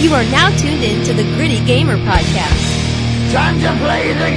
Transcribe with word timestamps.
You 0.00 0.14
are 0.14 0.22
now 0.26 0.56
tuned 0.56 0.84
in 0.84 1.04
to 1.06 1.12
the 1.12 1.24
Gritty 1.34 1.58
Gamer 1.64 1.96
Podcast. 1.98 3.32
Time 3.32 3.58
to 3.60 3.76
play 3.82 4.12
the 4.12 4.30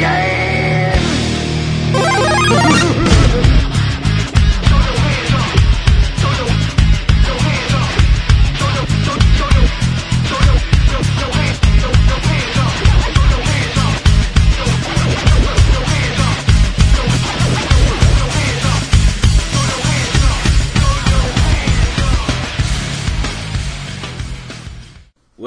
game! 3.03 3.08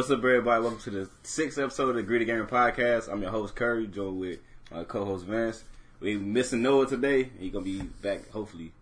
What's 0.05 0.12
up, 0.12 0.18
everybody? 0.18 0.61
Welcome 0.61 0.80
to 0.80 0.91
the 0.91 1.11
sixth 1.23 1.58
episode 1.58 1.89
of 1.89 1.94
the 1.94 2.03
Gritty 2.03 2.26
Gamer 2.26 2.44
Podcast. 2.44 3.11
I'm 3.11 3.22
your 3.22 3.31
host 3.31 3.57
Curry, 3.57 3.86
joined 3.86 4.21
with 4.21 4.39
my 4.71 4.85
co-host 4.85 5.25
Vance. 5.25 5.64
We 5.99 6.18
missing 6.18 6.61
Noah 6.61 6.86
today. 6.86 7.30
He 7.39 7.49
gonna 7.49 7.64
be 7.64 7.80
back 7.80 8.29
hopefully 8.29 8.72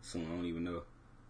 soon. 0.00 0.24
I 0.24 0.36
don't 0.36 0.46
even 0.46 0.64
know. 0.64 0.80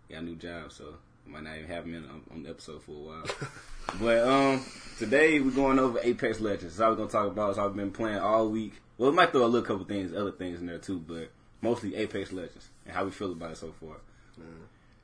He 0.07 0.15
got 0.15 0.23
a 0.23 0.25
new 0.25 0.37
job, 0.37 0.71
so 0.71 0.95
we 1.27 1.33
might 1.33 1.43
not 1.43 1.57
even 1.57 1.69
have 1.69 1.85
him 1.85 1.95
in 1.97 2.05
on, 2.05 2.23
on 2.33 2.43
the 2.45 2.51
episode 2.51 2.81
for 2.85 2.93
a 2.93 2.95
while. 2.95 3.25
but 4.01 4.19
um, 4.19 4.65
today 4.99 5.41
we're 5.41 5.51
going 5.51 5.81
over 5.81 5.99
Apex 6.01 6.39
Legends. 6.39 6.77
That's 6.77 6.81
all 6.81 6.91
we're 6.91 6.99
gonna 6.99 7.11
talk 7.11 7.27
about. 7.27 7.57
So 7.57 7.65
I've 7.65 7.75
been 7.75 7.91
playing 7.91 8.21
all 8.21 8.51
week. 8.51 8.75
Well, 8.99 9.11
we 9.11 9.17
might 9.17 9.33
throw 9.33 9.45
a 9.45 9.47
little 9.47 9.67
couple 9.67 9.85
things, 9.85 10.15
other 10.15 10.31
things 10.31 10.61
in 10.61 10.67
there 10.67 10.79
too, 10.79 11.01
but 11.01 11.29
mostly 11.61 11.97
Apex 11.97 12.31
Legends 12.31 12.69
and 12.87 12.95
how 12.95 13.05
we 13.05 13.11
feel 13.11 13.33
about 13.33 13.51
it 13.51 13.57
so 13.57 13.75
far. 13.81 13.97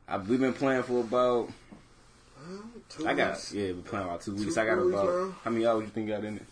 I, 0.06 0.19
we've 0.19 0.38
been 0.38 0.52
playing 0.52 0.84
for 0.84 1.00
about 1.00 1.50
Two 2.88 3.06
I 3.09 3.14
got 3.14 3.32
weeks. 3.32 3.52
yeah, 3.52 3.73
we 3.73 3.80
playing 3.82 4.06
about 4.06 4.20
two 4.23 4.34
weeks. 4.34 4.55
Two 4.55 4.60
I 4.60 4.64
got 4.66 4.78
about 4.78 5.05
now. 5.06 5.34
how 5.45 5.50
many 5.50 5.66
hours 5.66 5.82
you 5.84 5.88
think 5.91 6.09
you 6.09 6.14
got 6.14 6.24
in 6.24 6.36
it? 6.36 6.42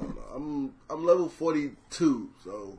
Um, 0.00 0.18
I'm 0.34 0.74
I'm 0.90 1.04
level 1.04 1.28
forty 1.28 1.72
two, 1.90 2.30
so 2.44 2.78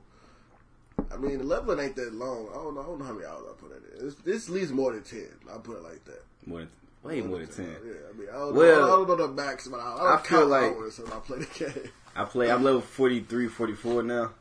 I 1.12 1.18
mean 1.18 1.38
the 1.40 1.44
leveling 1.44 1.80
ain't 1.80 1.96
that 1.96 2.14
long. 2.14 2.48
I 2.52 2.56
don't 2.56 2.76
know. 2.76 2.82
I 2.82 2.86
don't 2.86 3.00
know 3.00 3.06
how 3.06 3.14
many 3.14 3.26
hours 3.26 3.44
I 3.50 3.54
put 3.62 3.72
in 3.72 3.78
it. 3.78 4.06
It's, 4.08 4.16
it's 4.26 4.48
at 4.48 4.54
least 4.54 4.72
more 4.72 4.94
than 4.94 5.04
ten. 5.04 5.28
I'll 5.50 5.60
put 5.60 5.78
it 5.78 5.84
like 5.84 6.04
that. 6.06 6.24
More 6.46 6.60
than 6.60 6.70
way 7.04 7.22
more 7.22 7.40
than 7.40 7.48
ten. 7.48 7.76
Yeah, 7.86 7.94
I 8.14 8.18
mean 8.18 8.28
I 8.30 8.34
don't, 8.34 8.56
Well, 8.56 8.80
know, 8.80 8.86
I 8.86 9.06
don't 9.08 9.08
know 9.20 9.28
the 9.28 9.34
max, 9.34 9.68
but 9.68 9.80
I, 9.80 9.94
I 9.94 9.98
don't 9.98 10.08
I 10.20 10.22
feel 10.22 10.46
like- 10.48 10.78
when 10.80 11.12
I 11.14 11.20
play 11.20 11.38
the 11.40 11.46
game. 11.74 11.90
I 12.16 12.26
play. 12.26 12.52
I'm 12.52 12.64
level 12.64 12.82
43, 12.82 13.48
44 13.48 14.04
now, 14.04 14.32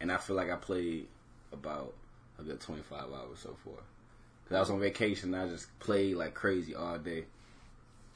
and 0.00 0.12
I 0.12 0.16
feel 0.18 0.36
like 0.36 0.50
I 0.50 0.56
played 0.56 1.08
about 1.52 1.94
a 2.38 2.42
good 2.42 2.60
twenty 2.60 2.82
five 2.82 3.04
hours 3.12 3.38
so 3.42 3.56
far. 3.64 3.74
Cause 4.48 4.56
I 4.56 4.60
was 4.60 4.70
on 4.70 4.80
vacation, 4.80 5.34
and 5.34 5.42
I 5.42 5.48
just 5.52 5.66
played 5.80 6.16
like 6.16 6.34
crazy 6.34 6.74
all 6.74 6.98
day. 6.98 7.24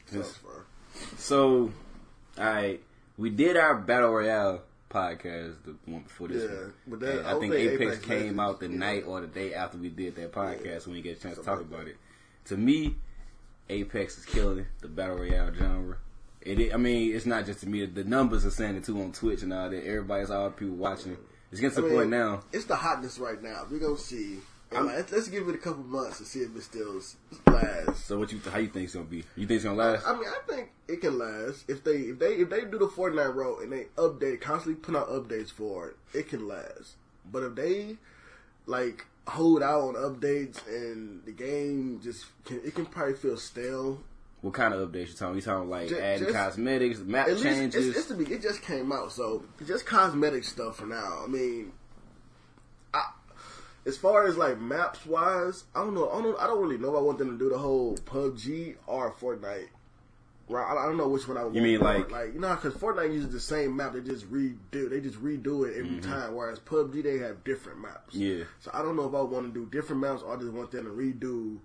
Fun. 0.06 0.23
So, 1.19 1.72
I 2.39 2.78
we 3.19 3.31
did 3.31 3.56
our 3.56 3.77
battle 3.77 4.11
royale 4.11 4.62
podcast, 4.91 5.55
the 5.64 5.75
one 5.87 6.03
before 6.03 6.28
this 6.28 6.42
Yeah, 6.50 6.56
one. 6.56 6.72
but 6.89 7.00
that- 7.00 7.27
I 7.27 7.37
I 7.37 7.41
think 7.41 7.55
Apex, 7.55 7.81
Apex 7.83 7.98
came 8.05 8.19
Legends- 8.19 8.41
out 8.41 8.61
the 8.61 8.69
yeah. 8.70 8.77
night 8.78 9.05
or 9.06 9.20
the 9.20 9.27
day 9.28 9.55
after 9.55 9.78
we 9.78 9.89
did 9.89 10.17
that 10.17 10.33
podcast 10.33 10.64
Yeah. 10.64 10.78
when 10.87 10.95
we 10.95 11.03
get 11.03 11.19
a 11.19 11.20
chance 11.20 11.39
to 11.39 11.45
talk 11.45 11.59
like 11.59 11.67
about 11.67 11.87
it. 11.89 11.97
To 12.47 12.56
me, 12.56 12.97
Apex 13.69 14.19
is 14.19 14.25
killing 14.25 14.67
the 14.81 14.89
battle 14.89 15.17
royale 15.19 15.53
genre. 15.55 15.97
It, 16.41 16.72
I 16.72 16.77
mean, 16.77 17.15
it's 17.15 17.27
not 17.27 17.44
just 17.47 17.61
to 17.61 17.69
me. 17.69 17.84
The 17.87 18.03
numbers 18.03 18.47
are 18.47 18.50
saying 18.50 18.75
it 18.77 18.84
too 18.84 19.00
on 19.00 19.12
Twitch 19.12 19.42
and 19.42 19.53
all 19.53 19.69
that. 19.70 19.84
Everybody's 19.87 20.31
all 20.31 20.50
people 20.50 20.75
watching. 20.77 21.17
It's 21.53 21.61
getting 21.61 21.77
to 21.77 21.83
I 21.83 21.83
the 21.83 21.89
mean, 21.89 21.97
point 21.98 22.11
now. 22.11 22.42
It's 22.53 22.65
the 22.65 22.77
hotness 22.77 23.19
right 23.19 23.41
now. 23.42 23.67
We're 23.70 23.78
gonna 23.78 23.98
see. 23.98 24.39
I'm- 24.73 24.87
let's 24.87 25.29
give 25.29 25.49
it 25.49 25.55
a 25.55 25.59
couple 25.59 25.83
months 25.83 26.19
to 26.19 26.25
see 26.25 26.41
if 26.41 26.55
it 26.55 26.63
still 26.63 27.01
lasts. 27.47 28.05
So, 28.05 28.19
what 28.19 28.31
you 28.33 28.39
how 28.51 28.59
you 28.59 28.69
think 28.69 28.85
it's 28.85 28.95
gonna 28.95 29.07
be? 29.07 29.25
You 29.37 29.47
think 29.47 29.57
it's 29.57 29.65
gonna 29.65 29.77
last? 29.77 30.07
I 30.07 30.15
mean, 30.15 30.29
I 30.29 30.39
think 30.53 30.71
it 30.89 31.01
can 31.01 31.19
last 31.19 31.65
if 31.69 31.83
they 31.83 31.97
if 31.97 32.19
they 32.19 32.35
if 32.37 32.51
they 32.51 32.61
do 32.65 32.79
the 32.79 32.87
Fortnite 32.89 33.35
road 33.35 33.62
and 33.62 33.73
they 33.73 33.87
update 33.97 34.41
constantly 34.41 34.81
put 34.81 34.95
out 34.97 35.09
updates 35.09 35.51
for 35.51 35.89
it, 35.89 35.97
it 36.15 36.29
can 36.29 36.47
last. 36.47 36.95
But 37.31 37.43
if 37.43 37.55
they 37.57 37.97
like 38.67 39.06
hold 39.27 39.62
out 39.62 39.81
on 39.81 39.94
updates 39.94 40.59
and 40.69 41.25
the 41.25 41.33
game 41.33 42.00
just 42.03 42.27
can, 42.44 42.61
it 42.65 42.75
can 42.75 42.87
probably 42.87 43.15
feel 43.15 43.37
stale. 43.37 44.00
What 44.41 44.55
kind 44.55 44.73
of 44.73 44.89
updates 44.91 45.09
you 45.09 45.15
talking? 45.15 45.34
You 45.37 45.43
talking 45.43 45.69
like 45.69 45.89
Ju- 45.89 45.99
adding 45.99 46.25
just- 46.25 46.34
cosmetics, 46.37 46.99
map 47.00 47.27
changes? 47.27 47.89
it's, 47.89 47.99
it's 48.11 48.12
be 48.12 48.25
it 48.33 48.41
just 48.41 48.62
came 48.62 48.91
out, 48.93 49.12
so 49.12 49.44
just 49.67 49.84
cosmetic 49.84 50.44
stuff 50.44 50.77
for 50.77 50.87
now. 50.87 51.23
I 51.25 51.27
mean, 51.27 51.73
as 53.87 53.97
far 53.97 54.27
as 54.27 54.37
like 54.37 54.61
maps 54.61 55.07
wise, 55.07 55.65
I 55.75 55.81
don't 55.85 55.95
know. 55.95 56.11
I 56.11 56.21
don't. 56.23 56.39
I 56.41 56.47
don't 56.47 56.61
really 56.63 56.79
know. 56.79 56.91
if 56.91 56.99
I 56.99 57.01
want 57.03 57.19
them 57.19 57.31
to 57.31 57.39
do 57.39 57.49
the 57.51 57.59
whole 57.59 57.97
PUBG 57.97 58.77
or 58.87 59.13
Fortnite. 59.13 59.69
Right, 60.49 60.67
I 60.69 60.85
don't 60.87 60.97
know 60.97 61.07
which 61.07 61.29
one 61.29 61.37
I 61.37 61.45
would. 61.45 61.55
You 61.55 61.63
mean 61.63 61.79
like- 61.79 62.11
like 62.11 62.35
you 62.35 62.41
know 62.41 62.53
because 62.57 62.75
Fortnite 62.75 63.13
uses 63.13 63.31
the 63.33 63.39
same 63.39 63.77
map. 63.77 63.93
They 63.93 64.01
just 64.01 64.31
redo. 64.33 64.91
They 64.91 65.01
just 65.01 65.23
redo 65.23 65.65
it 65.69 65.79
every 65.79 66.01
time. 66.01 66.35
Whereas 66.35 66.59
PUBG 66.59 67.03
they 67.05 67.19
have 67.19 67.45
different 67.45 67.81
maps. 67.81 68.17
Mm-hmm. 68.17 68.39
Yeah. 68.41 68.45
So 68.59 68.71
I 68.75 68.83
don't 68.83 68.97
know 68.97 69.07
if 69.09 69.15
I 69.15 69.21
want 69.23 69.47
to 69.47 69.53
do 69.53 69.67
different 69.71 70.03
maps 70.03 70.23
or 70.23 70.35
I 70.37 70.41
just 70.41 70.53
want 70.53 70.73
them 70.73 70.85
to 70.87 70.91
redo. 70.91 71.59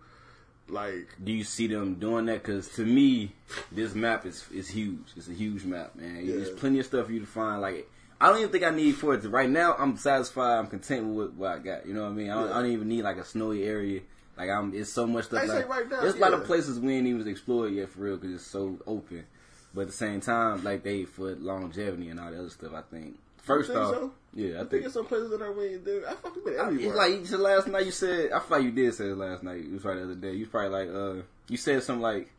Like 0.68 1.10
Do 1.24 1.32
you 1.32 1.44
see 1.44 1.68
them 1.68 1.96
doing 1.96 2.26
that? 2.28 2.42
Because 2.44 2.68
to 2.70 2.86
me, 2.86 3.34
this 3.72 3.94
map 3.94 4.26
is 4.26 4.46
is 4.54 4.68
huge. 4.68 5.14
It's 5.16 5.28
a 5.28 5.34
huge 5.34 5.64
map, 5.64 5.96
man. 5.96 6.26
There's 6.26 6.50
plenty 6.52 6.80
of 6.80 6.86
stuff 6.86 7.08
for 7.08 7.12
you 7.12 7.20
to 7.20 7.26
find. 7.28 7.62
Like 7.62 7.90
I 8.20 8.30
don't 8.30 8.40
even 8.40 8.50
think 8.52 8.64
I 8.64 8.70
need 8.70 8.94
for 8.94 9.14
it. 9.14 9.22
To, 9.22 9.30
right 9.30 9.50
now, 9.50 9.76
I'm 9.78 9.98
satisfied. 9.98 10.58
I'm 10.58 10.68
content 10.68 11.14
with 11.14 11.34
what 11.34 11.52
I 11.52 11.60
got. 11.60 11.86
You 11.86 11.94
know 11.94 12.04
what 12.04 12.10
I 12.10 12.14
mean? 12.14 12.30
I 12.30 12.36
don't, 12.36 12.52
I 12.52 12.62
don't 12.62 12.72
even 12.72 12.88
need 12.88 13.04
like 13.04 13.18
a 13.18 13.26
snowy 13.26 13.64
area. 13.64 14.02
Like 14.38 14.50
I'm, 14.50 14.74
it's 14.74 14.92
so 14.92 15.08
much 15.08 15.26
stuff. 15.26 15.44
I 15.44 15.48
say 15.48 15.56
Like, 15.58 15.70
right 15.70 15.90
now, 15.90 16.02
there's 16.02 16.16
a 16.16 16.20
lot 16.20 16.34
of 16.34 16.46
places 16.46 16.80
we 16.80 16.96
ain't 16.96 17.08
even 17.08 17.28
explored 17.28 17.74
yet 17.74 17.90
for 17.90 18.02
real 18.02 18.18
because 18.18 18.34
it's 18.34 18.46
so 18.46 18.78
open. 18.86 19.26
But 19.74 19.82
at 19.82 19.88
the 19.88 19.94
same 19.94 20.22
time, 20.22 20.64
like 20.64 20.84
they 20.84 21.04
for 21.04 21.36
longevity 21.36 22.10
and 22.10 22.20
all 22.20 22.32
the 22.32 22.40
other 22.40 22.50
stuff, 22.50 22.74
I 22.74 22.82
think. 22.82 23.18
First 23.38 23.68
think 23.68 23.80
off, 23.80 23.94
so? 23.94 24.12
yeah, 24.34 24.46
I 24.46 24.58
think 24.60 24.70
think 24.70 24.82
there's 24.84 24.94
some 24.94 25.06
places 25.06 25.30
that 25.30 25.42
I 25.42 25.48
really 25.48 25.78
do. 25.78 26.04
I 26.08 26.16
fucking 26.16 26.44
been 26.44 26.80
it's 26.80 26.96
like 26.96 27.12
you 27.12 27.26
said 27.26 27.40
last 27.40 27.68
night. 27.68 27.86
You 27.86 27.92
said 27.92 28.32
I 28.32 28.40
thought 28.40 28.64
you 28.64 28.72
did 28.72 28.94
say 28.96 29.06
it 29.06 29.18
last 29.18 29.44
night. 29.44 29.60
It 29.60 29.72
was 29.72 29.82
probably 29.82 30.02
the 30.02 30.12
other 30.12 30.22
day. 30.22 30.34
You 30.34 30.40
was 30.40 30.50
probably 30.50 30.70
like 30.70 30.90
uh, 30.90 31.22
you 31.48 31.58
said 31.58 31.84
something 31.84 32.02
like 32.02 32.32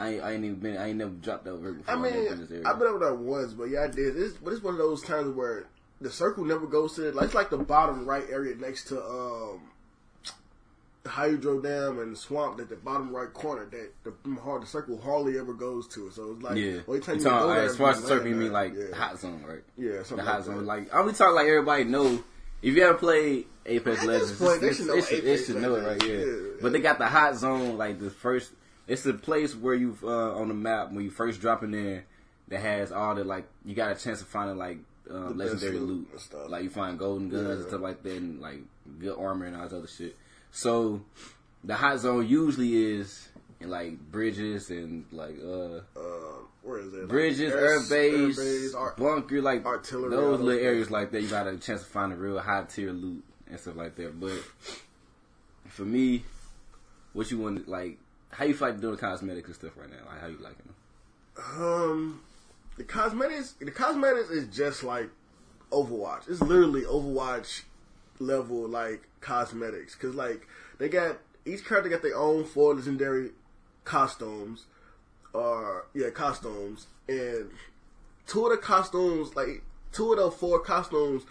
I 0.00 0.08
ain't, 0.14 0.22
I 0.22 0.32
ain't 0.32 0.44
even 0.44 0.58
been 0.58 0.76
I 0.76 0.88
ain't 0.88 0.98
never 0.98 1.10
dropped 1.10 1.46
over 1.46 1.72
before. 1.72 1.94
I 1.94 1.98
mean. 1.98 2.28
I've 2.64 2.78
been 2.78 2.88
over 2.88 2.98
there 2.98 3.14
once, 3.14 3.52
but 3.52 3.64
yeah, 3.64 3.84
I 3.84 3.88
did. 3.88 4.16
It's, 4.16 4.34
but 4.36 4.52
it's 4.52 4.62
one 4.62 4.74
of 4.74 4.78
those 4.78 5.02
times 5.02 5.34
where 5.36 5.66
the 6.00 6.10
circle 6.10 6.44
never 6.44 6.66
goes 6.66 6.94
to 6.96 7.08
it. 7.08 7.14
Like, 7.14 7.26
it's 7.26 7.34
like 7.34 7.50
the 7.50 7.58
bottom 7.58 8.04
right 8.06 8.24
area 8.30 8.54
next 8.56 8.84
to 8.88 9.02
um, 9.04 9.60
Hydro 11.06 11.60
Dam 11.60 11.98
and 11.98 12.16
Swamp, 12.16 12.60
at 12.60 12.68
the 12.68 12.76
bottom 12.76 13.14
right 13.14 13.32
corner 13.32 13.66
that 13.66 13.90
the 14.04 14.40
hard 14.40 14.62
the 14.62 14.66
circle 14.66 15.00
hardly 15.00 15.38
ever 15.38 15.54
goes 15.54 15.88
to. 15.88 16.10
So 16.10 16.32
it's 16.32 16.42
like, 16.42 16.56
yeah. 16.56 16.80
well, 16.86 16.96
you 16.98 17.00
You 17.00 17.00
talking- 17.00 17.22
go 17.24 17.50
as 17.52 17.76
far 17.76 17.90
as 17.90 18.02
the 18.02 18.08
circle, 18.08 18.28
you 18.28 18.36
mean 18.36 18.52
like 18.52 18.74
yeah. 18.76 18.94
hot 18.94 19.18
zone, 19.18 19.42
right? 19.46 19.62
Yeah, 19.78 20.02
The 20.02 20.22
hot 20.22 20.36
like 20.36 20.44
zone. 20.44 20.58
that. 20.58 20.64
Like 20.64 20.94
I'm 20.94 21.12
talking 21.14 21.34
like 21.34 21.46
everybody 21.46 21.84
know. 21.84 22.22
If 22.62 22.74
you 22.76 22.84
ever 22.84 22.98
played 22.98 23.46
Apex 23.64 24.04
Legends, 24.04 24.38
point, 24.38 24.60
they 24.60 24.74
should 24.74 24.86
know 24.86 25.00
they 25.00 25.16
Apex 25.16 25.46
should 25.46 25.56
know 25.56 25.74
it 25.76 25.86
right 25.86 26.02
here. 26.02 26.20
Yeah. 26.20 26.50
But 26.60 26.72
they 26.72 26.80
got 26.80 26.98
the 26.98 27.06
hot 27.06 27.34
zone, 27.36 27.78
like 27.78 27.98
the 27.98 28.10
first. 28.10 28.52
It's 28.90 29.06
a 29.06 29.14
place 29.14 29.54
where 29.54 29.74
you 29.74 29.96
uh, 30.02 30.34
on 30.34 30.48
the 30.48 30.54
map 30.54 30.90
when 30.92 31.04
you 31.04 31.10
first 31.10 31.40
drop 31.40 31.62
in 31.62 31.70
there 31.70 32.04
that 32.48 32.60
has 32.60 32.90
all 32.90 33.14
the 33.14 33.22
like 33.22 33.46
you 33.64 33.74
got 33.74 33.92
a 33.92 33.94
chance 33.94 34.20
of 34.20 34.26
finding 34.26 34.58
like 34.58 34.78
um, 35.08 35.38
legendary 35.38 35.78
loot 35.78 36.08
loot. 36.12 36.50
Like 36.50 36.64
you 36.64 36.70
find 36.70 36.98
golden 36.98 37.28
guns 37.28 37.46
and 37.60 37.68
stuff 37.68 37.80
like 37.80 38.02
that, 38.02 38.16
and 38.16 38.40
like 38.40 38.58
good 38.98 39.16
armor 39.16 39.46
and 39.46 39.54
all 39.56 39.62
this 39.62 39.72
other 39.72 39.86
shit. 39.86 40.16
So 40.50 41.02
the 41.62 41.76
hot 41.76 42.00
zone 42.00 42.26
usually 42.26 42.74
is 42.96 43.28
in 43.60 43.70
like 43.70 43.98
bridges 44.10 44.70
and 44.70 45.04
like 45.12 45.36
uh 45.40 45.82
Uh, 45.96 46.38
where 46.62 46.78
is 46.80 46.92
it? 46.92 46.98
Like, 47.00 47.08
bridges, 47.08 47.52
air- 47.52 47.64
air 47.74 47.80
base, 47.88 48.38
airbase, 48.38 48.74
ar- 48.74 48.94
bunker, 48.98 49.40
like 49.40 49.64
artillery, 49.64 50.10
those 50.10 50.40
little 50.40 50.64
areas 50.64 50.90
like 50.90 51.12
that. 51.12 51.22
You 51.22 51.28
got 51.28 51.46
a 51.46 51.56
chance 51.58 51.82
to 51.82 51.86
find 51.88 52.12
a 52.12 52.16
real 52.16 52.38
high 52.40 52.64
tier 52.64 52.90
loot 52.92 53.22
and 53.48 53.60
stuff 53.60 53.76
like 53.76 53.94
that. 53.96 54.18
But 54.18 54.42
for 55.68 55.84
me, 55.84 56.24
what 57.12 57.30
you 57.30 57.38
want, 57.38 57.68
like, 57.68 57.98
how 58.30 58.44
you 58.44 58.54
feel 58.54 58.68
like 58.68 58.80
doing 58.80 58.96
cosmetics 58.96 59.48
and 59.48 59.54
stuff 59.54 59.76
right 59.76 59.90
now? 59.90 59.96
Like, 60.06 60.20
how 60.20 60.26
you 60.28 60.38
liking 60.38 60.64
them? 60.66 61.62
Um, 61.62 62.20
the 62.76 62.84
cosmetics, 62.84 63.52
the 63.60 63.70
cosmetics 63.70 64.30
is 64.30 64.54
just 64.54 64.82
like 64.82 65.10
Overwatch. 65.70 66.28
It's 66.28 66.40
literally 66.40 66.82
Overwatch 66.82 67.62
level 68.18 68.68
like 68.68 69.08
cosmetics 69.20 69.94
because 69.94 70.14
like 70.14 70.46
they 70.78 70.88
got 70.88 71.18
each 71.46 71.64
character 71.64 71.88
got 71.88 72.02
their 72.02 72.16
own 72.16 72.44
four 72.44 72.74
legendary 72.74 73.30
costumes, 73.84 74.66
or 75.32 75.86
yeah, 75.94 76.10
costumes, 76.10 76.86
and 77.08 77.50
two 78.26 78.46
of 78.46 78.50
the 78.52 78.56
costumes 78.58 79.34
like 79.34 79.62
two 79.92 80.12
of 80.12 80.18
the 80.18 80.30
four 80.30 80.60
costumes 80.60 81.22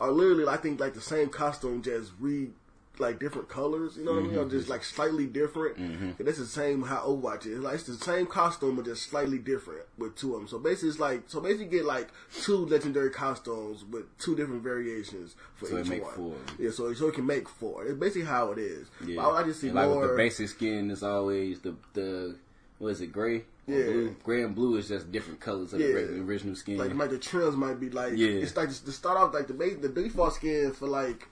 are 0.00 0.10
literally 0.10 0.46
I 0.46 0.56
think 0.56 0.80
like 0.80 0.94
the 0.94 1.00
same 1.00 1.28
costume 1.28 1.82
just 1.82 2.12
re 2.18 2.50
like 2.98 3.18
different 3.18 3.48
colors, 3.48 3.96
you 3.96 4.04
know 4.04 4.12
what 4.12 4.18
I 4.18 4.22
mean? 4.22 4.30
Mm-hmm. 4.32 4.46
Or 4.46 4.50
just 4.50 4.68
like 4.68 4.84
slightly 4.84 5.26
different. 5.26 5.76
Mm-hmm. 5.78 6.10
And 6.18 6.28
that's 6.28 6.38
the 6.38 6.46
same 6.46 6.82
how 6.82 6.98
Overwatch 7.06 7.46
is. 7.46 7.58
Like 7.58 7.74
it's 7.74 7.84
the 7.84 7.94
same 7.94 8.26
costume 8.26 8.76
but 8.76 8.84
just 8.84 9.08
slightly 9.10 9.38
different 9.38 9.82
with 9.98 10.14
two 10.16 10.34
of 10.34 10.40
them. 10.40 10.48
So 10.48 10.58
basically 10.58 10.90
it's 10.90 10.98
like 11.00 11.22
so 11.26 11.40
basically 11.40 11.64
you 11.64 11.70
get 11.70 11.84
like 11.84 12.08
two 12.42 12.66
legendary 12.66 13.10
costumes 13.10 13.84
with 13.84 14.04
two 14.18 14.36
different 14.36 14.62
variations 14.62 15.34
for 15.56 15.66
So 15.66 15.78
each 15.78 15.88
make 15.88 16.04
one. 16.04 16.14
four. 16.14 16.34
Yeah, 16.58 16.70
so 16.70 16.92
so 16.94 17.08
it 17.08 17.14
can 17.14 17.26
make 17.26 17.48
four. 17.48 17.84
It's 17.84 17.98
basically 17.98 18.24
how 18.26 18.52
it 18.52 18.58
is. 18.58 18.88
Yeah, 19.04 19.16
But 19.16 19.30
I, 19.30 19.40
I 19.40 19.44
just 19.44 19.60
see 19.60 19.68
And, 19.68 19.76
like 19.76 19.88
more 19.88 20.00
with 20.02 20.10
the 20.10 20.16
basic 20.16 20.48
skin 20.48 20.90
is 20.90 21.02
always 21.02 21.60
the 21.60 21.74
the 21.94 22.36
what 22.78 22.88
is 22.88 23.00
it 23.00 23.12
gray? 23.12 23.44
Yeah. 23.66 23.82
blue. 23.84 24.16
Gray 24.22 24.42
and 24.42 24.54
blue 24.54 24.76
is 24.76 24.88
just 24.88 25.10
different 25.10 25.40
colors 25.40 25.72
of 25.72 25.78
the 25.78 25.86
Yeah. 25.88 25.94
regular 25.94 26.22
original 26.24 26.54
skin. 26.54 26.76
Like 26.76 26.94
might 26.94 27.10
the 27.10 27.18
trims 27.18 27.56
might 27.56 27.80
be 27.80 27.88
like 27.90 28.12
Yeah. 28.16 28.28
it's 28.28 28.56
like 28.56 28.68
to 28.68 28.92
start 28.92 29.16
off 29.16 29.32
like 29.34 29.46
the 29.48 29.54
base, 29.54 29.78
the 29.80 29.88
default 29.88 30.34
skin 30.34 30.70
for 30.72 30.86
like 30.86 31.26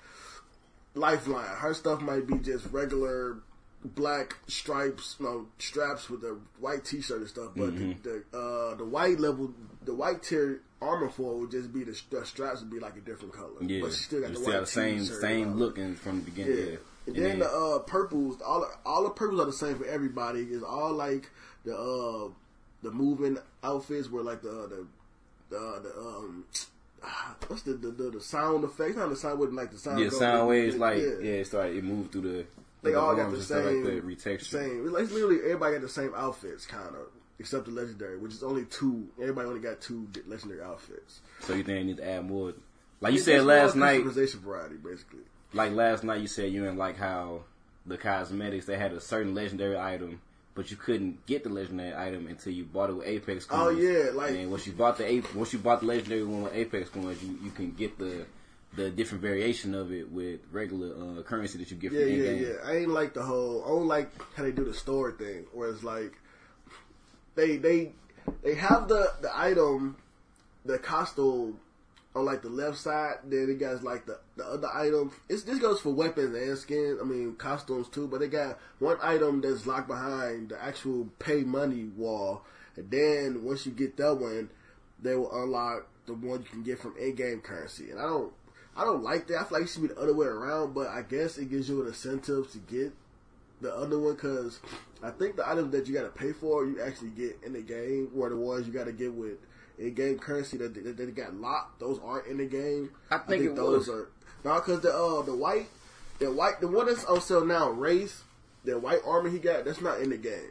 Lifeline. 0.94 1.46
Her 1.46 1.74
stuff 1.74 2.00
might 2.00 2.26
be 2.26 2.38
just 2.38 2.66
regular 2.70 3.38
black 3.84 4.36
stripes, 4.46 5.16
no 5.18 5.46
straps 5.58 6.08
with 6.08 6.22
a 6.24 6.38
white 6.60 6.84
T-shirt 6.84 7.18
and 7.20 7.28
stuff. 7.28 7.50
But 7.56 7.70
Mm-hmm. 7.74 8.02
the 8.02 8.22
the, 8.30 8.38
uh, 8.38 8.74
the 8.76 8.84
white 8.84 9.18
level, 9.18 9.52
the 9.84 9.94
white 9.94 10.22
tier 10.22 10.60
armor 10.80 11.08
for 11.08 11.38
would 11.38 11.50
just 11.50 11.72
be 11.72 11.82
the, 11.84 11.98
the 12.10 12.24
straps 12.26 12.60
would 12.60 12.70
be 12.70 12.78
like 12.80 12.96
a 12.96 13.00
different 13.00 13.32
color. 13.34 13.50
yeah, 13.60 13.80
but 13.82 13.92
she 13.92 14.02
still 14.04 14.20
got 14.20 14.28
you 14.30 14.34
the 14.36 14.40
still 14.42 14.58
white 14.60 14.68
same 14.68 15.04
same 15.04 15.54
looking 15.54 15.94
from 15.94 16.18
the 16.20 16.24
beginning. 16.30 16.56
Yeah. 16.56 16.64
Yeah, 16.64 16.76
And 17.06 17.16
And 17.16 17.24
then 17.26 17.38
the 17.40 17.50
uh, 17.50 17.78
purples, 17.80 18.40
all 18.42 18.60
the, 18.60 18.68
all 18.86 19.02
the 19.04 19.10
purples 19.10 19.40
are 19.40 19.46
the 19.46 19.52
same 19.52 19.76
for 19.78 19.86
everybody. 19.86 20.40
It's 20.42 20.62
all 20.62 20.92
like 20.92 21.28
the 21.64 21.76
uh, 21.76 22.28
the 22.82 22.90
moving 22.92 23.38
outfits 23.64 24.10
where 24.10 24.22
like 24.22 24.42
the 24.42 24.50
the 24.68 24.86
the, 25.50 25.80
the 25.82 25.98
um 26.00 26.44
what's 27.48 27.62
the 27.62 27.72
the, 27.74 27.90
the 27.90 28.10
the 28.10 28.20
sound 28.20 28.64
effects? 28.64 28.96
Not 28.96 29.10
the 29.10 29.16
sound 29.16 29.38
wouldn't 29.38 29.56
like 29.56 29.70
the 29.70 29.78
sound. 29.78 29.98
yeah, 30.00 30.08
sound 30.10 30.48
waves 30.48 30.76
like 30.76 30.98
yeah. 30.98 31.08
yeah, 31.20 31.32
it 31.40 31.46
started 31.46 31.76
it 31.76 31.84
moved 31.84 32.12
through 32.12 32.22
the. 32.22 32.46
They 32.82 32.92
the 32.92 33.00
all 33.00 33.14
got 33.14 33.30
the 33.30 33.40
same, 33.42 33.84
like 33.84 34.02
retexture. 34.02 34.42
same. 34.44 34.82
It's 34.84 34.92
like 34.92 35.10
literally 35.10 35.38
everybody 35.44 35.74
got 35.74 35.82
the 35.82 35.88
same 35.88 36.12
outfits, 36.16 36.66
kind 36.66 36.88
of, 36.88 37.06
except 37.38 37.66
the 37.66 37.70
legendary, 37.70 38.18
which 38.18 38.32
is 38.32 38.42
only 38.42 38.64
two. 38.64 39.06
Everybody 39.20 39.46
only 39.48 39.60
got 39.60 39.80
two 39.80 40.08
legendary 40.26 40.62
outfits. 40.62 41.20
So 41.40 41.54
you 41.54 41.62
think 41.62 41.78
they 41.78 41.84
need 41.84 41.96
to 41.98 42.08
add 42.08 42.24
more? 42.28 42.54
Like 43.00 43.12
you 43.12 43.18
It's 43.18 43.24
said 43.24 43.44
last 43.44 43.76
night, 43.76 44.02
customization 44.04 44.40
variety, 44.40 44.76
basically. 44.76 45.20
like 45.52 45.72
last 45.72 46.02
night 46.02 46.20
you 46.22 46.26
said 46.26 46.50
you 46.52 46.60
didn't 46.62 46.76
like 46.78 46.96
how 46.96 47.42
the 47.86 47.96
cosmetics 47.98 48.66
they 48.66 48.76
had 48.78 48.92
a 48.92 49.00
certain 49.00 49.32
legendary 49.34 49.78
item, 49.78 50.20
but 50.54 50.70
you 50.70 50.76
couldn't 50.76 51.24
get 51.26 51.42
the 51.44 51.48
legendary 51.48 51.94
item 51.96 52.26
until 52.26 52.52
you 52.52 52.64
bought 52.64 52.90
it 52.90 52.94
with 52.94 53.06
Apex 53.06 53.46
coins. 53.46 53.62
Oh, 53.62 53.70
yeah, 53.70 54.10
like- 54.12 54.32
and 54.32 54.50
once 54.50 54.66
you 54.66 54.72
bought 54.72 54.98
the 54.98 55.10
Ape, 55.10 55.34
once 55.34 55.52
you 55.52 55.58
bought 55.58 55.80
the 55.80 55.86
legendary 55.86 56.24
one 56.24 56.42
with 56.42 56.54
Apex 56.54 56.90
coins, 56.90 57.22
you, 57.22 57.38
you 57.42 57.50
can 57.50 57.72
get 57.72 57.98
the 57.98 58.26
the 58.74 58.88
different 58.90 59.20
variation 59.20 59.74
of 59.74 59.92
it 59.92 60.10
with 60.10 60.40
regular 60.50 60.94
uh, 60.96 61.22
currency 61.22 61.58
that 61.58 61.70
you 61.70 61.76
get 61.76 61.90
from 61.90 62.00
Yeah, 62.00 62.06
in 62.06 62.16
yeah, 62.18 62.24
game. 62.24 62.42
yeah. 62.42 62.54
I 62.70 62.76
ain't 62.78 62.88
like 62.88 63.12
the 63.12 63.22
whole. 63.22 63.62
I 63.64 63.68
don't 63.68 63.86
like 63.86 64.10
how 64.34 64.42
they 64.44 64.50
do 64.52 64.64
the 64.64 64.72
store 64.72 65.12
thing, 65.12 65.44
where 65.52 65.68
it's 65.68 65.82
like 65.82 66.14
they 67.34 67.56
they 67.58 67.92
they 68.42 68.54
have 68.54 68.88
the 68.88 69.12
the 69.20 69.30
item, 69.38 69.96
the 70.64 70.78
costume 70.78 71.58
on 72.14 72.24
like 72.24 72.42
the 72.42 72.48
left 72.48 72.78
side. 72.78 73.16
Then 73.24 73.48
it 73.50 73.58
got 73.58 73.82
like 73.82 74.06
the 74.06 74.20
the 74.36 74.44
other 74.44 74.68
item. 74.72 75.12
It's 75.28 75.42
this 75.42 75.58
goes 75.58 75.80
for 75.80 75.90
weapons 75.90 76.34
and 76.34 76.58
skin. 76.58 76.98
I 77.00 77.04
mean 77.04 77.34
costumes 77.36 77.88
too. 77.88 78.06
But 78.08 78.20
they 78.20 78.28
got 78.28 78.58
one 78.78 78.98
item 79.02 79.40
that's 79.40 79.66
locked 79.66 79.88
behind 79.88 80.50
the 80.50 80.62
actual 80.62 81.08
pay 81.18 81.42
money 81.42 81.90
wall, 81.96 82.44
and 82.76 82.90
then 82.90 83.44
once 83.44 83.66
you 83.66 83.72
get 83.72 83.96
that 83.96 84.14
one, 84.14 84.50
they 85.00 85.14
will 85.14 85.32
unlock 85.42 85.86
the 86.06 86.14
one 86.14 86.40
you 86.40 86.48
can 86.48 86.62
get 86.62 86.80
from 86.80 86.96
in-game 86.98 87.40
currency. 87.40 87.90
And 87.90 88.00
I 88.00 88.04
don't. 88.04 88.32
I 88.74 88.84
don't 88.84 89.02
like 89.02 89.26
that. 89.26 89.38
I 89.38 89.44
feel 89.44 89.58
like 89.58 89.68
it 89.68 89.70
should 89.70 89.82
be 89.82 89.88
the 89.88 90.00
other 90.00 90.14
way 90.14 90.26
around, 90.26 90.72
but 90.72 90.88
I 90.88 91.02
guess 91.02 91.36
it 91.36 91.50
gives 91.50 91.68
you 91.68 91.82
an 91.82 91.88
incentive 91.88 92.50
to 92.52 92.58
get 92.58 92.94
the 93.60 93.74
other 93.74 93.98
one 93.98 94.14
because 94.14 94.60
I 95.02 95.10
think 95.10 95.36
the 95.36 95.48
items 95.48 95.72
that 95.72 95.86
you 95.86 95.94
got 95.94 96.02
to 96.02 96.08
pay 96.08 96.32
for 96.32 96.64
you 96.64 96.80
actually 96.82 97.10
get 97.10 97.38
in 97.44 97.52
the 97.52 97.60
game, 97.60 98.08
where 98.12 98.30
the 98.30 98.36
ones 98.36 98.66
you 98.66 98.72
got 98.72 98.86
to 98.86 98.92
get 98.92 99.12
with 99.12 99.38
in-game 99.78 100.18
currency 100.18 100.56
that, 100.58 100.74
that, 100.74 100.96
that 100.96 101.14
got 101.16 101.34
locked, 101.34 101.80
those 101.80 101.98
aren't 102.04 102.26
in 102.26 102.38
the 102.38 102.46
game. 102.46 102.90
I 103.10 103.18
think 103.18 103.44
it 103.44 103.56
those 103.56 103.86
was. 103.86 103.88
are 103.88 104.08
no, 104.44 104.54
because 104.54 104.80
the 104.80 104.94
uh 104.94 105.22
the 105.22 105.34
white, 105.34 105.66
the 106.18 106.30
white, 106.32 106.60
the 106.60 106.68
one 106.68 106.86
that's 106.86 107.04
on 107.04 107.20
sale 107.20 107.44
now, 107.44 107.70
Wraith, 107.70 108.22
the 108.64 108.78
white 108.78 109.00
armor 109.06 109.30
he 109.30 109.38
got, 109.38 109.64
that's 109.64 109.80
not 109.80 110.00
in 110.00 110.10
the 110.10 110.16
game. 110.16 110.50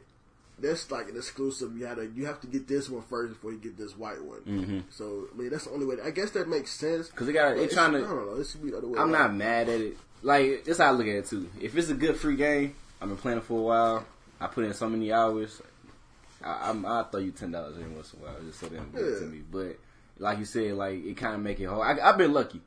That's 0.59 0.91
like 0.91 1.09
an 1.09 1.15
exclusive. 1.18 1.75
You 1.75 1.85
had 1.88 1.97
to 1.97 2.06
you 2.15 2.25
have 2.27 2.39
to 2.41 2.47
get 2.47 2.68
this 2.68 2.88
one 2.89 3.01
first 3.03 3.33
before 3.33 3.51
you 3.51 3.57
get 3.57 3.77
this 3.77 3.97
white 3.97 4.21
one. 4.23 4.41
Mm-hmm. 4.41 4.79
So 4.91 5.27
I 5.33 5.38
mean 5.38 5.50
that's 5.50 5.65
the 5.65 5.71
only 5.71 5.85
way. 5.88 5.95
I 6.03 6.12
guess 6.12 6.29
that 6.31 6.47
makes 6.47 6.71
sense. 6.71 7.09
Cause 7.09 7.25
they 7.27 7.33
got 7.33 7.50
But 7.50 7.56
they 7.57 7.63
it's- 7.63 7.73
trying 7.73 7.95
I 7.95 8.00
to. 8.00 8.03
don't 8.06 8.25
know. 8.27 8.35
It 8.39 8.45
should 8.47 8.63
be 8.63 8.69
the 8.71 8.77
other 8.77 8.88
way. 8.88 9.00
I'm 9.00 9.12
not 9.12 9.33
mad 9.33 9.69
at 9.69 9.81
it. 9.81 9.97
Like 10.21 10.63
that's 10.65 10.77
how 10.77 10.89
I 10.89 10.91
look 10.91 11.07
at 11.07 11.15
it 11.15 11.25
too. 11.25 11.50
If 11.59 11.75
it's 11.75 11.89
a 11.89 11.95
good 11.95 12.15
free 12.15 12.35
game, 12.35 12.75
I've 13.01 13.07
been 13.09 13.18
playing 13.18 13.39
it 13.39 13.44
for 13.44 13.57
a 13.57 13.62
while. 13.63 14.06
I 14.39 14.47
put 14.47 14.65
in 14.65 14.73
so 14.75 14.88
many 14.88 15.12
hours. 15.12 15.62
I, 16.44 16.70
I'm, 16.70 16.86
I'll 16.86 17.04
throw 17.06 17.20
you 17.20 17.32
ten 17.32 17.52
dollars 17.52 17.78
every 17.78 17.94
once 17.94 18.14
in 18.14 18.20
a 18.20 18.24
while 18.24 18.42
just 18.44 18.60
so 18.60 18.68
they 18.68 18.78
don't 18.78 18.94
give 18.94 19.04
it 19.04 19.20
to 19.20 19.26
me. 19.26 19.42
But 19.50 19.78
like 20.18 20.40
you 20.40 20.46
said, 20.46 20.74
like 20.74 21.04
it 21.04 21.18
kind 21.18 21.36
of 21.36 21.42
make 21.42 21.60
it 21.60 21.66
hard. 21.66 22.00
I, 22.00 22.10
I've 22.10 22.18
been 22.18 22.34
lucky. 22.34 22.62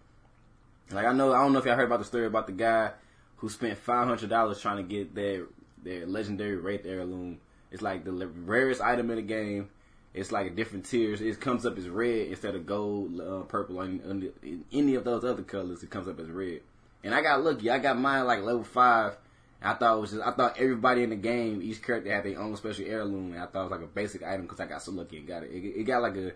Like 0.91 1.06
I 1.06 1.12
know, 1.12 1.32
I 1.32 1.38
don't 1.38 1.53
know 1.53 1.59
if 1.59 1.65
y'all 1.65 1.76
heard 1.76 1.87
about 1.87 2.00
the 2.00 2.05
story 2.05 2.26
about 2.26 2.47
the 2.47 2.53
guy 2.53 2.93
who 3.37 3.49
spent 3.49 3.79
five 3.79 4.06
hundred 4.06 4.31
dollars 4.31 4.61
trying 4.61 4.76
to 4.76 4.82
get 4.82 5.15
their 5.15 5.47
their 5.82 6.06
legendary 6.06 6.56
Wraith 6.56 6.87
heirloom. 6.87 7.41
It's 7.71 7.82
like 7.82 8.05
the 8.05 8.12
rarest 8.12 8.81
item 8.81 9.11
in 9.11 9.17
the 9.17 9.23
game. 9.23 9.69
It's 10.12 10.31
like 10.31 10.47
a 10.47 10.50
different 10.50 10.85
tiers. 10.85 11.21
It 11.21 11.41
comes 11.41 11.67
up 11.67 11.76
as 11.76 11.88
red 11.88 12.29
instead 12.29 12.55
of 12.55 12.67
gold, 12.67 13.21
uh, 13.21 13.41
purple, 13.41 13.81
or 13.81 13.85
any, 13.85 14.31
any 14.73 14.94
of 14.94 15.03
those 15.03 15.25
other 15.25 15.43
colors. 15.43 15.82
It 15.82 15.91
comes 15.91 16.06
up 16.06 16.21
as 16.21 16.29
red. 16.29 16.61
And 17.03 17.12
I 17.12 17.21
got 17.21 17.43
lucky. 17.43 17.69
I 17.69 17.79
got 17.79 17.99
mine 17.99 18.25
like 18.25 18.43
level 18.43 18.62
five. 18.62 19.17
I 19.64 19.75
thought 19.75 19.96
it 19.96 20.00
was 20.00 20.11
just. 20.11 20.22
I 20.22 20.31
thought 20.32 20.56
everybody 20.58 21.02
in 21.02 21.11
the 21.11 21.16
game, 21.16 21.62
each 21.62 21.82
character 21.82 22.12
had 22.12 22.25
their 22.25 22.38
own 22.38 22.56
special 22.56 22.84
heirloom. 22.87 23.32
And 23.32 23.43
I 23.43 23.46
thought 23.46 23.61
it 23.61 23.70
was 23.70 23.72
like 23.72 23.82
a 23.82 23.87
basic 23.87 24.22
item 24.22 24.43
because 24.43 24.61
I 24.61 24.66
got 24.66 24.82
so 24.82 24.93
lucky 24.93 25.19
and 25.19 25.26
got 25.26 25.43
it. 25.43 25.50
It, 25.50 25.81
it 25.81 25.84
got 25.84 26.02
like 26.02 26.16
a 26.16 26.32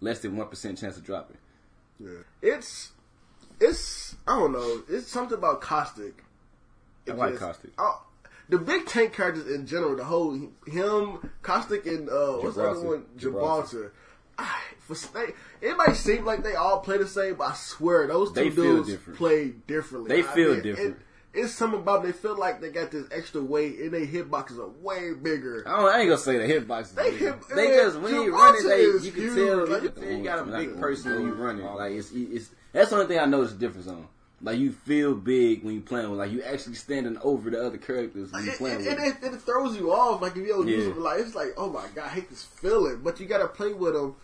less 0.00 0.20
than 0.20 0.36
one 0.36 0.48
percent 0.48 0.78
chance 0.78 0.96
of 0.96 1.04
dropping. 1.04 1.36
Yeah. 2.00 2.10
It's 2.42 2.92
it's 3.60 4.16
I 4.26 4.38
don't 4.38 4.52
know. 4.52 4.82
It's 4.88 5.10
something 5.10 5.38
about 5.38 5.60
Caustic. 5.60 6.24
I 7.08 7.12
like 7.12 7.36
Caustic. 7.36 7.72
oh, 7.78 8.02
the 8.48 8.58
big 8.58 8.86
tank 8.86 9.12
characters 9.12 9.46
in 9.46 9.66
general, 9.66 9.96
the 9.96 10.04
whole 10.04 10.32
him, 10.66 11.30
Caustic, 11.42 11.86
and 11.86 12.08
uh, 12.08 12.38
what's 12.38 12.56
the 12.56 12.68
other 12.68 12.80
one? 12.80 13.04
Gibraltar. 13.16 13.66
Gibraltar. 13.66 13.92
I, 14.36 14.60
for 14.80 14.94
they, 14.94 15.28
it 15.66 15.76
might 15.76 15.94
seem 15.94 16.24
like 16.24 16.42
they 16.42 16.54
all 16.54 16.80
play 16.80 16.98
the 16.98 17.06
same, 17.06 17.36
but 17.36 17.52
I 17.52 17.54
swear 17.54 18.06
those 18.06 18.32
two 18.32 18.50
dudes 18.50 18.88
different. 18.88 19.18
play 19.18 19.50
differently. 19.66 20.08
They 20.08 20.28
I 20.28 20.32
feel 20.34 20.54
mean, 20.54 20.62
different. 20.62 20.96
It, 20.96 21.02
it's 21.34 21.52
something 21.54 21.80
about 21.80 22.02
them, 22.02 22.12
they 22.12 22.16
feel 22.16 22.38
like 22.38 22.60
they 22.60 22.70
got 22.70 22.90
this 22.90 23.06
extra 23.10 23.42
weight, 23.42 23.78
and 23.80 23.92
their 23.92 24.06
hitboxes 24.06 24.58
are 24.58 24.68
way 24.82 25.12
bigger. 25.14 25.64
I, 25.66 25.76
don't, 25.80 25.88
I 25.94 25.98
ain't 26.00 26.08
gonna 26.08 26.20
say 26.20 26.38
the 26.38 26.52
hitboxes. 26.52 26.94
They 26.94 27.10
They, 27.10 27.16
hit- 27.16 27.48
they 27.54 27.78
uh, 27.80 27.82
just 27.84 28.00
when 28.00 28.14
you 28.14 28.32
run 28.34 28.54
it, 28.56 28.62
they 28.68 28.82
you 29.06 29.12
can 29.12 29.22
huge. 29.22 29.34
tell. 29.34 29.44
You 29.58 29.66
Like, 29.66 29.94
can 29.96 30.18
you 30.18 30.24
got 30.24 30.38
a 30.40 30.44
big 30.44 30.78
person 30.78 31.14
when 31.14 31.26
you 31.26 31.34
running. 31.34 31.64
Like 31.66 31.92
it's 31.92 32.10
it's 32.12 32.50
that's 32.72 32.90
the 32.90 32.96
only 32.96 33.06
thing 33.08 33.18
I 33.18 33.24
noticed 33.26 33.58
the 33.58 33.66
difference 33.66 33.88
on. 33.88 34.08
Like 34.42 34.58
you 34.58 34.72
feel 34.72 35.14
big 35.14 35.64
when 35.64 35.74
you 35.74 35.80
playing 35.80 36.10
with. 36.10 36.18
Like 36.18 36.30
you 36.30 36.42
actually 36.42 36.74
standing 36.74 37.16
over 37.22 37.48
the 37.50 37.64
other 37.64 37.78
characters 37.78 38.30
when 38.30 38.44
you 38.44 38.50
It, 38.52 38.58
playing 38.58 38.80
it, 38.84 38.98
with. 38.98 38.98
it, 39.22 39.24
it, 39.24 39.34
it 39.34 39.40
throws 39.40 39.76
you 39.76 39.90
off. 39.92 40.20
Like 40.20 40.32
if 40.32 40.38
you 40.38 40.48
don't 40.48 40.68
use 40.68 40.88
Yeah. 40.94 41.02
like 41.02 41.20
it's 41.20 41.34
like, 41.34 41.54
oh 41.56 41.70
my 41.70 41.86
god, 41.94 42.04
I 42.06 42.08
hate 42.08 42.28
this 42.28 42.42
feeling. 42.42 43.00
But 43.02 43.20
you 43.20 43.26
gotta 43.26 43.48
play 43.48 43.72
with 43.72 43.94
them. 43.94 44.16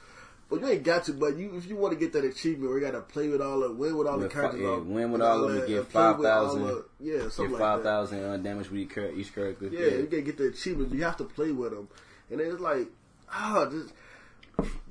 But 0.51 0.61
you 0.61 0.67
ain't 0.67 0.83
got 0.83 1.05
to. 1.05 1.13
But 1.13 1.37
you, 1.37 1.55
if 1.57 1.67
you 1.67 1.77
want 1.77 1.95
to 1.95 1.99
get 1.99 2.13
that 2.15 2.25
achievement, 2.25 2.75
we 2.75 2.81
gotta 2.81 3.01
play 3.03 3.29
with 3.29 3.41
all 3.41 3.61
the 3.61 3.71
win 3.73 3.97
with 3.97 4.09
all 4.09 4.19
the 4.19 4.25
With 4.25 4.33
fi- 4.33 4.41
characters. 4.41 4.61
yeah, 4.63 4.69
all- 4.69 4.81
win 4.81 5.13
with 5.13 5.23
all 5.23 5.45
of 5.45 5.53
them, 5.55 5.67
get 5.69 5.79
all 5.79 5.85
5,000, 5.85 6.63
the- 6.67 6.85
Yeah, 6.99 7.13
Get 7.19 7.33
something 7.33 7.53
five 7.53 7.61
like 7.61 7.83
that. 7.85 7.89
thousand 7.89 8.25
undamaged 8.25 8.71
with 8.71 8.81
each, 8.81 8.95
char- 8.95 9.11
each 9.13 9.33
character. 9.35 9.69
Yeah, 9.69 9.87
you 9.99 10.07
gotta 10.07 10.23
get 10.23 10.37
the 10.39 10.49
achievements. 10.49 10.93
You 10.93 11.05
have 11.05 11.17
to 11.19 11.25
play 11.25 11.53
with 11.53 11.71
them, 11.73 11.89
and 12.31 12.41
it's 12.41 12.61
like, 12.61 12.89
ah, 13.33 13.69
just 13.71 13.95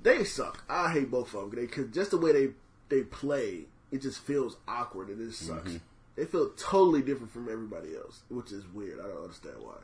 they 0.01 0.23
suck. 0.23 0.63
I 0.69 0.91
hate 0.91 1.11
both 1.11 1.33
of 1.35 1.51
them 1.51 1.59
because 1.61 1.87
just 1.89 2.11
the 2.11 2.17
way 2.17 2.31
they 2.31 2.53
they 2.87 3.03
play, 3.03 3.65
it 3.91 4.01
just 4.01 4.19
feels 4.21 4.55
awkward 4.67 5.09
and 5.09 5.21
it 5.21 5.33
sucks. 5.33 5.67
Mm-hmm. 5.69 5.77
They 6.15 6.25
feel 6.25 6.49
totally 6.57 7.01
different 7.01 7.31
from 7.31 7.47
everybody 7.49 7.95
else, 7.95 8.21
which 8.29 8.51
is 8.51 8.65
weird. 8.73 8.99
I 8.99 9.03
don't 9.07 9.23
understand 9.23 9.55
why. 9.59 9.75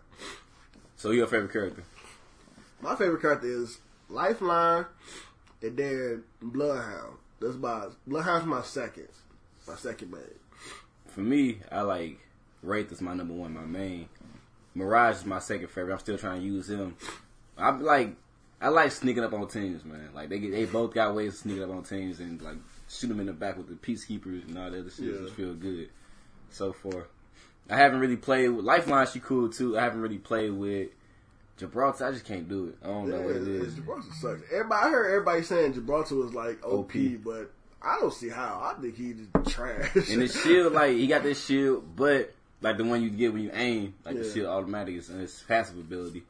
So 0.96 1.12
your 1.12 1.28
favorite 1.28 1.52
character? 1.54 1.84
My 2.82 2.96
favorite 2.96 3.22
character 3.22 3.48
is 3.48 3.78
Lifeline, 4.10 4.86
and 5.66 5.78
then 5.78 6.24
Bloodhound. 6.42 7.18
That's 7.40 7.56
my 7.56 7.88
Bloodhound's 8.08 8.46
my 8.46 8.62
second, 8.62 9.10
my 9.68 9.76
second 9.76 10.12
main. 10.12 10.22
For 11.08 11.22
me, 11.22 11.60
I 11.72 11.82
like 11.82 12.20
Wraith 12.62 12.92
is 12.92 13.02
my 13.02 13.14
number 13.14 13.34
one, 13.34 13.54
my 13.54 13.66
main. 13.66 14.10
Mirage 14.74 15.18
is 15.18 15.26
my 15.26 15.40
second 15.40 15.68
favorite. 15.70 15.94
I'm 15.94 16.00
still 16.00 16.18
trying 16.18 16.42
to 16.42 16.46
use 16.46 16.70
him. 16.70 16.96
I 17.58 17.72
like 17.72 18.16
I 18.62 18.70
like 18.70 18.92
sneaking 18.92 19.24
up 19.24 19.34
on 19.34 19.48
teams, 19.48 19.84
man. 19.86 20.10
Like 20.14 20.30
they 20.30 20.40
get, 20.40 20.52
they 20.52 20.66
both 20.66 20.94
got 20.94 21.16
ways 21.16 21.34
of 21.34 21.40
sneaking 21.40 21.64
up 21.64 21.72
on 21.72 21.84
teams 21.84 22.20
and 22.20 22.42
like 22.42 22.58
shoot 22.90 23.08
them 23.08 23.20
in 23.20 23.28
the 23.28 23.34
back 23.34 23.58
with 23.58 23.68
the 23.68 23.76
peacekeepers 23.76 24.48
and 24.48 24.58
all 24.58 24.72
the 24.72 24.80
other 24.80 24.90
shit. 24.90 25.06
Yeah. 25.06 25.20
Just 25.22 25.34
feel 25.34 25.54
good. 25.54 25.90
So 26.50 26.74
far, 26.74 27.08
I 27.70 27.78
haven't 27.78 28.00
really 28.00 28.18
played 28.18 28.50
with 28.50 28.66
Lifeline. 28.66 29.08
She 29.08 29.20
cool 29.20 29.50
too. 29.50 29.78
I 29.78 29.84
haven't 29.84 30.02
really 30.02 30.18
played 30.18 30.52
with 30.52 30.90
Gibraltar. 31.58 32.06
I 32.08 32.12
just 32.12 32.26
can't 32.26 32.48
do 32.50 32.68
it. 32.68 32.76
I 32.84 32.88
don't 32.88 33.10
know 33.10 33.22
what 33.22 33.36
it's- 33.36 33.48
is. 33.48 33.76
Gibraltar 33.76 34.08
sucks. 34.20 34.42
Everybody, 34.52 34.86
I 34.88 34.90
heard 34.90 35.12
everybody 35.12 35.44
saying 35.44 35.74
Gibraltar 35.74 36.16
was 36.16 36.34
like 36.34 36.64
OP, 36.66 36.96
OP. 36.96 37.24
but 37.24 37.52
I 37.82 38.00
don't 38.00 38.14
see 38.14 38.30
how. 38.30 38.62
I 38.76 38.80
think 38.82 38.96
he's 38.96 39.18
trash. 39.48 39.96
And 40.10 40.22
the 40.22 40.28
shield, 40.44 40.74
like 40.74 40.92
he 40.96 41.08
got 41.08 41.24
this 41.24 41.44
shield, 41.46 41.96
but 41.96 42.34
like 42.62 42.78
the 42.78 42.84
one 42.84 43.02
you 43.04 43.10
get 43.10 43.32
when 43.34 43.44
you 43.44 43.52
aim, 43.54 43.94
like 44.06 44.16
the 44.18 44.30
shield 44.30 44.48
automatic 44.48 44.96
is 44.96 45.10
it's 45.10 45.44
passive 45.44 45.78
ability. 45.78 46.24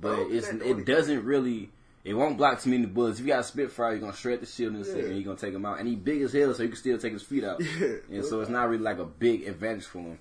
But 0.00 0.18
Oh, 0.18 0.28
it's 0.30 0.48
it 0.48 0.84
doesn't 0.86 1.24
really 1.24 1.70
it 2.04 2.14
won't 2.14 2.36
block 2.36 2.60
too 2.60 2.70
many 2.70 2.86
bullets. 2.86 3.20
If 3.20 3.26
you 3.26 3.32
got 3.32 3.40
a 3.40 3.44
Spitfire, 3.44 3.92
you're 3.92 4.00
gonna 4.00 4.12
shred 4.14 4.40
the 4.40 4.46
shield 4.46 4.74
in 4.74 4.80
a 4.82 4.84
Yeah. 4.84 4.92
second. 4.94 5.14
You're 5.14 5.22
gonna 5.24 5.36
take 5.36 5.54
him 5.54 5.64
out, 5.64 5.78
and 5.78 5.86
he 5.86 5.94
big 5.94 6.22
as 6.22 6.32
hell, 6.32 6.52
so 6.54 6.62
you 6.64 6.70
can 6.70 6.78
still 6.78 6.98
take 6.98 7.12
his 7.12 7.22
feet 7.22 7.44
out. 7.44 7.60
Yeah. 7.78 7.96
and 8.10 8.24
so 8.24 8.40
it's 8.40 8.50
not 8.50 8.68
really 8.68 8.82
like 8.82 8.98
a 8.98 9.04
big 9.04 9.46
advantage 9.46 9.84
for 9.84 9.98
him. 9.98 10.18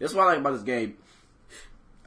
That's 0.00 0.14
what 0.14 0.22
I 0.22 0.30
like 0.30 0.38
about 0.38 0.54
this 0.54 0.62
game. 0.62 0.96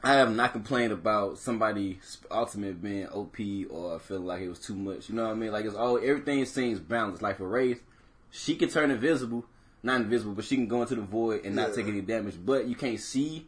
I 0.02 0.14
have 0.14 0.34
not 0.34 0.52
complained 0.52 0.92
about 0.92 1.38
somebody's 1.38 2.18
ultimate 2.30 2.80
being 2.82 3.06
OP 3.08 3.36
or 3.70 3.98
feeling 3.98 4.26
like 4.26 4.42
it 4.42 4.48
was 4.48 4.60
too 4.60 4.74
much. 4.76 5.08
You 5.08 5.16
know 5.16 5.24
what 5.24 5.32
I 5.32 5.34
mean? 5.34 5.50
Like 5.52 5.64
it's 5.64 5.74
all 5.74 5.96
everything 5.98 6.44
seems 6.44 6.78
balanced. 6.78 7.22
Like 7.22 7.38
for 7.38 7.48
Wraith, 7.48 7.82
she 8.30 8.54
can 8.56 8.68
turn 8.68 8.90
invisible, 8.90 9.44
not 9.82 10.00
invisible, 10.02 10.34
but 10.34 10.44
she 10.44 10.56
can 10.56 10.68
go 10.68 10.82
into 10.82 10.94
the 10.94 11.00
void 11.02 11.44
and 11.44 11.56
not 11.56 11.70
Yeah. 11.70 11.74
take 11.76 11.86
any 11.88 12.02
damage. 12.02 12.36
But 12.44 12.66
you 12.68 12.76
can't 12.76 13.00
see 13.00 13.46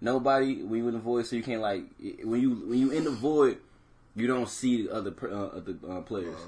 nobody 0.00 0.62
when 0.62 0.80
you 0.80 0.88
in 0.88 0.94
the 0.94 1.00
void, 1.00 1.26
so 1.26 1.34
you 1.36 1.42
can't 1.42 1.62
like 1.62 1.84
when 2.22 2.40
you 2.40 2.50
when 2.54 2.78
you 2.78 2.90
in 2.90 3.04
the 3.04 3.10
void, 3.10 3.58
you 4.14 4.26
don't 4.26 4.48
see 4.48 4.86
the 4.86 4.92
other 4.94 5.14
uh, 5.22 5.56
other 5.56 5.74
uh, 5.90 6.02
players. 6.02 6.38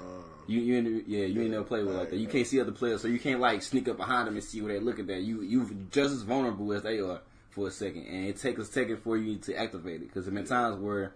you 0.47 0.61
you 0.61 0.75
in 0.77 0.83
the, 0.85 1.03
yeah 1.07 1.25
you 1.25 1.41
ain't 1.41 1.51
never 1.51 1.63
played 1.65 1.85
with 1.85 1.95
like 1.95 2.11
that. 2.11 2.17
You 2.17 2.27
can't 2.27 2.47
see 2.47 2.61
other 2.61 2.71
players, 2.71 3.01
so 3.01 3.07
you 3.09 3.19
can't 3.19 3.41
like 3.41 3.61
sneak 3.61 3.89
up 3.89 3.97
behind 3.97 4.27
them 4.27 4.35
and 4.35 4.43
see 4.43 4.61
where 4.61 4.71
they're 4.73 4.81
looking 4.81 5.09
at. 5.09 5.21
You 5.21 5.41
you 5.41 5.65
just 5.91 6.13
as 6.13 6.21
vulnerable 6.21 6.71
as 6.71 6.83
they 6.83 6.99
are 6.99 7.19
for 7.51 7.67
a 7.67 7.71
second, 7.71 8.05
and 8.07 8.25
it 8.27 8.37
takes 8.37 8.59
a 8.61 8.65
second 8.65 8.97
for 8.97 9.17
you 9.17 9.37
to 9.37 9.55
activate 9.55 10.01
it. 10.01 10.07
Because 10.07 10.25
there 10.25 10.33
been 10.33 10.45
times 10.45 10.77
where 10.77 11.13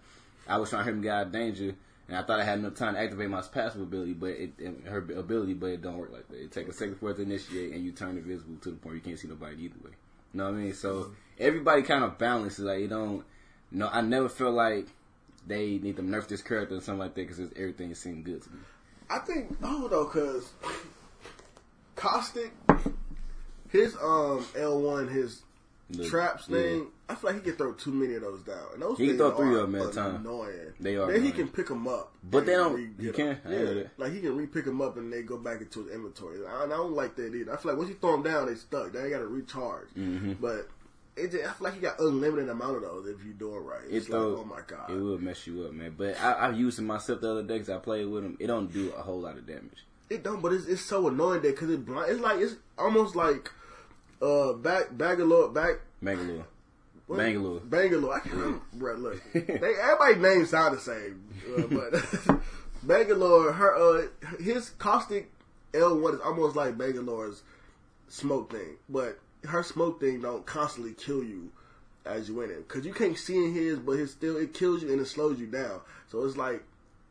I 0.48 0.58
was 0.58 0.70
trying 0.70 0.82
to 0.82 0.86
hit 0.86 0.96
him 0.96 1.02
get 1.02 1.14
out 1.14 1.26
of 1.28 1.32
danger. 1.32 1.76
And 2.10 2.18
I 2.18 2.24
thought 2.24 2.42
I 2.42 2.44
had 2.44 2.60
enough 2.60 2.76
time 2.76 2.96
to 2.96 3.00
activate 3.00 3.30
my 3.30 3.42
passive 3.42 3.82
ability, 3.82 4.14
but 4.14 4.32
it, 4.32 4.52
it- 4.60 4.86
her 4.88 4.98
ability, 4.98 5.54
but 5.54 5.68
it 5.68 5.82
don't 5.82 5.98
work 5.98 6.12
like 6.12 6.28
that. 6.30 6.42
It 6.44 6.52
takes 6.52 6.70
a 6.70 6.74
second 6.74 6.96
for 6.96 7.12
it 7.12 7.16
to 7.16 7.22
initiate, 7.22 7.74
and 7.74 7.84
you 7.86 7.92
turn 7.94 8.18
invisible 8.18 8.56
to 8.62 8.72
the 8.72 8.76
point 8.78 8.96
you 8.96 9.02
can't 9.02 9.18
see 9.18 9.28
nobody 9.30 9.64
either 9.64 9.76
way. 9.84 9.92
You 10.34 10.38
know 10.40 10.46
what 10.46 10.56
I 10.56 10.58
mean? 10.58 10.74
So 10.74 11.12
everybody 11.40 11.82
kind 11.84 12.04
of 12.04 12.18
balances. 12.18 12.60
Like 12.66 12.80
you 12.82 12.88
don't. 12.90 13.24
No, 13.72 13.88
I 13.88 14.02
never 14.02 14.28
feel 14.30 14.52
like 14.52 14.88
they 15.48 15.78
need 15.78 15.96
to 15.96 16.02
nerf 16.02 16.28
this 16.28 16.42
character 16.42 16.76
or 16.76 16.82
something 16.82 17.00
like 17.00 17.16
that 17.16 17.28
because 17.28 17.40
everything 17.56 17.94
seemed 17.96 18.26
good 18.26 18.42
to 18.44 18.50
me. 18.52 18.60
I 19.10 19.20
think 19.20 19.56
oh 19.64 19.88
no, 19.90 20.06
cause 20.06 20.52
Caustic, 21.96 22.52
his 23.70 23.96
um 24.02 24.46
L 24.58 24.82
one, 24.82 25.08
his 25.08 25.44
The- 25.90 26.08
traps 26.10 26.46
yeah. 26.50 26.58
thing. 26.58 26.88
I 27.10 27.16
feel 27.16 27.32
like 27.32 27.44
he 27.44 27.50
can 27.50 27.58
throw 27.58 27.74
too 27.74 27.92
many 27.92 28.16
of 28.16 28.22
those 28.22 28.42
down. 28.42 28.58
And 28.74 28.82
those 28.82 28.98
He 28.98 29.08
can 29.08 29.18
things 29.18 29.30
throw 29.30 29.38
three 29.38 29.56
of 29.60 29.72
them 29.72 29.76
at 29.82 29.90
a 29.90 29.92
time. 29.94 30.16
Annoying. 30.16 30.74
They 30.80 30.96
are 30.96 31.12
Then 31.12 31.22
he 31.24 31.32
can 31.32 31.50
pick 31.50 31.68
them 31.68 31.88
up, 31.88 32.14
But 32.24 32.46
they 32.46 32.54
don't- 32.54 32.96
he 33.00 33.12
can? 33.12 33.38
Yeah, 33.48 33.84
like 33.98 34.14
he 34.14 34.22
can 34.22 34.36
re-pick 34.36 34.66
them 34.66 34.82
up 34.82 34.98
and 34.98 35.12
they 35.12 35.22
go 35.22 35.38
back 35.38 35.62
into 35.62 35.84
his 35.84 35.94
inventory. 35.94 36.40
I, 36.48 36.64
I 36.64 36.68
don't 36.68 36.94
like 36.94 37.16
that 37.18 37.36
either. 37.36 37.54
I 37.54 37.58
feel 37.58 37.72
like 37.72 37.78
once 37.78 37.90
you 37.90 37.96
throw 38.00 38.14
them 38.14 38.24
down, 38.24 38.48
they 38.48 38.56
stuck. 38.56 38.94
They 38.94 39.02
ain't 39.02 39.12
got 39.12 39.20
to 39.20 39.28
recharge. 39.28 39.90
Mm-hmm. 39.98 40.34
But 40.42 40.70
it 41.16 41.32
just, 41.32 41.44
I 41.44 41.52
feel 41.52 41.66
like 41.66 41.76
you 41.76 41.82
got 41.82 42.00
unlimited 42.00 42.50
amount 42.50 42.78
of 42.78 42.82
those 42.84 43.08
if 43.08 43.24
you 43.24 43.34
do 43.34 43.54
it 43.56 43.60
right. 43.60 43.82
It 43.88 43.96
It's 43.98 44.10
like, 44.10 44.20
throw- 44.22 44.38
oh 44.40 44.46
my 44.46 44.62
god. 44.66 44.90
It 44.90 44.96
will 44.96 45.20
mess 45.20 45.46
you 45.46 45.66
up, 45.66 45.74
man. 45.74 45.94
But 45.96 46.20
I, 46.20 46.48
I've 46.48 46.58
used 46.58 46.80
it 46.80 46.84
myself 46.84 47.22
the 47.22 47.30
other 47.30 47.44
day 47.44 47.56
because 47.60 47.70
I 47.70 47.78
played 47.78 48.08
with 48.08 48.24
him. 48.24 48.38
It 48.40 48.48
don't 48.48 48.72
do 48.74 48.92
a 48.98 49.02
whole 49.04 49.20
lot 49.20 49.38
of 49.38 49.46
damage. 49.46 49.86
It 50.10 50.24
don't, 50.24 50.42
but 50.42 50.54
it's, 50.54 50.66
it's 50.66 50.82
so 50.82 51.08
annoying 51.10 51.42
that 51.44 51.52
because 51.52 51.70
it 51.70 51.86
blind. 51.86 52.12
It's 52.12 52.22
like 52.22 52.40
it's 52.40 52.56
almost 52.78 53.16
like 53.16 53.52
uh 54.24 54.54
back 54.54 54.98
Bangalore 54.98 55.50
back 55.50 55.82
Bangalore. 56.02 56.46
what? 57.08 57.18
Bangalore. 57.18 57.60
Bangalore. 57.60 58.14
I 58.16 58.20
can't 58.20 58.36
remember. 58.36 58.62
Bro, 58.74 58.96
look, 58.96 59.22
they 59.34 59.42
everybody 59.42 60.16
names 60.16 60.50
sound 60.50 60.78
the 60.78 60.82
same, 60.82 61.24
uh, 61.58 61.68
but 61.68 62.40
Bangalore. 62.84 63.52
Her 63.54 63.76
uh 63.76 64.08
his 64.42 64.72
caustic 64.72 65.32
L 65.74 65.98
one 65.98 66.16
is 66.16 66.22
almost 66.22 66.56
like 66.56 66.78
Bangalore's 66.78 67.44
smoke 68.08 68.52
thing, 68.52 68.78
but 68.90 69.20
her 69.46 69.64
smoke 69.64 70.00
thing 70.00 70.22
don't 70.22 70.46
constantly 70.46 70.94
kill 70.94 71.24
you 71.24 71.52
as 72.06 72.28
you 72.28 72.42
in 72.42 72.50
it 72.50 72.68
because 72.68 72.86
you 72.86 72.94
can't 72.94 73.18
see 73.18 73.36
in 73.36 73.54
his, 73.54 73.80
but 73.80 73.94
it 73.94 74.08
still 74.08 74.38
it 74.38 74.54
kills 74.54 74.84
you 74.84 74.92
and 74.92 75.02
it 75.02 75.06
slows 75.06 75.40
you 75.40 75.48
down. 75.48 75.82
So 76.10 76.24
it's 76.24 76.38
like 76.38 76.64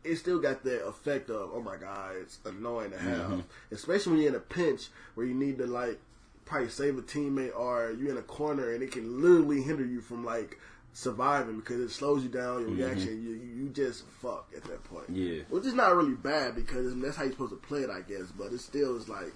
it 0.05 0.17
still 0.17 0.39
got 0.39 0.65
that 0.65 0.87
effect 0.87 1.31
of 1.31 1.51
oh 1.53 1.61
my 1.61 1.77
god, 1.77 2.17
it's 2.21 2.39
annoying 2.45 2.91
to 2.93 2.99
have, 2.99 3.43
especially 3.71 4.13
when 4.13 4.21
you're 4.23 4.31
in 4.31 4.37
a 4.37 4.41
pinch 4.41 4.89
where 5.15 5.27
you 5.27 5.35
need 5.35 5.59
to 5.59 5.67
like 5.67 5.99
probably 6.45 6.69
save 6.69 6.99
a 6.99 7.03
teammate 7.03 7.57
or 7.57 7.93
you're 7.99 8.11
in 8.11 8.19
a 8.19 8.23
corner 8.23 8.73
and 8.73 8.83
it 8.83 8.93
can 8.93 9.23
literally 9.23 9.63
hinder 9.63 9.85
you 9.85 10.01
from 10.01 10.25
like 10.25 10.59
surviving 10.95 11.57
because 11.57 11.81
it 11.81 11.91
slows 11.91 12.23
you 12.23 12.29
down 12.29 12.61
your 12.61 12.71
reaction. 12.89 13.23
You 13.25 13.33
you 13.63 13.69
just 13.71 14.05
fuck 14.21 14.49
at 14.55 14.63
that 14.65 14.85
point. 14.85 15.05
Yeah. 15.09 15.43
which 15.49 15.65
is 15.65 15.73
not 15.75 15.95
really 15.97 16.15
bad 16.15 16.55
because 16.55 16.95
that's 17.01 17.17
how 17.17 17.23
you're 17.23 17.33
supposed 17.33 17.53
to 17.53 17.57
play 17.67 17.81
it, 17.81 17.91
I 17.91 18.01
guess. 18.03 18.31
But 18.37 18.53
it 18.53 18.61
still 18.61 18.97
is 18.99 19.09
like, 19.09 19.33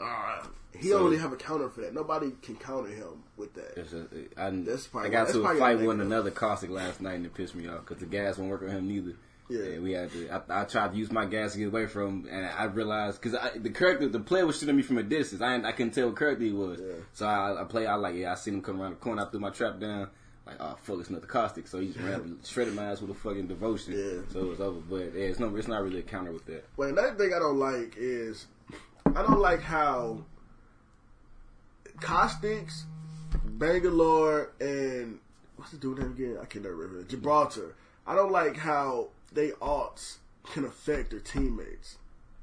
ah, 0.00 0.48
he 0.74 0.88
So- 0.88 0.94
don't 0.98 1.04
really 1.04 1.18
have 1.18 1.32
a 1.32 1.36
counter 1.36 1.68
for 1.68 1.82
that. 1.82 1.92
Nobody 1.92 2.32
can 2.42 2.56
counter 2.56 2.88
him 2.90 3.22
with 3.36 3.52
that. 3.54 3.76
It's 3.76 3.90
just, 3.90 4.06
I, 4.36 4.50
That's 4.50 4.86
probably- 4.86 5.10
I 5.10 5.12
got 5.12 5.26
that's 5.26 5.32
to 5.38 5.44
a 5.44 5.58
fight 5.58 5.78
with 5.80 6.00
another 6.00 6.30
caustic 6.30 6.70
last 6.70 7.00
night 7.02 7.14
and 7.16 7.26
it 7.26 7.34
pissed 7.34 7.54
me 7.54 7.68
off 7.68 7.80
because 7.80 7.98
the 7.98 8.06
gas 8.06 8.38
won't 8.38 8.50
work 8.50 8.62
on 8.62 8.70
him 8.70 8.88
neither. 8.88 9.12
Yeah. 9.48 9.62
And 9.62 9.84
we 9.84 9.92
had 9.92 10.10
to. 10.12 10.30
I, 10.30 10.62
I 10.62 10.64
tried 10.64 10.92
to 10.92 10.96
use 10.96 11.12
my 11.12 11.26
gas 11.26 11.52
to 11.52 11.58
get 11.58 11.68
away 11.68 11.86
from, 11.86 12.26
him, 12.26 12.28
and 12.30 12.46
I 12.46 12.64
realized 12.64 13.20
because 13.20 13.38
the 13.56 13.70
character, 13.70 14.08
the 14.08 14.20
player 14.20 14.46
was 14.46 14.58
shooting 14.58 14.76
me 14.76 14.82
from 14.82 14.98
a 14.98 15.02
distance. 15.02 15.42
I 15.42 15.56
I 15.56 15.72
couldn't 15.72 15.92
tell 15.92 16.08
what 16.08 16.18
character 16.18 16.44
he 16.44 16.52
was. 16.52 16.80
Yeah. 16.80 16.94
So 17.12 17.26
I, 17.26 17.60
I 17.60 17.64
play. 17.64 17.86
I 17.86 17.94
like 17.94 18.14
yeah. 18.14 18.32
I 18.32 18.36
seen 18.36 18.54
him 18.54 18.62
come 18.62 18.80
around 18.80 18.92
the 18.92 18.96
corner. 18.96 19.22
I 19.26 19.30
threw 19.30 19.40
my 19.40 19.50
trap 19.50 19.80
down. 19.80 20.08
Like 20.46 20.56
oh 20.60 20.76
fuck, 20.82 20.98
it's 20.98 21.08
another 21.08 21.26
caustic. 21.26 21.66
So 21.66 21.80
he 21.80 21.88
just 21.88 22.00
ran 22.00 22.38
shredded 22.44 22.74
my 22.74 22.84
ass 22.84 23.00
with 23.00 23.10
a 23.10 23.14
fucking 23.14 23.48
devotion. 23.48 23.94
Yeah. 23.94 24.32
So 24.32 24.40
it 24.40 24.48
was 24.48 24.60
over. 24.60 24.80
But 24.80 25.14
yeah, 25.14 25.26
it's 25.26 25.38
no, 25.38 25.54
it's 25.56 25.68
not 25.68 25.82
really 25.82 26.00
a 26.00 26.02
counter 26.02 26.32
with 26.32 26.46
that. 26.46 26.64
But 26.76 26.88
another 26.88 27.14
thing 27.14 27.32
I 27.34 27.38
don't 27.38 27.58
like 27.58 27.94
is 27.96 28.46
I 29.06 29.22
don't 29.22 29.40
like 29.40 29.60
how 29.60 30.24
Caustics, 32.00 32.86
Bangalore, 33.44 34.52
and 34.60 35.18
what's 35.56 35.70
the 35.70 35.78
dude 35.78 35.98
name 35.98 36.12
again? 36.12 36.38
I 36.40 36.46
can't 36.46 36.64
remember. 36.64 37.02
Gibraltar. 37.04 37.74
I 38.06 38.14
don't 38.14 38.32
like 38.32 38.56
how 38.56 39.08
they 39.34 39.50
alts 39.50 40.16
can 40.52 40.64
affect 40.64 41.10
their 41.10 41.20
teammates. 41.20 41.96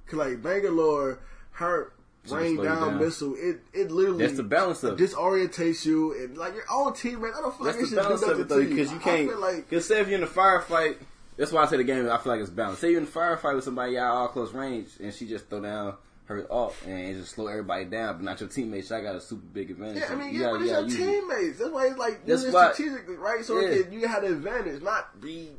Cause 0.08 0.20
like 0.20 0.42
Bangalore, 0.42 1.20
her 1.54 1.94
rain 2.30 2.56
can 2.56 2.56
slow 2.56 2.64
you 2.64 2.70
down, 2.70 2.88
down. 2.90 3.00
missile, 3.00 3.36
it 3.38 3.62
it 3.74 3.92
literally 3.92 4.26
That's 4.26 4.38
the 4.38 4.44
balance 4.44 4.84
of 4.84 4.98
disorientates 4.98 5.86
you 5.86 6.14
and 6.14 6.38
like 6.38 6.54
your 6.54 6.66
own 6.72 6.94
teammate. 6.94 7.34
I 7.36 7.42
don't 7.42 7.56
feel 7.58 7.66
like 7.68 7.76
That's 7.76 7.78
it 7.78 7.82
the 7.82 7.88
should 7.88 7.96
balance 8.04 8.22
do 8.22 8.26
of 8.32 8.38
nothing 8.40 8.42
it 8.42 8.50
though, 8.50 8.66
because 8.70 8.92
you 8.92 9.00
can't. 9.00 9.40
like 9.40 9.70
Because 9.70 9.88
say 9.88 10.02
if 10.02 10.08
you're 10.08 10.18
in 10.18 10.24
a 10.24 10.28
firefight, 10.28 10.98
that's 11.38 11.52
why 11.52 11.64
I 11.64 11.68
say 11.68 11.78
the 11.78 11.84
game. 11.84 12.10
I 12.10 12.18
feel 12.18 12.32
like 12.34 12.42
it's 12.42 12.50
balanced. 12.50 12.82
Say 12.82 12.90
you're 12.92 13.00
in 13.02 13.06
a 13.08 13.10
firefight 13.10 13.56
with 13.56 13.64
somebody 13.64 13.94
y'all 13.94 14.18
all 14.18 14.28
close 14.28 14.52
range, 14.54 14.90
and 15.00 15.14
she 15.14 15.28
just 15.28 15.48
throw 15.50 15.62
down 15.62 15.96
her 16.26 16.46
alt 16.52 16.76
and 16.86 17.16
just 17.16 17.32
slow 17.36 17.48
everybody 17.48 17.84
down, 17.86 18.16
but 18.18 18.24
not 18.24 18.40
your 18.40 18.48
teammates. 18.50 18.92
I 18.92 19.02
got 19.02 19.16
a 19.16 19.22
super 19.22 19.42
big 19.54 19.72
advantage. 19.72 20.04
Yeah, 20.08 20.14
I 20.14 20.16
mean, 20.16 20.34
you 20.34 20.42
yeah, 20.42 20.48
gotta- 20.48 20.58
but 20.60 20.62
it's 20.64 20.70
you 20.70 20.76
your 20.76 20.82
gotta 20.82 20.94
it. 20.94 21.22
teammates. 21.38 21.60
That's 21.60 21.72
why 21.72 21.86
it's 21.88 21.98
like 21.98 22.26
That's 22.26 22.46
why- 22.48 22.72
strategically, 22.74 23.16
right? 23.16 23.44
So 23.46 23.60
Yeah. 23.60 23.82
you 23.92 24.08
have 24.08 24.22
the 24.24 24.30
advantage, 24.30 24.82
not 24.84 25.20
be. 25.20 25.52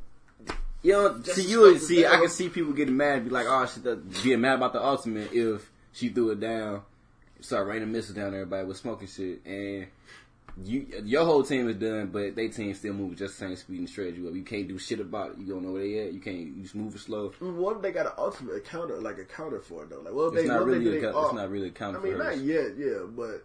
You 0.82 0.92
know, 0.92 1.22
see, 1.22 1.42
you 1.48 1.78
see. 1.78 2.04
I 2.06 2.16
can 2.16 2.28
see 2.28 2.48
people 2.48 2.72
getting 2.72 2.96
mad, 2.96 3.24
be 3.24 3.30
like, 3.30 3.46
"Oh, 3.48 3.66
she 3.66 3.80
does, 3.80 3.98
getting 4.22 4.40
mad 4.40 4.54
about 4.56 4.72
the 4.72 4.84
ultimate 4.84 5.32
if 5.32 5.70
she 5.92 6.08
threw 6.08 6.30
it 6.30 6.40
down, 6.40 6.82
start 7.40 7.66
raining 7.68 7.92
missiles 7.92 8.16
down 8.16 8.34
everybody 8.34 8.66
with 8.66 8.76
smoking 8.78 9.06
shit, 9.06 9.44
and 9.46 9.86
you 10.64 10.86
your 11.04 11.24
whole 11.24 11.42
team 11.44 11.68
is 11.68 11.76
done, 11.76 12.08
but 12.08 12.34
they 12.34 12.48
team 12.48 12.74
still 12.74 12.92
moving 12.94 13.16
just 13.16 13.38
the 13.38 13.46
same 13.46 13.56
speed 13.56 13.78
and 13.78 13.88
shred 13.88 14.16
you 14.16 14.28
up. 14.28 14.34
You 14.34 14.42
can't 14.42 14.68
do 14.68 14.76
shit 14.78 15.00
about 15.00 15.30
it. 15.32 15.38
You 15.38 15.46
don't 15.54 15.62
know 15.64 15.72
where 15.72 15.82
they 15.82 15.98
at. 16.06 16.12
You 16.12 16.20
can't. 16.20 16.36
You 16.38 16.62
just 16.62 16.74
moving 16.74 16.98
slow. 16.98 17.32
What 17.38 17.76
if 17.76 17.82
they 17.82 17.92
got 17.92 18.06
an 18.06 18.12
ultimate 18.18 18.64
counter, 18.64 19.00
like 19.00 19.18
a 19.18 19.24
counter 19.24 19.60
for 19.60 19.84
it 19.84 19.90
though? 19.90 20.00
Like, 20.00 20.12
well, 20.14 20.26
It's 20.28 20.42
they 20.42 20.48
not 20.48 20.64
really. 20.66 20.90
they 20.90 20.98
A, 20.98 21.00
get 21.00 21.12
co- 21.12 21.24
it's 21.26 21.34
not 21.34 21.48
really 21.50 21.68
a 21.68 21.70
counter 21.70 22.00
I 22.00 22.02
mean, 22.02 22.16
for 22.16 22.24
not 22.24 22.38
yet, 22.38 22.76
yeah, 22.76 23.06
but 23.08 23.44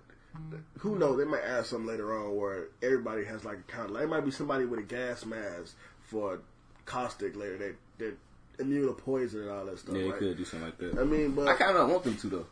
who 0.80 0.98
knows? 0.98 1.18
They 1.18 1.24
might 1.26 1.44
add 1.44 1.66
something 1.66 1.88
later 1.88 2.18
on 2.18 2.36
where 2.36 2.68
everybody 2.82 3.24
has 3.26 3.46
like 3.46 3.60
a 3.60 3.72
counter. 3.72 3.94
Like, 3.94 4.04
it 4.04 4.10
might 4.10 4.26
be 4.26 4.32
somebody 4.32 4.66
with 4.66 4.80
a 4.80 4.84
gas 4.84 5.24
mask 5.26 5.76
for 6.02 6.42
caustic 6.88 7.36
later. 7.36 7.58
That 7.58 7.76
that 8.00 8.18
immune 8.60 8.88
to 8.88 8.94
poison 8.94 9.42
and 9.42 9.52
all 9.52 9.66
that 9.66 9.78
stuff. 9.78 9.96
Yeah, 9.96 10.02
they 10.02 10.10
right? 10.10 10.20
could 10.20 10.38
do 10.38 10.46
something 10.46 10.68
like 10.68 10.78
that. 10.80 11.00
I 11.00 11.04
mean, 11.04 11.32
but 11.32 11.48
I 11.48 11.54
kind 11.54 11.72
of 11.72 11.78
don't 11.78 11.92
want 11.92 12.04
them 12.04 12.18
to 12.18 12.28
though. 12.28 12.46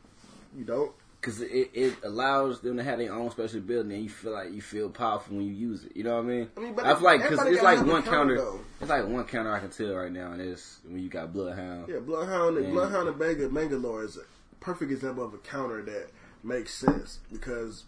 you 0.55 0.63
don't. 0.65 0.91
Cause 1.21 1.41
it, 1.41 1.71
it 1.73 1.95
allows 2.03 2.59
them 2.59 2.77
to 2.77 2.83
have 2.83 2.99
their 2.99 3.11
own 3.11 3.31
special 3.31 3.57
ability, 3.57 3.95
and 3.95 4.03
you 4.03 4.09
feel 4.09 4.31
like 4.31 4.53
you 4.53 4.61
feel 4.61 4.91
powerful 4.91 5.35
when 5.37 5.47
you 5.47 5.53
use 5.53 5.83
it. 5.83 5.93
You 5.95 6.03
know 6.03 6.17
what 6.17 6.25
I 6.25 6.27
mean? 6.27 6.49
I 6.55 6.59
mean, 6.59 6.73
but 6.75 6.85
I 6.85 6.93
feel 6.93 7.03
like 7.03 7.23
because 7.23 7.47
it's 7.47 7.63
like 7.63 7.79
one 7.79 8.03
counter, 8.03 8.37
counter. 8.37 8.59
It's 8.79 8.89
like 8.91 9.07
one 9.07 9.23
counter 9.23 9.51
I 9.51 9.59
can 9.59 9.71
tell 9.71 9.95
right 9.95 10.11
now, 10.11 10.33
and 10.33 10.41
it's 10.41 10.81
when 10.87 11.01
you 11.01 11.09
got 11.09 11.33
Bloodhound. 11.33 11.87
Yeah, 11.89 11.97
Bloodhound, 11.97 12.63
Yeah. 12.63 12.69
Bloodhound 12.69 13.07
and 13.07 13.17
Bang- 13.17 13.49
Bangalore 13.49 14.03
is 14.03 14.17
a 14.17 14.21
perfect 14.59 14.91
example 14.91 15.25
of 15.25 15.33
a 15.33 15.39
counter 15.39 15.81
that 15.81 16.09
makes 16.43 16.75
sense 16.75 17.17
because 17.33 17.85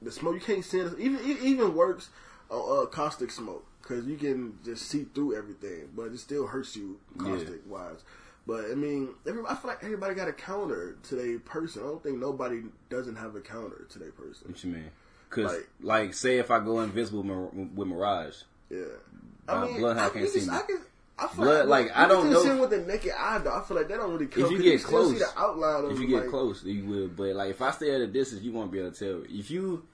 the 0.00 0.10
smoke 0.10 0.34
you 0.34 0.40
can't 0.40 0.64
see 0.64 0.80
it. 0.80 0.98
Even 0.98 1.20
it 1.20 1.40
even 1.40 1.74
works 1.76 2.08
on 2.50 2.82
uh, 2.82 2.86
caustic 2.86 3.30
smoke 3.30 3.64
because 3.92 4.06
you 4.08 4.16
can 4.16 4.58
just 4.64 4.86
see 4.88 5.04
through 5.14 5.36
everything, 5.36 5.88
but 5.94 6.04
it 6.12 6.18
still 6.18 6.46
hurts 6.46 6.76
you 6.76 6.98
caustic 7.18 7.60
wise. 7.68 8.02
But 8.46 8.64
I 8.70 8.74
mean, 8.74 9.10
every, 9.26 9.42
I 9.48 9.54
feel 9.54 9.68
like 9.70 9.84
everybody 9.84 10.14
got 10.14 10.28
a 10.28 10.32
counter 10.32 10.96
to 11.04 11.14
their 11.14 11.38
person. 11.38 11.82
I 11.82 11.86
don't 11.86 12.02
think 12.02 12.18
nobody 12.18 12.62
doesn't 12.90 13.16
have 13.16 13.36
a 13.36 13.40
counter 13.40 13.86
to 13.90 13.98
their 13.98 14.10
person. 14.10 14.48
What 14.48 14.64
you 14.64 14.72
mean? 14.72 14.90
Because 15.30 15.52
Like- 15.52 15.68
like, 15.80 16.14
say 16.14 16.38
if 16.38 16.50
I 16.50 16.58
go 16.58 16.80
invisible 16.80 17.22
with 17.22 17.88
Mirage, 17.88 18.42
Yeah, 18.68 18.80
Uh, 19.48 19.66
Bloodhound 19.66 19.98
I, 19.98 20.08
can't 20.10 20.28
see 20.28 20.40
me. 20.40 20.48
I 20.50 20.62
can, 20.62 20.80
I 21.18 21.26
feel 21.28 21.44
Blood- 21.44 21.68
like, 21.68 21.86
you 21.86 21.92
I 21.94 22.08
don't 22.08 22.30
know 22.30 22.60
with 22.60 22.70
the 22.70 22.78
naked 22.78 23.12
eye. 23.16 23.38
Though 23.38 23.54
I 23.54 23.62
feel 23.62 23.76
like 23.76 23.88
that 23.88 23.98
don't 23.98 24.12
really 24.12 24.26
come. 24.26 24.44
if 24.44 24.50
you 24.50 24.58
get 24.62 24.82
close, 24.82 25.12
see 25.12 25.18
the 25.18 25.28
outline 25.36 25.84
of 25.84 25.92
if 25.92 26.00
you 26.00 26.06
get 26.08 26.20
like, 26.22 26.30
close, 26.30 26.64
you 26.64 26.84
will. 26.84 27.08
But 27.08 27.36
like 27.36 27.50
if 27.50 27.62
I 27.62 27.70
stay 27.70 27.94
at 27.94 28.00
a 28.00 28.06
distance, 28.06 28.42
you 28.42 28.50
won't 28.52 28.72
be 28.72 28.80
able 28.80 28.90
to 28.92 28.98
tell. 28.98 29.22
If 29.28 29.50
you, 29.50 29.84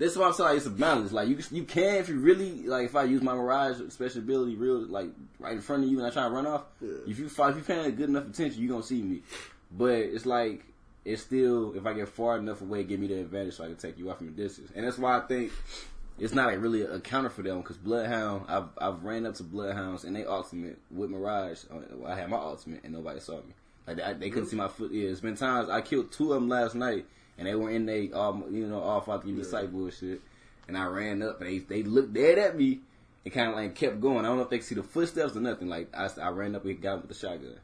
this 0.00 0.12
is 0.12 0.18
why 0.18 0.28
I'm 0.28 0.32
saying 0.32 0.48
like, 0.48 0.56
it's 0.56 0.66
a 0.66 0.70
balance. 0.70 1.12
Like 1.12 1.28
you, 1.28 1.38
you 1.50 1.64
can 1.64 1.96
if 1.96 2.08
you 2.08 2.18
really 2.18 2.62
like. 2.62 2.86
If 2.86 2.96
I 2.96 3.04
use 3.04 3.20
my 3.20 3.34
Mirage 3.34 3.76
special 3.90 4.20
ability, 4.20 4.56
real 4.56 4.78
like 4.86 5.10
right 5.38 5.52
in 5.52 5.60
front 5.60 5.84
of 5.84 5.90
you, 5.90 5.98
and 5.98 6.06
I 6.06 6.10
try 6.10 6.22
to 6.22 6.30
run 6.30 6.46
off. 6.46 6.62
Yeah. 6.80 6.88
If 7.06 7.18
you 7.18 7.26
if 7.26 7.38
you 7.38 7.62
paying 7.62 7.94
good 7.96 8.08
enough 8.08 8.26
attention, 8.26 8.62
you 8.62 8.68
are 8.70 8.72
gonna 8.72 8.82
see 8.82 9.02
me. 9.02 9.20
But 9.70 9.90
it's 9.90 10.24
like 10.24 10.64
it's 11.04 11.20
still 11.20 11.74
if 11.76 11.84
I 11.84 11.92
get 11.92 12.08
far 12.08 12.38
enough 12.38 12.62
away, 12.62 12.82
give 12.84 12.98
me 12.98 13.08
the 13.08 13.20
advantage 13.20 13.56
so 13.56 13.64
I 13.64 13.66
can 13.66 13.76
take 13.76 13.98
you 13.98 14.10
off 14.10 14.16
from 14.16 14.28
a 14.28 14.30
distance. 14.30 14.72
And 14.74 14.86
that's 14.86 14.96
why 14.96 15.18
I 15.18 15.20
think 15.20 15.52
it's 16.18 16.32
not 16.32 16.46
like 16.46 16.62
really 16.62 16.80
a 16.80 16.98
counter 17.00 17.28
for 17.28 17.42
them 17.42 17.60
because 17.60 17.76
Bloodhound, 17.76 18.46
I've 18.48 18.68
I've 18.78 19.04
ran 19.04 19.26
up 19.26 19.34
to 19.34 19.42
Bloodhounds 19.42 20.04
and 20.04 20.16
they 20.16 20.24
ultimate 20.24 20.78
with 20.90 21.10
Mirage. 21.10 21.64
uh, 21.70 22.06
I 22.06 22.14
had 22.14 22.30
my 22.30 22.38
ultimate 22.38 22.84
and 22.84 22.94
nobody 22.94 23.20
saw 23.20 23.36
me. 23.36 23.52
Like 23.86 23.98
they, 23.98 24.14
they 24.14 24.30
couldn't 24.30 24.48
see 24.48 24.56
my 24.56 24.68
foot. 24.68 24.92
Yeah, 24.92 25.10
it's 25.10 25.20
been 25.20 25.36
times 25.36 25.68
I 25.68 25.82
killed 25.82 26.10
two 26.10 26.32
of 26.32 26.40
them 26.40 26.48
last 26.48 26.74
night 26.74 27.04
and 27.40 27.48
they 27.48 27.54
were 27.56 27.70
in 27.70 27.86
they 27.86 28.12
all 28.12 28.44
you 28.50 28.68
know 28.68 28.80
all 28.80 29.00
five 29.00 29.24
give 29.24 29.34
me 29.34 29.42
sight 29.42 29.72
bullshit. 29.72 30.20
And 30.68 30.78
I 30.78 30.84
ran 30.84 31.20
up 31.22 31.40
and 31.40 31.50
they 31.50 31.58
they 31.58 31.82
looked 31.82 32.12
dead 32.12 32.38
at 32.38 32.56
me 32.56 32.78
and 33.24 33.34
kind 33.34 33.48
of 33.48 33.56
like 33.56 33.74
kept 33.74 34.00
going. 34.00 34.20
I 34.24 34.28
don't 34.28 34.36
know 34.36 34.44
if 34.44 34.50
they 34.50 34.58
could 34.58 34.66
see 34.66 34.74
the 34.76 34.84
footsteps 34.84 35.34
or 35.34 35.40
nothing. 35.40 35.68
Like 35.68 35.88
I, 35.92 36.08
I 36.22 36.28
ran 36.28 36.54
up 36.54 36.64
and 36.64 36.80
got 36.80 36.94
him 36.94 37.00
with 37.00 37.08
the 37.08 37.14
shotgun. 37.16 37.56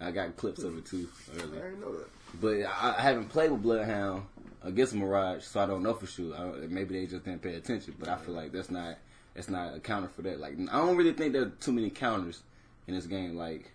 I 0.00 0.10
got 0.10 0.36
clips 0.36 0.64
of 0.64 0.76
it 0.76 0.86
too 0.86 1.08
I 1.32 1.42
earlier. 1.42 1.70
didn't 1.70 1.80
know 1.80 1.92
that. 1.92 2.08
But 2.40 2.56
I, 2.82 2.96
I 2.98 3.02
haven't 3.02 3.28
played 3.28 3.52
with 3.52 3.62
Bloodhound 3.62 4.24
against 4.64 4.94
Mirage, 4.94 5.44
so 5.44 5.60
I 5.60 5.66
don't 5.66 5.82
know 5.84 5.94
for 5.94 6.06
sure. 6.06 6.34
I, 6.34 6.66
maybe 6.66 6.98
they 6.98 7.06
just 7.06 7.24
didn't 7.24 7.42
pay 7.42 7.54
attention, 7.54 7.94
but 8.00 8.08
I 8.08 8.16
feel 8.16 8.34
like 8.34 8.50
that's 8.50 8.70
not 8.70 8.96
that's 9.34 9.48
not 9.48 9.74
a 9.76 9.78
counter 9.80 10.08
for 10.08 10.22
that. 10.22 10.40
Like 10.40 10.54
I 10.72 10.78
don't 10.78 10.96
really 10.96 11.12
think 11.12 11.34
there 11.34 11.42
are 11.42 11.52
too 11.60 11.72
many 11.72 11.90
counters 11.90 12.42
in 12.88 12.94
this 12.94 13.06
game. 13.06 13.36
Like 13.36 13.70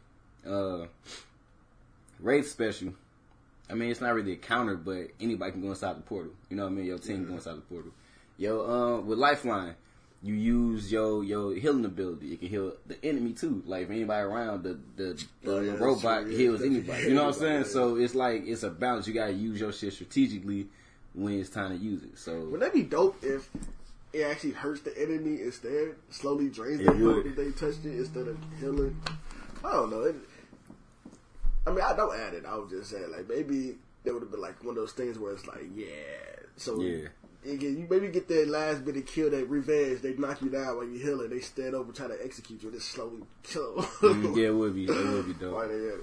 uh 0.46 0.88
Wraith 2.20 2.50
Special. 2.50 2.94
I 3.70 3.74
mean, 3.74 3.92
it's 3.92 4.02
not 4.02 4.14
really 4.14 4.34
a 4.34 4.38
counter, 4.38 4.76
but 4.76 5.10
anybody 5.20 5.52
can 5.52 5.62
go 5.62 5.70
inside 5.70 5.98
the 5.98 6.02
portal. 6.02 6.32
You 6.50 6.56
know 6.58 6.64
what 6.64 6.72
I 6.72 6.76
mean? 6.76 6.86
Your 6.86 7.00
team 7.00 7.18
can 7.18 7.28
go 7.28 7.34
inside 7.36 7.58
the 7.58 7.62
portal. 7.62 7.92
Yo, 8.38 8.62
uh, 8.62 9.02
with 9.02 9.18
Lifeline, 9.20 9.76
you 10.24 10.34
use 10.36 10.92
your 10.92 11.24
your 11.24 11.54
healing 11.56 11.86
ability. 11.86 12.34
It 12.34 12.40
can 12.40 12.50
heal 12.50 12.74
the 12.86 13.04
enemy 13.04 13.34
too. 13.34 13.64
Like 13.66 13.84
if 13.84 13.90
anybody 13.92 14.24
around 14.24 14.64
the 14.64 14.80
the, 14.96 15.26
the 15.44 15.52
Oh, 15.52 15.60
yeah, 15.60 15.74
robot 15.74 16.24
true. 16.24 16.32
Yeah, 16.32 16.38
heals 16.38 16.62
anybody. 16.62 17.04
You 17.04 17.14
know 17.16 17.26
what 17.26 17.36
I'm 17.36 17.40
saying? 17.42 17.64
So 17.66 17.96
it's 17.98 18.16
like 18.16 18.44
it's 18.48 18.64
a 18.64 18.70
balance. 18.70 19.08
You 19.08 19.14
gotta 19.14 19.34
use 19.34 19.60
your 19.60 19.74
shit 19.74 19.94
strategically 19.94 20.68
when 21.14 21.40
it's 21.40 21.50
time 21.50 21.78
to 21.78 21.84
use 21.84 22.04
it. 22.04 22.18
So 22.18 22.36
Wouldn't 22.46 22.62
that 22.62 22.74
be 22.74 22.84
dope 22.84 23.18
if 23.24 23.50
it 24.14 24.22
actually 24.24 24.52
hurts 24.52 24.82
the 24.82 24.96
enemy 25.00 25.42
instead? 25.42 25.96
Slowly 26.10 26.50
drains 26.50 26.84
their 26.86 26.96
health 26.96 27.26
if 27.26 27.36
they 27.36 27.52
touched 27.52 27.86
it 27.86 27.98
instead 27.98 28.28
of 28.28 28.38
healing. 28.60 29.00
I 29.64 29.72
don't 29.72 29.90
know. 29.92 30.02
It, 30.04 30.16
I 31.68 31.72
mean, 31.72 31.82
I 31.82 31.96
don't 31.96 32.18
add 32.18 32.34
it. 32.34 32.46
I 32.48 32.56
was 32.56 32.70
just 32.72 32.90
saying, 32.92 33.12
like 33.12 33.28
maybe 33.28 33.76
there 34.04 34.14
would 34.14 34.24
have 34.24 34.32
been 34.32 34.42
like 34.42 34.64
one 34.64 34.70
of 34.72 34.76
those 34.76 34.94
things 34.94 35.20
where 35.20 35.34
it's 35.34 35.46
like, 35.46 35.66
yeah. 35.76 35.86
So 36.56 36.80
Yeah. 36.82 37.10
you, 37.44 37.58
get, 37.58 37.72
you 37.72 37.88
maybe 37.90 38.08
get 38.08 38.28
that 38.30 38.48
last 38.48 38.86
bit 38.86 38.96
of 38.98 39.06
kill, 39.06 39.30
that 39.32 39.50
revenge. 39.50 40.02
They 40.02 40.14
knock 40.14 40.42
you 40.42 40.50
down 40.50 40.78
while 40.78 40.86
you 40.86 40.98
healing. 41.00 41.30
They 41.30 41.40
stand 41.42 41.76
over 41.76 41.92
try 41.92 42.08
to 42.08 42.18
execute 42.24 42.64
you. 42.64 42.70
and 42.70 42.78
Just 42.78 42.92
slowly 42.92 43.22
kill 43.44 43.76
mm, 43.76 44.36
yeah, 44.38 44.48
it 44.48 44.56
would 44.56 44.74
be 44.76 44.86
it 44.86 44.90
would 45.14 45.28
be 45.28 45.34
dope. 45.34 45.64
at 45.64 45.70
it? 45.72 46.00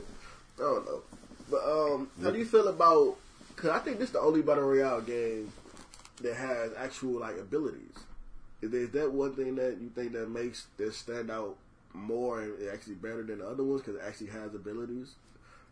I 0.58 0.60
don't 0.60 0.84
know. 0.86 1.02
But 1.50 1.62
um, 1.64 2.10
how 2.22 2.30
do 2.30 2.38
you 2.38 2.44
feel 2.44 2.68
about? 2.68 3.16
Cause 3.56 3.70
I 3.70 3.78
think 3.78 3.98
this 3.98 4.08
is 4.08 4.12
the 4.12 4.20
only 4.20 4.42
battle 4.42 4.64
royale 4.64 5.00
game 5.00 5.52
that 6.22 6.34
has 6.34 6.72
actual 6.76 7.20
like 7.20 7.38
abilities. 7.38 7.92
Is, 8.62 8.70
there- 8.70 8.80
is 8.82 8.90
that 8.90 9.12
one 9.12 9.32
thing 9.34 9.54
that 9.56 9.78
you 9.80 9.90
think 9.94 10.12
that 10.12 10.28
makes 10.30 10.66
this 10.76 10.96
stand 10.96 11.30
out 11.30 11.56
more 11.92 12.40
and 12.42 12.68
actually 12.72 12.94
better 12.96 13.22
than 13.22 13.38
the 13.38 13.46
other 13.48 13.62
ones 13.62 13.80
because 13.82 13.96
it 13.96 14.02
actually 14.06 14.26
has 14.28 14.54
abilities? 14.54 15.12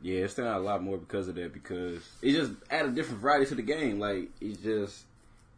Yeah, 0.03 0.25
it 0.25 0.31
stand 0.31 0.49
out 0.49 0.61
a 0.61 0.65
lot 0.65 0.83
more 0.83 0.99
because 0.99 1.29
of 1.29 1.37
that 1.37 1.53
because 1.53 2.03
it 2.21 2.33
just 2.33 2.53
add 2.71 2.87
a 2.87 2.91
different 2.91 3.21
variety 3.21 3.47
to 3.47 3.55
the 3.55 3.63
game. 3.63 4.01
Like 4.01 4.31
it 4.41 4.63
just 4.63 5.05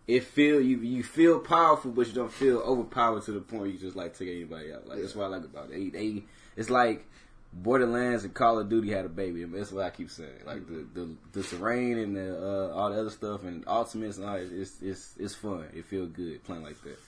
it 0.06 0.24
feel 0.24 0.60
you 0.60 0.78
you 0.78 1.02
feel 1.02 1.40
powerful, 1.40 1.90
but 1.90 2.06
you 2.06 2.12
don't 2.12 2.32
feel 2.32 2.58
overpowered 2.58 3.22
to 3.24 3.32
the 3.32 3.40
point 3.40 3.72
you 3.72 3.78
just 3.78 3.96
like 3.96 4.16
take 4.16 4.28
anybody 4.28 4.72
out. 4.72 4.86
Like 4.86 5.00
that's 5.00 5.14
what 5.14 5.24
I 5.24 5.28
like 5.28 5.44
about 5.44 5.70
it. 5.70 5.70
They, 5.70 5.88
they 5.88 6.22
it's 6.56 6.68
like 6.68 7.06
Borderlands 7.54 8.24
and 8.24 8.34
Call 8.34 8.58
of 8.58 8.68
Duty 8.68 8.90
had 8.90 9.06
a 9.06 9.08
baby. 9.08 9.44
That's 9.44 9.72
what 9.72 9.84
I 9.84 9.90
keep 9.90 10.10
saying. 10.10 10.42
Like 10.44 10.66
the 10.66 10.86
the, 10.92 11.16
the 11.32 11.42
terrain 11.42 11.98
and 11.98 12.16
the 12.16 12.36
uh, 12.36 12.74
all 12.74 12.90
the 12.90 13.00
other 13.00 13.10
stuff 13.10 13.44
and 13.44 13.64
ultimates 13.66 14.18
and 14.18 14.26
all 14.26 14.36
it's 14.36 14.82
it's 14.82 15.14
it's 15.18 15.34
fun. 15.34 15.64
It 15.74 15.86
feel 15.86 16.06
good 16.06 16.44
playing 16.44 16.64
like 16.64 16.82
that. 16.82 16.98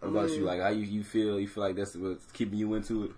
What 0.00 0.08
about 0.08 0.30
you? 0.30 0.44
Like 0.44 0.60
how 0.60 0.68
you 0.70 0.82
you 0.82 1.04
feel? 1.04 1.38
You 1.38 1.46
feel 1.46 1.62
like 1.62 1.76
that's 1.76 1.94
what's 1.94 2.24
keeping 2.32 2.58
you 2.58 2.74
into 2.74 3.04
it? 3.04 3.10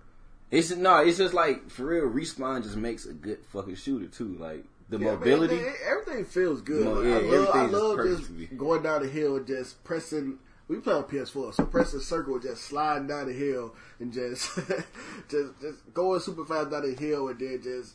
It's 0.53 0.69
just, 0.69 0.81
no, 0.81 0.99
it's 0.99 1.17
just 1.19 1.33
like 1.35 1.71
for 1.71 1.87
real. 1.87 2.05
Respawn 2.05 2.63
just 2.63 2.77
makes 2.77 3.07
a 3.07 3.13
good 3.15 3.39
fucking 3.47 3.75
shooter 3.77 4.07
too. 4.07 4.37
Like 4.39 4.65
the 4.91 4.99
Yeah, 4.99 5.05
man, 5.07 5.15
mobility. 5.19 5.55
everything, 5.57 5.75
everything 5.91 6.25
feels 6.27 6.61
good. 6.61 6.85
No, 6.85 7.01
yeah, 7.01 7.17
I 7.17 7.21
love, 7.21 7.57
I 7.57 7.67
love 7.67 7.99
just 8.07 8.57
going 8.59 8.83
down 8.83 9.03
the 9.03 9.09
hill 9.09 9.43
just 9.43 9.83
pressing. 9.83 10.39
We 10.69 10.77
play 10.77 10.95
on 10.95 11.05
PS4, 11.05 11.55
so 11.55 11.65
pressing 11.67 12.01
circle, 12.01 12.39
just 12.39 12.65
sliding 12.65 13.07
down 13.09 13.27
the 13.27 13.33
hill 13.33 13.75
and 13.99 14.13
just 14.13 14.55
just 15.31 15.59
just 15.61 15.95
going 15.95 16.21
super 16.21 16.45
fast 16.45 16.71
down 16.71 16.83
the 16.83 16.95
hill 16.95 17.29
and 17.29 17.39
then 17.39 17.61
just 17.63 17.95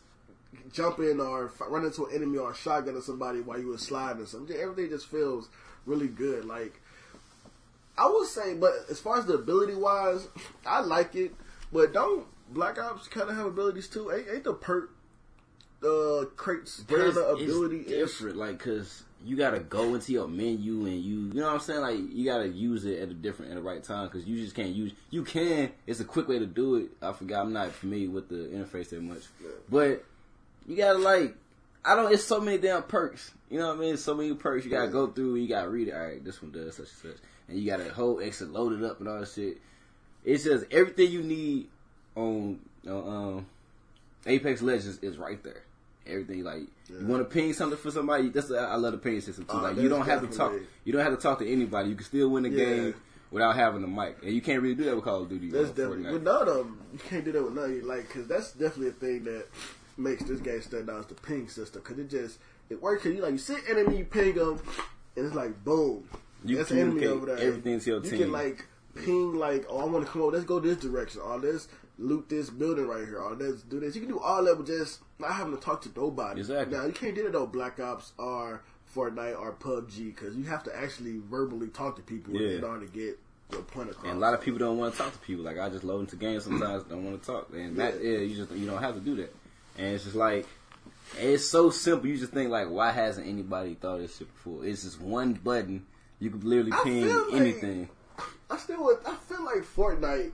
jumping 0.73 1.19
or 1.21 1.51
running 1.59 1.71
run 1.73 1.85
into 1.85 2.05
an 2.05 2.15
enemy 2.15 2.39
or 2.39 2.53
shotgun 2.55 2.95
or 2.95 3.01
somebody 3.01 3.41
while 3.41 3.59
you 3.59 3.67
were 3.67 3.77
sliding 3.77 4.23
or 4.23 4.25
something. 4.25 4.57
Everything 4.57 4.89
just 4.89 5.05
feels 5.07 5.47
really 5.85 6.07
good. 6.07 6.43
Like 6.45 6.81
I 7.97 8.07
would 8.09 8.27
say, 8.27 8.55
but 8.55 8.73
as 8.89 8.99
far 8.99 9.17
as 9.19 9.25
the 9.27 9.33
ability 9.35 9.75
wise, 9.75 10.27
I 10.65 10.81
like 10.81 11.15
it. 11.15 11.35
But 11.71 11.93
don't 11.93 12.25
Black 12.49 12.79
Ops 12.79 13.07
kind 13.07 13.29
of 13.29 13.35
have 13.35 13.45
abilities 13.45 13.87
too? 13.87 14.11
Ain't, 14.11 14.27
ain't 14.29 14.43
the 14.43 14.53
perk 14.53 14.91
uh 15.83 16.25
crates 16.35 16.83
kind 16.87 17.03
it's, 17.03 17.17
of 17.17 17.39
it's 17.39 17.43
ability 17.43 17.83
different, 17.83 18.35
like, 18.35 18.57
cause 18.59 19.03
you 19.23 19.35
gotta 19.35 19.59
go 19.59 19.93
into 19.95 20.11
your 20.11 20.27
menu 20.27 20.85
and 20.85 21.01
you, 21.01 21.19
you 21.27 21.33
know 21.33 21.47
what 21.47 21.55
I'm 21.55 21.59
saying? 21.59 21.81
Like, 21.81 21.99
you 22.11 22.25
gotta 22.25 22.47
use 22.47 22.85
it 22.85 22.99
at 22.99 23.09
a 23.09 23.13
different, 23.13 23.51
at 23.51 23.55
the 23.55 23.61
right 23.61 23.83
time, 23.83 24.07
cause 24.09 24.25
you 24.25 24.41
just 24.43 24.55
can't 24.55 24.69
use. 24.69 24.93
You 25.09 25.23
can. 25.23 25.71
It's 25.85 25.99
a 25.99 26.05
quick 26.05 26.27
way 26.27 26.39
to 26.39 26.45
do 26.45 26.75
it. 26.75 26.89
I 27.01 27.11
forgot. 27.13 27.41
I'm 27.41 27.53
not 27.53 27.71
familiar 27.71 28.09
with 28.09 28.29
the 28.29 28.35
interface 28.35 28.89
that 28.89 29.01
much, 29.01 29.23
but 29.69 30.03
you 30.67 30.75
gotta 30.75 30.99
like. 30.99 31.35
I 31.85 31.95
don't. 31.95 32.11
It's 32.11 32.23
so 32.23 32.41
many 32.41 32.57
damn 32.57 32.83
perks. 32.83 33.31
You 33.49 33.59
know 33.59 33.69
what 33.69 33.77
I 33.77 33.79
mean? 33.79 33.97
So 33.97 34.13
many 34.13 34.33
perks 34.33 34.65
you 34.65 34.71
gotta 34.71 34.89
go 34.89 35.07
through. 35.07 35.35
You 35.35 35.47
gotta 35.47 35.69
read 35.69 35.87
it. 35.87 35.93
All 35.93 36.03
right, 36.03 36.23
this 36.23 36.41
one 36.41 36.51
does 36.51 36.75
such 36.75 36.89
and 37.03 37.13
such, 37.13 37.21
and 37.47 37.59
you 37.59 37.69
got 37.69 37.81
a 37.81 37.93
whole 37.93 38.19
exit 38.19 38.51
loaded 38.51 38.83
up 38.83 38.99
and 38.99 39.07
all 39.07 39.19
that 39.19 39.29
shit. 39.29 39.57
It's 40.23 40.43
just 40.43 40.65
everything 40.71 41.11
you 41.11 41.23
need 41.23 41.69
on, 42.17 42.59
um, 42.87 43.45
Apex 44.25 44.61
Legends 44.61 44.99
is 45.01 45.17
right 45.17 45.41
there. 45.43 45.63
Everything 46.05 46.43
like 46.43 46.61
you 46.89 47.05
want 47.05 47.21
to 47.21 47.25
ping 47.33 47.51
something 47.53 47.77
for 47.77 47.91
somebody. 47.91 48.29
That's 48.29 48.49
I 48.49 48.75
love 48.75 48.93
the 48.93 48.97
ping 48.97 49.19
system 49.19 49.43
too. 49.45 49.51
Oh, 49.57 49.61
like 49.61 49.75
you 49.77 49.89
don't 49.89 50.05
have 50.05 50.21
to 50.29 50.35
talk. 50.37 50.53
You 50.85 50.93
don't 50.93 51.03
have 51.03 51.13
to 51.15 51.21
talk 51.21 51.39
to 51.39 51.49
anybody. 51.51 51.89
You 51.89 51.95
can 51.95 52.05
still 52.05 52.29
win 52.29 52.43
the 52.43 52.49
Yeah. 52.49 52.65
game 52.65 52.95
without 53.29 53.55
having 53.57 53.83
a 53.83 53.87
mic, 53.87 54.17
and 54.23 54.33
you 54.33 54.39
can't 54.41 54.61
really 54.61 54.75
do 54.75 54.85
that 54.85 54.95
with 54.95 55.03
Call 55.03 55.23
of 55.23 55.29
Duty. 55.29 55.49
That's 55.49 55.69
definitely. 55.69 56.03
Fortnite. 56.05 56.11
With 56.13 56.23
none 56.23 56.47
of 56.47 56.55
them, 56.55 56.81
you 56.93 56.99
can't 56.99 57.25
do 57.25 57.33
that 57.33 57.43
with 57.43 57.53
none. 57.53 57.65
of 57.65 57.71
you, 57.71 57.81
Like, 57.81 58.09
cause 58.09 58.25
that's 58.25 58.53
definitely 58.53 58.87
a 58.87 58.91
thing 58.91 59.25
that 59.25 59.47
makes 59.97 60.23
this 60.23 60.39
game 60.39 60.61
stand 60.61 60.89
out 60.89 61.01
is 61.01 61.05
the 61.07 61.15
ping 61.15 61.49
system. 61.49 61.81
Cause 61.81 61.99
it 61.99 62.09
just 62.09 62.39
it 62.69 62.81
works. 62.81 63.03
Cause 63.03 63.13
you 63.13 63.21
like 63.21 63.33
you 63.33 63.55
an 63.55 63.61
enemy, 63.77 63.97
you 63.97 64.05
ping 64.05 64.35
them, 64.35 64.61
and 65.17 65.25
it's 65.25 65.35
like 65.35 65.61
boom. 65.65 66.07
You 66.45 66.55
that's 66.55 66.71
enemy 66.71 67.05
over 67.05 67.25
there. 67.25 67.37
everything 67.37 67.81
to 67.81 67.89
your 67.89 67.97
you 68.01 68.09
team. 68.09 68.19
You 68.19 68.25
can 68.25 68.31
like 68.31 68.65
ping 68.95 69.35
like, 69.35 69.65
oh, 69.69 69.79
I 69.81 69.85
want 69.85 70.05
to 70.05 70.11
come 70.11 70.21
over. 70.21 70.31
Let's 70.31 70.45
go 70.45 70.59
this 70.61 70.77
direction. 70.77 71.19
Or 71.19 71.37
let's 71.37 71.67
loot 71.97 72.29
this 72.29 72.49
building 72.49 72.87
right 72.87 73.05
here. 73.05 73.19
Or 73.19 73.35
let's 73.35 73.61
do 73.63 73.79
this. 73.79 73.95
You 73.95 74.01
can 74.01 74.09
do 74.09 74.19
all 74.19 74.43
that 74.45 74.57
with 74.57 74.67
just 74.67 74.99
not 75.19 75.31
having 75.33 75.55
to 75.55 75.61
talk 75.61 75.81
to 75.83 75.89
nobody. 75.95 76.41
Exactly. 76.41 76.77
Now 76.77 76.85
you 76.85 76.93
can't 76.93 77.15
do 77.15 77.23
that 77.23 77.33
though. 77.33 77.47
Black 77.47 77.79
Ops 77.79 78.13
or 78.17 78.61
Fortnite 78.95 79.37
or 79.39 79.51
PUBG 79.53 80.15
because 80.15 80.35
you 80.35 80.43
have 80.45 80.63
to 80.63 80.75
actually 80.75 81.19
verbally 81.29 81.67
talk 81.67 81.95
to 81.97 82.01
people 82.01 82.33
Yeah. 82.33 82.57
in 82.57 82.63
order 82.63 82.85
to 82.85 82.91
get 82.91 83.19
your 83.51 83.61
point 83.63 83.89
across. 83.89 84.05
And 84.05 84.17
a 84.17 84.19
lot 84.19 84.33
of 84.33 84.41
people 84.41 84.59
don't 84.59 84.77
want 84.77 84.93
to 84.93 84.99
talk 84.99 85.13
to 85.13 85.19
people. 85.19 85.43
Like 85.45 85.57
I 85.59 85.69
just 85.69 85.83
load 85.83 86.01
into 86.01 86.15
games 86.15 86.43
sometimes, 86.43 86.83
don't 86.83 87.03
want 87.05 87.21
to 87.21 87.25
talk. 87.25 87.49
And 87.53 87.77
that, 87.77 88.01
Yeah. 88.03 88.19
you 88.19 88.35
just 88.35 88.51
you 88.51 88.65
don't 88.65 88.81
have 88.81 88.95
to 88.95 89.01
do 89.01 89.15
that. 89.17 89.33
And 89.77 89.87
it's 89.95 90.03
just 90.03 90.15
like 90.15 90.45
it's 91.17 91.45
so 91.45 91.69
simple. 91.69 92.07
You 92.07 92.17
just 92.17 92.33
think 92.33 92.49
like, 92.49 92.69
why 92.69 92.91
hasn't 92.91 93.27
anybody 93.27 93.75
thought 93.75 93.95
of 93.95 94.01
this 94.01 94.17
shit 94.17 94.33
before? 94.33 94.65
It's 94.65 94.83
just 94.83 94.99
one 94.99 95.33
button. 95.33 95.85
You 96.19 96.29
can 96.31 96.41
literally 96.41 96.71
ping 96.83 97.07
like- 97.07 97.33
anything. 97.33 97.89
I 98.49 98.57
still. 98.57 98.97
I 99.05 99.15
feel 99.15 99.43
like 99.43 99.63
Fortnite 99.63 100.31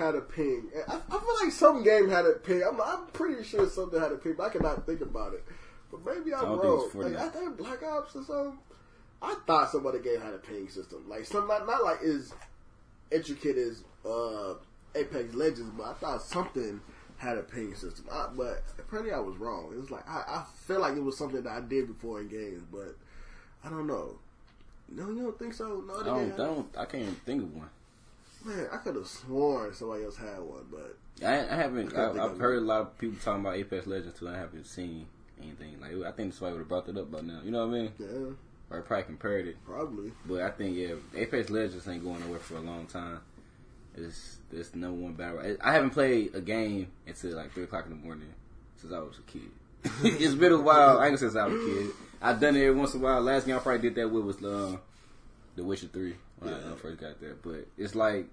had 0.00 0.14
a 0.14 0.20
ping. 0.20 0.70
I, 0.88 0.96
I 0.96 1.18
feel 1.18 1.36
like 1.42 1.52
some 1.52 1.84
game 1.84 2.08
had 2.08 2.26
a 2.26 2.32
ping. 2.32 2.62
I'm, 2.62 2.80
I'm 2.80 3.06
pretty 3.08 3.44
sure 3.44 3.68
something 3.68 4.00
had 4.00 4.12
a 4.12 4.16
ping, 4.16 4.34
but 4.36 4.46
I 4.46 4.50
cannot 4.50 4.86
think 4.86 5.00
about 5.00 5.34
it. 5.34 5.44
But 5.90 6.04
maybe 6.04 6.34
I'm 6.34 6.44
I 6.44 6.62
don't 6.62 6.90
think 6.92 6.94
wrong. 6.94 7.12
Like, 7.12 7.22
I 7.22 7.28
think 7.28 7.56
Black 7.56 7.82
Ops 7.82 8.16
or 8.16 8.24
something. 8.24 8.58
I 9.22 9.34
thought 9.46 9.70
some 9.70 9.86
other 9.86 9.98
game 9.98 10.20
had 10.20 10.32
a 10.32 10.38
ping 10.38 10.68
system, 10.68 11.04
like 11.06 11.26
some 11.26 11.46
not 11.46 11.66
not 11.66 11.84
like 11.84 12.00
as 12.02 12.32
intricate 13.10 13.58
as 13.58 13.84
uh, 14.08 14.54
Apex 14.94 15.34
Legends, 15.34 15.70
but 15.76 15.86
I 15.86 15.92
thought 15.94 16.22
something 16.22 16.80
had 17.18 17.36
a 17.36 17.42
ping 17.42 17.74
system. 17.74 18.06
I, 18.10 18.28
but 18.34 18.62
apparently, 18.78 19.12
I 19.12 19.18
was 19.18 19.36
wrong. 19.36 19.72
It 19.74 19.80
was 19.80 19.90
like 19.90 20.08
I, 20.08 20.22
I 20.26 20.44
feel 20.66 20.80
like 20.80 20.96
it 20.96 21.04
was 21.04 21.18
something 21.18 21.42
that 21.42 21.52
I 21.52 21.60
did 21.60 21.86
before 21.88 22.20
in 22.20 22.28
games, 22.28 22.62
but 22.72 22.96
I 23.62 23.68
don't 23.68 23.86
know. 23.86 24.18
No, 24.88 25.10
you 25.10 25.22
don't 25.22 25.38
think 25.38 25.54
so? 25.54 25.84
No, 25.86 26.00
I 26.00 26.04
don't, 26.04 26.32
I 26.32 26.36
don't, 26.36 26.78
I 26.78 26.84
can't 26.86 27.02
even 27.02 27.14
think 27.16 27.42
of 27.42 27.54
one. 27.54 27.68
Man, 28.44 28.66
I 28.72 28.76
could 28.78 28.96
have 28.96 29.06
sworn 29.06 29.74
somebody 29.74 30.04
else 30.04 30.16
had 30.16 30.38
one, 30.40 30.64
but 30.70 30.96
I, 31.26 31.40
I 31.52 31.56
haven't. 31.56 31.94
I 31.96 32.10
I've 32.24 32.38
heard 32.38 32.56
it. 32.56 32.62
a 32.62 32.66
lot 32.66 32.80
of 32.80 32.98
people 32.98 33.18
talking 33.22 33.40
about 33.42 33.56
Apex 33.56 33.86
Legends 33.86 34.18
too. 34.18 34.28
I 34.28 34.36
haven't 34.36 34.64
seen 34.66 35.06
anything 35.42 35.78
like. 35.80 35.92
I 36.06 36.12
think 36.12 36.34
why 36.36 36.50
would 36.50 36.58
have 36.58 36.68
brought 36.68 36.86
that 36.86 36.96
up 36.96 37.10
by 37.10 37.20
now. 37.20 37.40
You 37.44 37.50
know 37.50 37.66
what 37.66 37.74
I 37.76 37.78
mean? 37.82 37.92
yeah, 37.98 38.06
Or 38.70 38.78
I 38.78 38.80
probably 38.80 39.04
compared 39.04 39.46
it. 39.46 39.56
probably. 39.64 40.12
But 40.26 40.40
I 40.42 40.50
think 40.50 40.76
yeah, 40.76 40.94
Apex 41.14 41.50
Legends 41.50 41.86
ain't 41.86 42.02
going 42.02 42.20
nowhere 42.20 42.38
for 42.38 42.56
a 42.56 42.60
long 42.60 42.86
time. 42.86 43.20
It's 43.96 44.38
it's 44.52 44.70
the 44.70 44.78
number 44.78 45.02
one 45.02 45.12
battle. 45.14 45.40
I- 45.40 45.56
I 45.68 45.72
haven't 45.74 45.90
played 45.90 46.34
a 46.34 46.40
game 46.40 46.88
until 47.06 47.36
like 47.36 47.52
three 47.52 47.64
o'clock 47.64 47.84
in 47.86 47.90
the 47.90 47.96
morning 48.06 48.32
since 48.76 48.92
I 48.92 48.98
was 49.00 49.18
a 49.18 49.30
kid. 49.30 49.50
it's 50.22 50.34
been 50.34 50.52
a 50.52 50.60
while. 50.60 50.98
I 50.98 51.08
ain't 51.08 51.18
since 51.18 51.36
I 51.36 51.46
was 51.46 51.54
a 51.54 51.58
kid. 51.66 51.90
I've 52.22 52.40
done 52.40 52.54
it 52.56 52.60
every 52.64 52.78
once 52.78 52.94
in 52.94 53.00
a 53.00 53.02
while. 53.02 53.20
Last 53.20 53.46
game 53.46 53.56
I 53.56 53.58
probably 53.60 53.80
did 53.82 53.94
that 53.96 54.08
with 54.10 54.24
was 54.24 54.42
uh, 54.44 54.76
The 55.56 55.64
Witcher 55.64 55.88
Three 55.88 56.14
when 56.40 56.52
I 56.54 56.58
Yeah. 56.58 56.74
first 56.74 57.00
got 57.00 57.20
there. 57.20 57.36
But 57.42 57.66
it's 57.78 57.94
like 57.94 58.26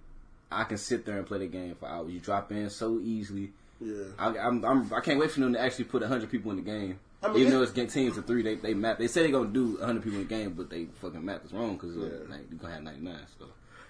I 0.52 0.64
can 0.64 0.78
sit 0.78 1.06
there 1.06 1.18
and 1.18 1.26
play 1.28 1.40
the 1.40 1.48
game 1.48 1.76
for 1.76 1.88
hours. 1.88 2.12
You 2.12 2.20
drop 2.20 2.52
in 2.52 2.70
so 2.70 3.00
easily. 3.00 3.52
Yeah. 3.80 4.06
I, 4.18 4.38
I'm, 4.38 4.64
I'm 4.66 4.94
I 4.94 5.02
can't 5.02 5.20
wait 5.20 5.30
for 5.32 5.40
them 5.42 5.54
to 5.54 5.60
actually 5.62 5.86
put 5.86 6.02
hundred 6.04 6.32
people 6.32 6.52
in 6.52 6.58
the 6.58 6.64
game. 6.64 7.00
I 7.22 7.30
mean, 7.30 7.38
Even 7.40 7.54
though 7.54 7.64
it's 7.64 7.72
teams 7.94 8.18
of 8.18 8.26
three, 8.26 8.42
they 8.44 8.56
they 8.56 8.74
map. 8.74 8.98
They 9.00 9.08
say 9.08 9.22
they're 9.24 9.32
gonna 9.32 9.50
do 9.50 9.78
hundred 9.78 10.04
people 10.04 10.20
in 10.20 10.28
the 10.28 10.34
game, 10.36 10.54
but 10.54 10.70
they 10.70 10.86
fucking 11.02 11.24
mapped 11.24 11.46
us 11.48 11.52
wrong 11.54 11.74
because 11.76 11.96
Yeah. 11.96 12.04
like, 12.30 12.42
you're 12.50 12.60
gonna 12.60 12.74
have 12.74 12.84
ninety 12.84 13.02
nine. 13.02 13.26
So 13.40 13.46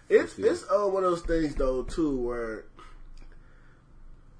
It's 0.09 0.37
it's 0.39 0.63
uh, 0.63 0.87
one 0.87 1.03
of 1.03 1.11
those 1.11 1.21
things 1.21 1.55
though 1.55 1.83
too 1.83 2.15
where, 2.17 2.65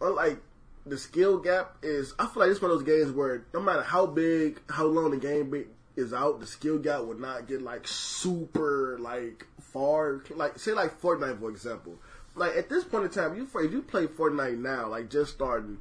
unlike 0.01 0.39
the 0.85 0.97
skill 0.97 1.37
gap 1.37 1.75
is, 1.83 2.13
I 2.17 2.27
feel 2.27 2.43
like 2.43 2.51
it's 2.51 2.61
one 2.61 2.71
of 2.71 2.77
those 2.79 2.87
games 2.87 3.11
where 3.11 3.43
no 3.53 3.59
matter 3.61 3.81
how 3.83 4.05
big, 4.05 4.61
how 4.69 4.85
long 4.85 5.11
the 5.11 5.17
game 5.17 5.49
be, 5.49 5.65
is 5.97 6.13
out, 6.13 6.39
the 6.39 6.47
skill 6.47 6.77
gap 6.77 7.01
would 7.03 7.19
not 7.19 7.47
get 7.47 7.61
like 7.61 7.87
super 7.87 8.97
like 8.99 9.45
far. 9.73 10.21
Like 10.35 10.57
say 10.59 10.73
like 10.73 10.99
Fortnite 11.01 11.39
for 11.39 11.49
example. 11.49 11.95
Like 12.35 12.55
at 12.55 12.69
this 12.69 12.83
point 12.83 13.05
in 13.05 13.09
time, 13.09 13.35
you 13.35 13.47
if 13.55 13.71
you 13.71 13.81
play 13.81 14.07
Fortnite 14.07 14.59
now, 14.59 14.87
like 14.87 15.09
just 15.09 15.33
starting. 15.33 15.79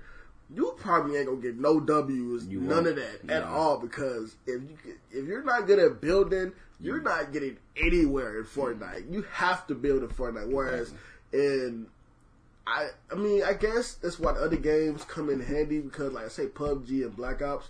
You 0.54 0.74
probably 0.78 1.16
ain't 1.16 1.26
gonna 1.26 1.40
get 1.40 1.58
no 1.58 1.80
W's, 1.80 2.46
You 2.46 2.60
none 2.60 2.84
won't. 2.84 2.86
of 2.86 2.96
that 2.96 3.30
at 3.30 3.42
all 3.42 3.78
because 3.78 4.36
if 4.46 4.62
you 4.62 4.94
if 5.10 5.26
you're 5.26 5.42
not 5.42 5.66
good 5.66 5.80
at 5.80 6.00
building, 6.00 6.52
you're 6.80 7.00
not 7.02 7.32
getting 7.32 7.56
anywhere 7.76 8.38
in 8.38 8.44
Fortnite. 8.44 9.12
You 9.12 9.22
have 9.32 9.66
to 9.66 9.74
build 9.74 10.04
in 10.04 10.08
Fortnite. 10.08 10.48
Whereas 10.48 10.94
in 11.32 11.88
I 12.64 12.88
I 13.10 13.16
mean 13.16 13.42
I 13.42 13.54
guess 13.54 13.94
that's 13.94 14.20
why 14.20 14.34
the 14.34 14.40
other 14.40 14.56
games 14.56 15.02
come 15.04 15.30
in 15.30 15.40
handy 15.40 15.80
because 15.80 16.12
like 16.12 16.26
I 16.26 16.28
say 16.28 16.46
PUBG 16.46 17.02
and 17.04 17.16
Black 17.16 17.42
Ops, 17.42 17.68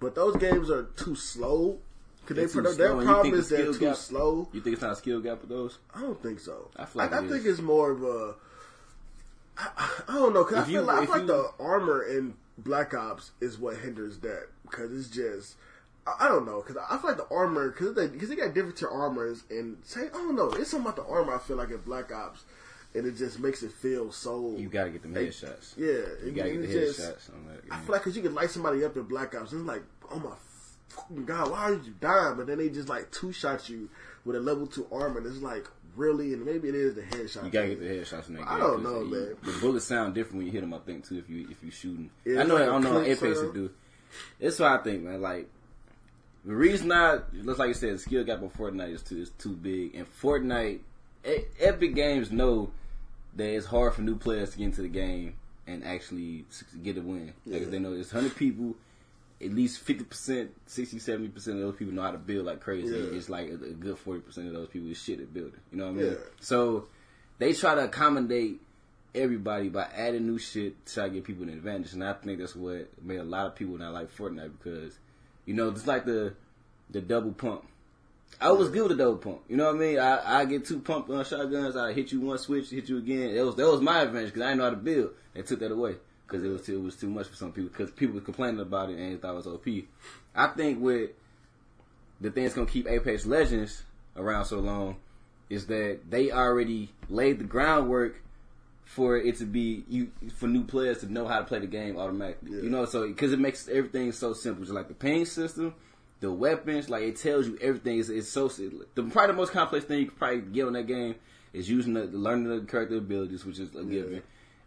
but 0.00 0.16
those 0.16 0.36
games 0.36 0.70
are 0.70 0.84
too 0.96 1.14
slow. 1.14 1.78
Cause 2.26 2.36
They're 2.36 2.46
they 2.46 2.52
put 2.52 2.76
their 2.78 2.88
slow, 2.90 3.04
problem 3.04 3.34
is 3.34 3.48
the 3.48 3.56
they're 3.56 3.66
too 3.72 3.78
gap- 3.78 3.96
slow. 3.96 4.48
you 4.52 4.60
think 4.60 4.74
it's 4.74 4.82
not 4.82 4.92
a 4.92 4.96
skill 4.96 5.20
gap 5.20 5.40
with 5.42 5.50
those? 5.50 5.78
I 5.94 6.00
don't 6.00 6.22
think 6.22 6.40
so. 6.40 6.70
I 6.76 6.84
feel 6.86 7.02
like 7.02 7.12
I, 7.12 7.24
it 7.24 7.28
think 7.30 7.44
it's 7.44 7.60
more 7.60 7.90
of 7.90 8.02
a. 8.02 8.34
I, 9.56 9.90
I 10.08 10.14
don't 10.14 10.34
know 10.34 10.42
because 10.44 10.64
I 10.64 10.64
feel 10.64 10.72
you- 10.72 10.80
like, 10.82 10.96
I 11.02 11.06
feel 11.06 11.14
like 11.18 11.26
the 11.26 11.50
armor 11.60 12.02
in 12.02 12.34
Black 12.58 12.94
Ops 12.94 13.30
is 13.40 13.58
what 13.58 13.76
hinders 13.76 14.18
that 14.20 14.46
because 14.62 14.92
it's 14.92 15.08
just. 15.08 15.56
I, 16.06 16.26
I 16.26 16.28
don't 16.28 16.44
know 16.46 16.62
because 16.66 16.76
I 16.90 16.96
feel 16.98 17.10
like 17.10 17.18
the 17.28 17.34
armor 17.34 17.70
because 17.70 17.94
they 17.94 18.08
because 18.08 18.28
they 18.28 18.36
got 18.36 18.52
different 18.54 18.76
tier 18.76 18.88
armors 18.88 19.44
and 19.50 19.78
say 19.84 20.02
I 20.06 20.08
don't 20.10 20.36
know 20.36 20.50
it's 20.50 20.70
something 20.70 20.90
about 20.92 20.96
the 21.06 21.10
armor 21.12 21.34
I 21.34 21.38
feel 21.38 21.56
like 21.56 21.70
in 21.70 21.78
Black 21.78 22.12
Ops 22.12 22.44
and 22.94 23.06
it 23.06 23.16
just 23.16 23.38
makes 23.40 23.62
it 23.62 23.72
feel 23.72 24.12
so 24.12 24.54
You 24.56 24.68
gotta 24.68 24.90
get 24.90 25.02
Hey, 25.02 25.26
headshots. 25.28 25.74
yeah 25.76 26.04
You 26.24 26.32
gotta 26.32 26.50
get 26.52 26.62
the 26.62 26.68
headshots. 26.68 27.30
I 27.70 27.78
feel 27.80 27.92
like 27.92 28.02
because 28.02 28.16
you 28.16 28.22
can 28.22 28.34
light 28.34 28.50
somebody 28.50 28.84
up 28.84 28.96
in 28.96 29.02
Black 29.04 29.34
Ops, 29.34 29.52
and 29.52 29.60
it's 29.62 29.68
like, 29.68 29.82
oh 30.10 30.18
my 30.18 30.34
god, 31.24 31.50
why 31.50 31.58
are 31.58 31.72
you 31.74 31.94
dying? 32.00 32.36
But 32.36 32.46
then 32.46 32.58
they 32.58 32.68
just 32.68 32.88
like 32.88 33.10
two 33.10 33.32
shot 33.32 33.68
you 33.68 33.88
with 34.24 34.36
a 34.36 34.40
level 34.40 34.66
two 34.66 34.86
armor, 34.92 35.18
and 35.18 35.26
it's 35.26 35.38
like 35.42 35.66
really, 35.96 36.32
and 36.32 36.44
maybe 36.44 36.68
it 36.68 36.74
is 36.74 36.94
the 36.94 37.02
headshot. 37.02 37.44
You 37.44 37.50
gotta 37.50 37.68
get 37.68 37.80
the 37.80 37.86
headshots 37.86 38.28
in 38.28 38.34
that 38.34 38.40
game. 38.40 38.48
I 38.48 38.58
don't 38.58 38.82
know, 38.82 39.04
man. 39.04 39.36
The 39.42 39.52
bullets 39.60 39.84
sound 39.86 40.14
different 40.14 40.38
when 40.38 40.46
you 40.46 40.52
hit 40.52 40.60
them. 40.62 40.74
I 40.74 40.78
think 40.78 41.06
too. 41.08 41.18
If 41.18 41.28
you 41.30 41.48
if 41.50 41.62
you 41.62 41.70
shooting, 41.70 42.10
Yeah, 42.24 42.40
I 42.40 42.42
know. 42.44 42.54
like 42.54 42.62
I 42.62 42.66
don't 42.66 42.82
know. 42.84 43.00
Apex 43.02 43.40
to 43.40 43.52
do. 43.52 43.70
That's 44.40 44.58
what 44.58 44.70
I 44.72 44.78
think, 44.82 45.02
man. 45.02 45.20
Like 45.20 45.48
the 46.44 46.54
reason 46.54 46.92
I 46.92 47.20
looks 47.32 47.58
like 47.58 47.68
you 47.68 47.74
said, 47.74 47.94
the 47.94 47.98
skill 47.98 48.24
gap 48.24 48.42
on 48.42 48.50
Fortnite 48.50 48.92
is 48.94 49.02
too 49.02 49.18
is 49.22 49.30
too 49.38 49.54
big, 49.54 49.94
and 49.94 50.06
Fortnite, 50.20 50.80
E- 51.26 51.44
Epic 51.60 51.94
Games 51.94 52.30
know 52.30 52.70
that 53.36 53.48
it's 53.54 53.66
hard 53.66 53.94
for 53.94 54.02
new 54.02 54.16
players 54.16 54.50
to 54.50 54.58
get 54.58 54.64
into 54.64 54.82
the 54.82 54.88
game 54.88 55.34
and 55.66 55.82
actually 55.84 56.44
get 56.82 56.98
a 56.98 57.00
win. 57.00 57.32
Like 57.46 57.62
Yeah. 57.62 57.68
they 57.68 57.78
know 57.78 57.92
it's 57.94 58.10
hundred 58.10 58.36
people. 58.36 58.74
At 59.40 59.52
least 59.52 59.84
50%, 59.84 60.48
60, 60.66 60.98
70% 60.98 61.36
of 61.36 61.44
those 61.58 61.76
people 61.76 61.92
know 61.92 62.02
how 62.02 62.12
to 62.12 62.18
build 62.18 62.46
like 62.46 62.60
crazy. 62.60 62.94
Yeah. 62.94 63.16
It's 63.16 63.28
like 63.28 63.50
a, 63.50 63.54
a 63.54 63.74
good 63.74 63.96
40% 63.96 64.26
of 64.46 64.52
those 64.52 64.68
people 64.68 64.90
is 64.90 65.02
shit 65.02 65.20
at 65.20 65.34
building. 65.34 65.60
You 65.70 65.78
know 65.78 65.86
what 65.86 65.90
I 65.90 65.94
mean? 65.94 66.06
Yeah. 66.12 66.18
So 66.40 66.86
they 67.38 67.52
try 67.52 67.74
to 67.74 67.84
accommodate 67.84 68.60
everybody 69.14 69.68
by 69.68 69.86
adding 69.94 70.26
new 70.26 70.38
shit 70.38 70.86
to 70.86 70.94
try 70.94 71.04
to 71.08 71.14
give 71.14 71.24
people 71.24 71.44
an 71.44 71.50
advantage. 71.50 71.92
And 71.92 72.04
I 72.04 72.12
think 72.14 72.38
that's 72.38 72.56
what 72.56 72.88
made 73.02 73.18
a 73.18 73.24
lot 73.24 73.46
of 73.46 73.54
people 73.54 73.76
not 73.78 73.92
like 73.92 74.14
Fortnite 74.14 74.52
because, 74.58 74.98
you 75.46 75.54
know, 75.54 75.68
it's 75.68 75.86
like 75.86 76.04
the 76.04 76.34
the 76.90 77.00
double 77.00 77.32
pump. 77.32 77.66
I 78.40 78.50
was 78.50 78.68
good 78.68 78.88
with 78.88 78.98
the 78.98 79.04
double 79.04 79.18
pump. 79.18 79.42
You 79.48 79.56
know 79.56 79.66
what 79.66 79.76
I 79.76 79.78
mean? 79.78 79.98
I, 79.98 80.40
I 80.40 80.44
get 80.44 80.64
two 80.64 80.80
pump 80.80 81.08
uh, 81.08 81.22
shotguns. 81.22 81.76
I 81.76 81.92
hit 81.92 82.12
you 82.12 82.20
one 82.20 82.38
switch, 82.38 82.70
hit 82.70 82.88
you 82.88 82.98
again. 82.98 83.34
That 83.34 83.44
was 83.44 83.56
that 83.56 83.66
was 83.66 83.80
my 83.80 84.02
advantage 84.02 84.28
because 84.28 84.42
I 84.42 84.46
didn't 84.46 84.58
know 84.58 84.64
how 84.64 84.70
to 84.70 84.76
build. 84.76 85.10
They 85.34 85.42
took 85.42 85.60
that 85.60 85.72
away 85.72 85.96
because 86.34 86.44
it 86.44 86.52
was 86.52 86.62
too, 86.62 86.78
it 86.78 86.82
was 86.82 86.96
too 86.96 87.08
much 87.08 87.28
for 87.28 87.36
some 87.36 87.52
people 87.52 87.70
because 87.70 87.90
people 87.92 88.14
were 88.14 88.20
complaining 88.20 88.60
about 88.60 88.90
it 88.90 88.98
and 88.98 89.12
they 89.12 89.16
thought 89.16 89.32
it 89.32 89.36
was 89.36 89.46
OP. 89.46 89.66
I 90.34 90.48
think 90.48 90.80
with 90.80 91.10
the 92.20 92.30
thing 92.30 92.42
that's 92.42 92.54
gonna 92.54 92.66
keep 92.66 92.88
Apex 92.88 93.24
Legends 93.24 93.84
around 94.16 94.46
so 94.46 94.58
long 94.58 94.96
is 95.48 95.66
that 95.66 96.00
they 96.08 96.32
already 96.32 96.90
laid 97.08 97.38
the 97.38 97.44
groundwork 97.44 98.16
for 98.84 99.16
it 99.16 99.36
to 99.36 99.44
be 99.44 99.84
you 99.88 100.10
for 100.34 100.46
new 100.46 100.64
players 100.64 100.98
to 100.98 101.12
know 101.12 101.26
how 101.26 101.38
to 101.38 101.44
play 101.44 101.60
the 101.60 101.66
game 101.66 101.96
automatically. 101.96 102.50
Yeah. 102.52 102.62
You 102.62 102.70
know, 102.70 102.84
so 102.84 103.06
because 103.06 103.32
it 103.32 103.38
makes 103.38 103.68
everything 103.68 104.10
so 104.12 104.32
simple. 104.32 104.64
Just 104.64 104.74
like 104.74 104.88
the 104.88 104.94
ping 104.94 105.24
system, 105.26 105.74
the 106.20 106.32
weapons, 106.32 106.90
like 106.90 107.02
it 107.02 107.16
tells 107.16 107.46
you 107.46 107.58
everything. 107.60 108.00
It's, 108.00 108.08
it's 108.08 108.28
so 108.28 108.48
the 108.48 109.02
probably 109.04 109.28
the 109.28 109.32
most 109.34 109.52
complex 109.52 109.84
thing 109.84 110.00
you 110.00 110.06
could 110.06 110.18
probably 110.18 110.40
get 110.40 110.66
on 110.66 110.72
that 110.72 110.86
game 110.86 111.14
is 111.52 111.70
using 111.70 111.94
the, 111.94 112.06
the 112.06 112.18
learning 112.18 112.48
the 112.48 112.66
character 112.66 112.96
abilities, 112.96 113.44
which 113.44 113.60
is 113.60 113.74
a 113.76 113.84
given, 113.84 114.22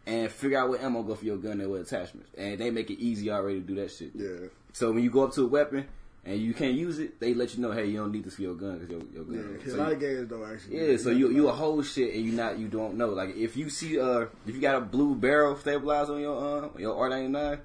and 0.07 0.31
figure 0.31 0.57
out 0.57 0.69
what 0.69 0.81
ammo 0.81 1.03
go 1.03 1.13
for 1.15 1.25
your 1.25 1.37
gun 1.37 1.59
and 1.61 1.69
what 1.69 1.81
attachments. 1.81 2.29
And 2.37 2.57
they 2.57 2.71
make 2.71 2.89
it 2.89 2.99
easy 2.99 3.29
already 3.29 3.59
to 3.61 3.65
do 3.67 3.75
that 3.75 3.91
shit. 3.91 4.11
Yeah, 4.15 4.47
So 4.73 4.91
when 4.91 5.03
you 5.03 5.11
go 5.11 5.23
up 5.25 5.33
to 5.33 5.43
a 5.43 5.47
weapon 5.47 5.85
and 6.25 6.39
you 6.39 6.53
can't 6.53 6.73
use 6.73 6.97
it, 6.99 7.19
they 7.19 7.33
let 7.33 7.53
you 7.55 7.61
know, 7.61 7.71
hey, 7.71 7.85
you 7.87 7.97
don't 7.97 8.11
need 8.11 8.23
this 8.23 8.35
for 8.35 8.41
your 8.41 8.55
gun 8.55 8.79
because 8.79 8.89
your, 8.89 9.01
your 9.25 9.35
yeah. 9.35 9.41
gun. 9.43 9.59
'cause 9.61 9.73
So 9.73 9.77
a 9.77 9.79
lot 9.79 9.87
you- 9.89 9.93
of 9.95 9.99
games 9.99 10.29
don't 10.29 10.51
actually. 10.51 10.91
yeah, 10.91 10.97
so 10.97 11.09
you 11.11 11.29
you 11.29 11.47
a 11.49 11.51
whole 11.51 11.81
shit 11.83 12.15
and 12.15 12.25
you 12.25 12.31
not 12.31 12.57
you 12.57 12.67
don't 12.69 12.95
know. 12.95 13.09
Like 13.09 13.35
if 13.35 13.55
you 13.57 13.69
see 13.69 13.99
uh 13.99 14.25
if 14.47 14.55
you 14.55 14.61
got 14.61 14.75
a 14.75 14.81
blue 14.81 15.13
barrel 15.13 15.55
stabilizer 15.57 16.13
on 16.13 16.21
your 16.21 16.37
uh 16.65 16.69
your 16.79 16.95
R 16.97 17.09
ninety 17.09 17.29
nine 17.29 17.59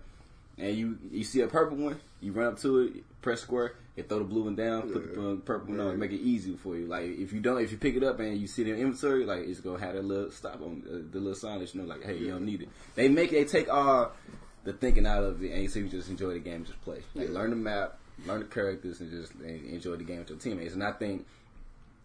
and 0.59 0.77
you 0.77 0.99
you 1.11 1.25
see 1.25 1.41
a 1.41 1.47
purple 1.47 1.77
one, 1.77 2.01
you 2.21 2.33
run 2.33 2.49
up 2.53 2.59
to 2.61 2.79
it, 2.81 3.05
press 3.23 3.41
square, 3.41 3.75
throw 4.01 4.19
the 4.21 4.25
blue 4.25 4.45
one 4.45 4.55
down, 4.57 4.91
put 4.91 5.15
the 5.15 5.37
purple 5.45 5.69
one 5.71 5.81
on, 5.81 5.87
Yeah. 5.87 5.91
and 5.93 6.01
make 6.01 6.13
it 6.13 6.21
easy 6.23 6.57
for 6.57 6.77
you. 6.77 6.87
Like 6.87 7.05
if 7.19 7.33
you 7.33 7.41
don't, 7.41 7.61
if 7.61 7.71
you 7.73 7.77
pick 7.77 7.95
it 7.95 8.03
up 8.03 8.19
and 8.21 8.39
you 8.39 8.47
see 8.47 8.63
in 8.63 8.69
inventory, 8.79 9.27
like 9.27 9.41
it's 9.41 9.61
gonna 9.61 9.79
have 9.81 9.95
that 9.95 10.05
little 10.05 10.31
stop 10.31 10.63
on 10.63 10.83
uh, 10.89 10.93
the 11.13 11.19
little 11.19 11.35
sign 11.35 11.59
that 11.61 11.75
you 11.75 11.83
know, 11.83 11.87
like 11.87 12.03
hey, 12.03 12.17
you 12.17 12.29
don't 12.31 12.47
need 12.47 12.63
it. 12.63 12.69
They 12.95 13.09
make 13.09 13.31
they 13.33 13.45
take 13.45 13.69
all 13.73 14.13
the 14.65 14.73
thinking 14.73 15.07
out 15.07 15.25
of 15.25 15.43
it, 15.43 15.53
and 15.53 15.71
so 15.71 15.81
you 15.81 15.89
just 15.89 16.09
enjoy 16.09 16.33
the 16.35 16.39
game, 16.41 16.65
just 16.65 16.81
play, 16.83 17.03
like 17.15 17.29
Yeah. 17.29 17.35
learn 17.35 17.51
the 17.51 17.57
map, 17.57 17.99
learn 18.27 18.41
the 18.41 18.47
characters, 18.47 19.01
and 19.01 19.11
just 19.11 19.35
and 19.35 19.67
enjoy 19.67 19.97
the 19.97 20.05
game 20.05 20.21
with 20.21 20.31
your 20.31 20.39
teammates. 20.39 20.73
And 20.75 20.83
I 20.83 20.93
think 20.93 21.27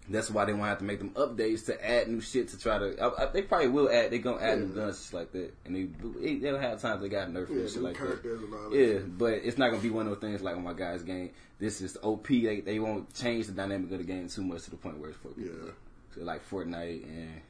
that's 0.10 0.30
why 0.30 0.46
they 0.46 0.54
want 0.54 0.64
to 0.64 0.70
have 0.70 0.78
to 0.80 0.84
make 0.86 1.00
them 1.00 1.10
updates 1.12 1.66
to 1.66 1.86
add 1.90 2.08
new 2.08 2.22
shit 2.22 2.48
to 2.50 2.60
try 2.60 2.78
to. 2.78 2.98
I, 3.02 3.24
I, 3.24 3.26
they 3.32 3.42
probably 3.42 3.68
will 3.68 3.90
add. 3.90 4.12
They 4.12 4.20
gonna 4.20 4.42
add 4.44 4.60
new 4.60 4.68
guns 4.68 4.98
just 5.00 5.14
like 5.14 5.32
that, 5.34 5.54
and 5.66 5.76
they 5.76 6.36
they'll 6.36 6.58
have 6.60 6.82
times 6.82 7.02
they 7.02 7.10
got 7.10 7.30
nerfed 7.30 7.50
Yeah, 7.50 7.56
and 7.62 7.70
shit 7.70 7.82
like 7.82 7.94
that. 7.98 8.06
characters 8.06 8.42
and 8.44 8.54
all 8.54 8.70
that. 8.70 8.78
Yeah, 8.78 9.00
but 9.00 9.34
it's 9.34 9.58
not 9.58 9.70
gonna 9.72 9.82
be 9.82 9.90
one 9.90 10.08
of 10.08 10.14
those 10.14 10.22
things 10.22 10.42
like, 10.42 10.56
oh 10.56 10.60
my 10.60 10.74
guy's 10.74 11.04
game. 11.04 11.32
This 11.60 11.82
is 11.82 11.98
OP. 12.04 12.28
They 12.28 12.62
they 12.62 12.80
won't 12.80 13.14
change 13.14 13.48
the 13.48 13.54
dynamic 13.54 13.92
of 13.92 13.98
the 13.98 14.04
game 14.04 14.30
too 14.30 14.44
much 14.44 14.64
to 14.64 14.70
the 14.72 14.78
point 14.78 14.98
where 15.00 15.10
it's 15.10 15.20
for 15.20 15.30
people. 15.30 15.52
Yeah. 15.66 15.72
So 16.16 16.22
like 16.24 16.48
Fortnite 16.50 17.04
and 17.04 17.42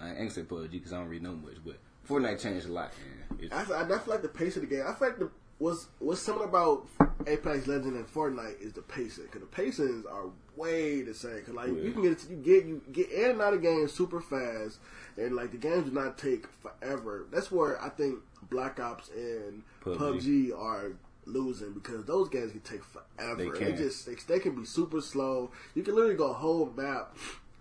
I 0.00 0.08
ain't 0.08 0.18
gonna 0.18 0.30
say 0.30 0.42
PUBG 0.42 0.70
because 0.72 0.92
I 0.92 0.98
don't 0.98 1.08
really 1.08 1.22
know 1.22 1.34
much, 1.34 1.56
but 1.64 1.76
Fortnite 2.08 2.40
changed 2.40 2.66
a 2.68 2.72
lot. 2.72 2.92
Man. 3.30 3.38
It's, 3.40 3.70
I, 3.70 3.74
I, 3.74 3.84
I 3.84 3.98
feel 3.98 4.14
like 4.14 4.22
the 4.22 4.28
pace 4.28 4.56
of 4.56 4.62
the 4.62 4.68
game. 4.68 4.82
I 4.86 4.94
feel 4.94 5.08
like 5.08 5.18
the 5.18 5.30
what's 5.58 5.88
what's 5.98 6.22
something 6.22 6.48
about 6.48 6.86
Apex 7.26 7.66
Legends 7.66 7.86
and 7.96 8.06
Fortnite 8.12 8.60
is 8.62 8.72
the 8.72 8.80
pacing 8.82 9.24
because 9.24 9.42
the 9.42 9.46
pacings 9.46 10.10
are 10.10 10.30
way 10.60 11.02
the 11.02 11.14
same. 11.14 11.42
Cause 11.42 11.54
like 11.54 11.68
Yeah. 11.68 11.82
you 11.82 11.92
can 11.92 12.02
get 12.02 12.18
you 12.30 12.36
get 12.36 12.64
you 12.66 12.82
get 12.92 13.10
in 13.10 13.30
and 13.32 13.42
out 13.42 13.54
of 13.54 13.62
games 13.62 13.92
super 13.92 14.20
fast, 14.20 14.78
and 15.16 15.34
like 15.34 15.50
the 15.52 15.56
games 15.58 15.84
do 15.88 15.92
not 15.92 16.18
take 16.18 16.46
forever. 16.62 17.26
That's 17.32 17.50
where 17.50 17.80
I 17.82 17.88
think 17.88 18.20
Black 18.50 18.78
Ops 18.78 19.08
and 19.10 19.62
PUBG. 19.82 19.96
PUBG, 19.98 20.58
are 20.58 20.92
losing 21.26 21.72
because 21.72 22.04
those 22.06 22.28
games 22.28 22.50
can 22.52 22.60
take 22.60 22.82
forever. 22.84 23.36
They 23.36 23.50
They, 23.50 23.58
can. 23.72 23.76
just 23.76 24.06
they, 24.06 24.14
they 24.28 24.38
can 24.40 24.54
be 24.56 24.64
super 24.64 25.00
slow. 25.00 25.50
You 25.74 25.82
can 25.82 25.94
literally 25.94 26.16
go 26.16 26.30
a 26.30 26.34
whole 26.34 26.72
map. 26.76 27.16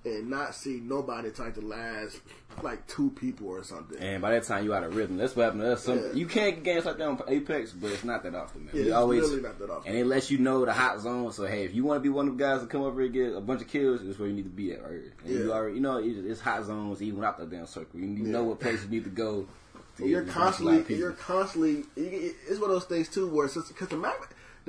And 0.10 0.30
not 0.30 0.56
see 0.56 0.82
nobody 0.84 1.28
it's 1.30 1.40
like 1.40 1.56
the 1.56 1.62
last 1.62 2.20
like 2.64 2.86
two 2.88 3.10
people 3.12 3.48
or 3.48 3.64
something. 3.64 3.98
and 4.00 4.22
by 4.22 4.32
that 4.32 4.44
time 4.44 4.66
you 4.66 4.74
out 4.74 4.84
of 4.84 4.96
rhythm. 4.96 5.18
That's 5.18 5.36
what 5.36 5.44
happened 5.44 5.62
to 5.62 5.74
us. 5.74 5.84
Some 5.84 6.00
Yeah. 6.00 6.12
you 6.14 6.26
can't 6.26 6.56
get 6.56 6.64
games 6.64 6.86
like 6.86 6.98
that 6.98 7.08
on 7.08 7.22
Apex, 7.28 7.72
but 7.74 7.92
it's 7.92 8.04
not 8.04 8.24
that 8.24 8.36
often, 8.36 8.66
man. 8.66 8.76
Yeah, 8.76 8.82
it's 8.84 8.92
always 8.94 9.22
literally 9.22 9.44
not 9.44 9.60
that 9.60 9.70
often. 9.70 9.90
and 9.92 9.98
it 10.00 10.06
lets 10.06 10.30
you 10.32 10.40
know 10.40 10.66
the 10.66 10.74
hot 10.74 11.00
zone. 11.00 11.32
So 11.32 11.46
hey, 11.46 11.64
if 11.64 11.74
you 11.76 11.84
want 11.84 11.98
to 11.98 12.02
be 12.02 12.10
one 12.10 12.28
of 12.28 12.38
the 12.38 12.44
guys 12.44 12.62
to 12.62 12.68
come 12.68 12.82
over 12.82 13.02
and 13.02 13.14
get 13.14 13.34
a 13.36 13.40
bunch 13.42 13.62
of 13.62 13.68
kills, 13.68 14.02
that's 14.04 14.18
where 14.20 14.28
you 14.28 14.34
need 14.36 14.44
to 14.44 14.50
be 14.50 14.72
at 14.74 14.82
right 14.82 14.92
here. 14.92 15.14
And 15.24 15.34
you 15.34 15.48
Yeah. 15.48 15.54
already, 15.54 15.76
you 15.76 15.82
know, 15.82 15.98
it- 15.98 16.26
it's 16.26 16.42
hot 16.42 16.66
zones 16.66 17.02
even 17.02 17.24
out 17.24 17.38
the 17.38 17.46
damn 17.46 17.66
circle. 17.68 18.00
You 18.00 18.16
to 18.24 18.30
know 18.30 18.44
what 18.44 18.60
place 18.60 18.84
you 18.84 18.90
need 18.90 19.04
to 19.06 19.10
go. 19.12 19.48
To 19.98 20.08
you're 20.08 20.24
constantly, 20.24 20.78
lot 20.78 20.90
of 20.90 20.98
you're 20.98 21.12
constantly. 21.12 21.84
It's 21.98 22.58
one 22.60 22.70
of 22.70 22.76
those 22.76 22.86
things 22.86 23.10
too, 23.10 23.28
where 23.28 23.48
because 23.48 23.90
the 23.90 23.98
map, 23.98 24.16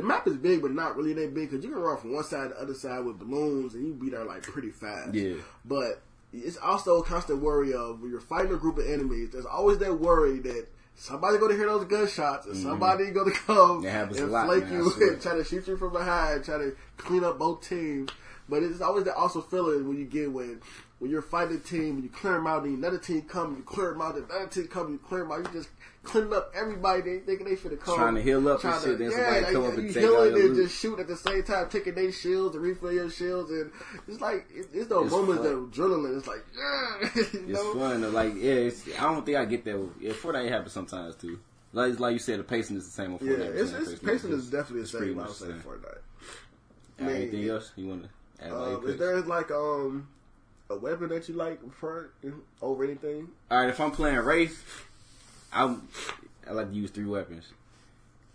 the 0.00 0.06
map 0.06 0.26
is 0.26 0.36
big, 0.36 0.62
but 0.62 0.72
not 0.72 0.96
really 0.96 1.12
that 1.14 1.34
big. 1.34 1.50
Because 1.50 1.64
you 1.64 1.70
can 1.70 1.80
run 1.80 1.98
from 1.98 2.14
one 2.14 2.24
side 2.24 2.48
to 2.48 2.54
the 2.54 2.60
other 2.60 2.74
side 2.74 3.04
with 3.04 3.18
balloons, 3.18 3.74
and 3.74 3.86
you 3.86 3.94
be 3.94 4.10
there 4.10 4.24
like 4.24 4.42
pretty 4.42 4.70
fast. 4.70 5.14
Yeah. 5.14 5.34
But 5.64 6.02
it's 6.32 6.56
also 6.56 6.98
a 6.98 7.04
constant 7.04 7.40
worry 7.40 7.72
of 7.72 8.00
when 8.00 8.10
you're 8.10 8.20
fighting 8.20 8.52
a 8.52 8.56
group 8.56 8.78
of 8.78 8.86
enemies. 8.86 9.30
There's 9.30 9.46
always 9.46 9.78
that 9.78 9.98
worry 9.98 10.38
that 10.40 10.66
somebody 10.94 11.38
going 11.38 11.52
to 11.52 11.56
hear 11.56 11.66
those 11.66 11.84
gunshots, 11.86 12.46
and 12.46 12.56
somebody 12.56 13.10
going 13.10 13.32
to 13.32 13.38
come 13.38 13.84
and 13.84 14.14
flake 14.14 14.64
man, 14.64 14.72
you 14.72 14.92
and 15.00 15.20
try 15.20 15.36
to 15.36 15.44
shoot 15.44 15.66
you 15.66 15.76
from 15.76 15.92
behind, 15.92 16.44
try 16.44 16.58
to 16.58 16.76
clean 16.96 17.24
up 17.24 17.38
both 17.38 17.66
teams. 17.66 18.10
But 18.48 18.62
it's 18.62 18.80
always 18.80 19.04
that 19.04 19.16
awesome 19.16 19.42
feeling 19.42 19.86
when 19.86 19.96
you 19.96 20.04
get 20.04 20.32
when 20.32 20.60
when 20.98 21.10
you're 21.10 21.22
fighting 21.22 21.56
a 21.56 21.60
team 21.60 21.94
and 21.94 22.04
you 22.04 22.10
clear 22.10 22.34
them 22.34 22.46
out, 22.46 22.64
and 22.64 22.76
another 22.76 22.98
team 22.98 23.22
come, 23.22 23.56
you 23.56 23.62
clear 23.62 23.92
them 23.92 24.02
out, 24.02 24.16
and 24.16 24.28
another 24.30 24.48
team 24.48 24.66
come, 24.68 24.92
you 24.92 24.98
clear 24.98 25.22
them 25.22 25.32
out. 25.32 25.38
You 25.38 25.60
just 25.60 25.70
cleaning 26.02 26.32
up 26.32 26.52
everybody. 26.54 27.02
They 27.02 27.18
thinking 27.20 27.46
they 27.46 27.56
finna 27.56 27.78
come, 27.80 27.96
Trying 27.96 28.14
to 28.16 28.22
heal 28.22 28.48
up 28.48 28.64
and 28.64 28.82
shit, 28.82 28.98
then 28.98 29.10
somebody 29.10 29.40
like, 29.42 29.52
come 29.52 29.64
up 29.64 29.74
and 29.74 29.82
you 29.86 29.92
take 29.92 30.02
healing 30.02 30.32
and 30.34 30.42
loot. 30.44 30.56
just 30.56 30.78
shoot 30.80 30.98
at 30.98 31.06
the 31.08 31.16
same 31.16 31.42
time, 31.42 31.68
taking 31.68 31.94
their 31.94 32.10
shields 32.12 32.54
and 32.56 32.64
refill 32.64 32.92
your 32.92 33.10
shields, 33.10 33.50
and 33.50 33.70
it's 34.08 34.20
like 34.20 34.46
it, 34.54 34.66
it's 34.72 34.88
those 34.88 35.04
It's 35.06 35.12
moments 35.14 35.42
fun. 35.44 35.52
of 35.52 35.58
adrenaline. 35.70 36.18
It's 36.18 36.26
like 36.26 36.44
yeah, 36.56 37.08
you 37.14 37.44
It's 37.48 37.62
know? 37.62 37.74
fun. 37.74 38.00
Though. 38.00 38.08
Like, 38.10 38.34
yeah, 38.36 38.52
it's, 38.52 38.86
I 38.98 39.02
don't 39.02 39.24
think 39.26 39.36
I 39.38 39.44
get 39.44 39.64
that. 39.64 39.78
With, 39.78 39.90
yeah, 40.00 40.12
Fortnite 40.12 40.48
happens 40.48 40.72
sometimes 40.72 41.16
too. 41.16 41.38
Like, 41.72 42.00
like 42.00 42.14
you 42.14 42.18
said, 42.18 42.40
the 42.40 42.44
pacing 42.44 42.76
is 42.78 42.84
the 42.86 42.90
same 42.90 43.12
on 43.14 43.18
Yeah, 43.22 43.34
Fortnite. 43.34 43.56
it's, 43.56 43.72
it's 43.90 44.02
pacing 44.02 44.32
is 44.32 44.50
definitely 44.50 44.82
the 44.82 44.88
same. 44.88 45.20
I 45.20 45.26
would 45.26 45.34
say. 45.36 45.46
Fortnite. 45.46 45.98
Anything 46.98 47.48
else 47.48 47.72
you 47.76 47.88
want 47.88 48.02
to 48.04 48.44
add? 48.44 48.52
Um, 48.52 48.86
is 48.86 48.98
there 48.98 49.20
like 49.22 49.50
um 49.50 50.08
a 50.68 50.76
weapon 50.76 51.08
that 51.10 51.28
you 51.28 51.34
like 51.34 51.60
prefer 51.60 52.10
over 52.60 52.84
anything? 52.84 53.28
All 53.50 53.60
right, 53.60 53.70
if 53.70 53.80
I'm 53.80 53.90
playing 53.90 54.18
Wraith, 54.18 54.64
I'm 55.52 55.88
I 56.48 56.52
like 56.52 56.70
to 56.70 56.74
use 56.74 56.90
three 56.90 57.04
weapons. 57.04 57.44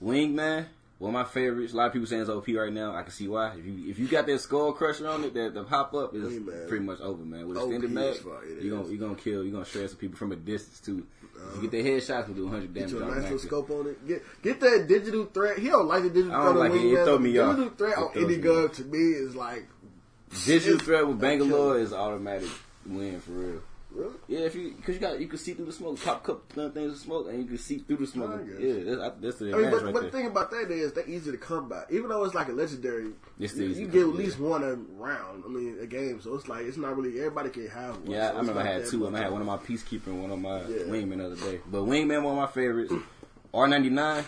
Wingman, 0.03 0.65
one 0.99 1.09
of 1.09 1.13
my 1.13 1.23
favorites. 1.23 1.73
A 1.73 1.77
lot 1.77 1.87
of 1.87 1.93
people 1.93 2.07
saying 2.07 2.21
it's 2.21 2.29
OP 2.29 2.47
right 2.47 2.71
now. 2.71 2.95
I 2.95 3.03
can 3.03 3.11
see 3.11 3.27
why. 3.27 3.53
If 3.57 3.65
you 3.65 3.89
if 3.89 3.99
you 3.99 4.07
got 4.07 4.25
that 4.27 4.39
skull 4.39 4.73
crusher 4.73 5.07
on 5.07 5.23
it, 5.23 5.33
that 5.33 5.53
the 5.53 5.63
pop 5.63 5.93
up 5.93 6.13
is 6.15 6.23
Wingman. 6.23 6.67
pretty 6.67 6.85
much 6.85 6.99
over, 7.01 7.23
man. 7.23 7.47
With 7.47 7.57
extended 7.57 7.91
mag, 7.91 8.15
fuck, 8.15 8.43
it 8.45 8.63
you 8.63 8.71
gonna 8.71 8.87
you 8.89 8.97
gonna 8.97 9.15
kill, 9.15 9.43
you 9.43 9.51
gonna 9.51 9.65
shred 9.65 9.89
some 9.89 9.97
people 9.99 10.17
from 10.17 10.31
a 10.31 10.35
distance 10.35 10.79
too. 10.79 11.05
If 11.49 11.55
you 11.55 11.69
get 11.69 11.71
their 11.71 11.83
headshots, 11.83 12.27
will 12.27 12.35
do 12.35 12.43
100 12.45 12.73
damage. 12.73 12.91
you 12.91 13.03
a 13.03 13.21
nice 13.21 13.41
scope 13.41 13.69
on 13.69 13.87
it. 13.87 14.07
Get 14.07 14.23
get 14.41 14.59
that 14.61 14.85
digital 14.87 15.25
threat. 15.25 15.59
He 15.59 15.67
don't 15.67 15.87
like 15.87 16.03
the 16.03 16.09
digital 16.09 16.33
I 16.35 16.45
don't 16.45 16.57
like 16.57 16.71
it. 16.71 16.85
It 16.85 17.05
throw 17.05 17.19
me 17.19 17.37
off. 17.37 17.55
digital 17.55 17.77
threat 17.77 17.97
on 17.97 18.11
any 18.15 18.37
gun 18.37 18.69
to 18.69 18.83
me 18.83 18.99
is 18.99 19.35
like 19.35 19.67
Digital 20.45 20.79
threat 20.79 21.07
with 21.07 21.19
Bangalore 21.19 21.79
is 21.79 21.93
automatic 21.93 22.49
win 22.85 23.19
for 23.19 23.31
real. 23.31 23.61
Really. 23.95 24.13
Yeah, 24.27 24.39
if 24.39 24.55
you 24.55 24.73
because 24.75 24.95
you 24.95 25.01
got 25.01 25.19
you 25.19 25.27
can 25.27 25.37
see 25.39 25.53
through 25.53 25.65
the 25.65 25.71
smoke, 25.71 26.01
pop 26.03 26.23
couple 26.23 26.69
things 26.69 26.93
of 26.93 26.97
smoke, 26.99 27.27
and 27.29 27.39
you 27.39 27.45
can 27.45 27.57
see 27.57 27.79
through 27.79 27.97
the 27.97 28.07
smoke. 28.07 28.41
Yeah, 28.59 28.95
that's, 28.95 29.15
that's 29.21 29.37
the 29.39 29.53
I 29.53 29.57
mean, 29.57 29.71
but, 29.71 29.83
right 29.83 29.93
but 29.93 30.03
the 30.03 30.11
thing 30.11 30.27
about 30.27 30.51
that 30.51 30.69
is 30.71 30.93
they're 30.93 31.09
easy 31.09 31.31
to 31.31 31.37
come 31.37 31.69
by. 31.69 31.83
Even 31.89 32.09
though 32.09 32.23
it's 32.23 32.35
like 32.35 32.49
a 32.49 32.53
legendary, 32.53 33.11
It's 33.39 33.55
you, 33.55 33.67
you 33.67 33.87
get 33.87 34.01
at 34.01 34.07
least 34.09 34.39
one 34.39 34.63
a 34.63 34.75
round. 34.75 35.43
I 35.45 35.49
mean, 35.49 35.77
a 35.81 35.85
game. 35.85 36.21
So 36.21 36.35
it's 36.35 36.47
like 36.47 36.65
it's 36.65 36.77
not 36.77 36.95
really 36.97 37.17
everybody 37.19 37.49
can 37.49 37.67
have 37.69 37.97
one. 38.01 38.11
Yeah, 38.11 38.29
so 38.29 38.35
I 38.35 38.39
remember 38.39 38.61
I 38.61 38.65
had 38.65 38.85
two. 38.85 39.07
I 39.07 39.17
had 39.19 39.31
one 39.31 39.41
of 39.41 39.47
my 39.47 39.57
peacekeeper 39.57 40.07
and 40.07 40.21
one 40.21 40.31
of 40.31 40.39
my 40.39 40.61
Yeah. 40.61 40.83
wingman 40.87 41.17
the 41.17 41.25
other 41.25 41.35
day. 41.35 41.61
But 41.65 41.83
wingman 41.83 42.23
one 42.23 42.37
of 42.37 42.39
my 42.39 42.47
favorites. 42.47 42.93
R 43.53 43.67
ninety 43.67 43.89
nine 43.89 44.25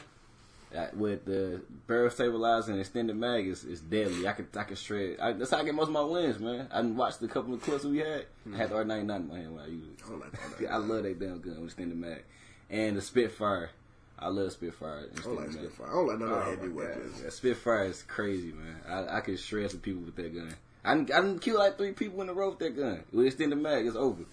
with 0.93 1.25
the 1.25 1.61
barrel 1.87 2.09
stabilizer 2.09 2.71
and 2.71 2.79
extended 2.79 3.15
mag 3.15 3.47
is, 3.47 3.63
is 3.63 3.81
deadly. 3.81 4.27
I 4.27 4.33
could 4.33 4.47
I 4.55 4.63
could 4.63 4.77
shred. 4.77 5.19
I, 5.19 5.33
that's 5.33 5.51
how 5.51 5.57
I 5.57 5.63
get 5.63 5.75
most 5.75 5.87
of 5.87 5.93
my 5.93 6.01
wins, 6.01 6.39
man. 6.39 6.67
I 6.71 6.81
watched 6.81 7.21
a 7.21 7.27
couple 7.27 7.53
of 7.53 7.61
clips 7.61 7.83
we 7.83 7.99
had. 7.99 8.25
I 8.53 8.57
had 8.57 8.69
the 8.69 8.75
R 8.75 8.83
ninety 8.83 9.05
nine 9.05 9.21
in 9.21 9.27
my 9.27 9.37
hand 9.37 9.55
when 9.55 9.63
I 9.63 9.67
used 9.67 9.89
it. 9.91 9.99
I 10.07 10.13
like 10.13 10.71
I 10.71 10.77
love 10.77 11.03
that 11.03 11.19
damn 11.19 11.41
gun 11.41 11.55
with 11.55 11.65
extended 11.65 11.97
mag 11.97 12.23
and 12.69 12.97
the 12.97 13.01
Spitfire. 13.01 13.71
I 14.19 14.29
love 14.29 14.51
Spitfire. 14.51 15.09
I 15.15 15.21
don't 15.21 15.35
like. 15.35 15.51
Spitfire. 15.51 15.87
I 15.87 15.91
don't 15.91 16.07
like 16.07 16.19
none 16.19 16.31
of 16.31 16.37
Oh 16.37 16.49
heavy 16.49 16.69
weapons. 16.69 17.21
Yeah, 17.23 17.29
Spitfire 17.29 17.85
is 17.85 18.03
crazy, 18.03 18.51
man. 18.51 18.81
I, 18.87 19.17
I 19.17 19.21
could 19.21 19.39
shred 19.39 19.71
some 19.71 19.79
people 19.79 20.01
with 20.03 20.15
that 20.15 20.33
gun. 20.33 20.55
I 20.83 20.95
didn't, 20.95 21.11
I 21.11 21.21
didn't 21.21 21.39
kill 21.39 21.59
like 21.59 21.77
three 21.77 21.91
people 21.91 22.21
in 22.21 22.29
a 22.29 22.33
row 22.33 22.49
with 22.49 22.59
that 22.59 22.75
gun. 22.75 23.03
With 23.11 23.27
extended 23.27 23.57
mag, 23.57 23.85
it's 23.85 23.95
over. 23.95 24.23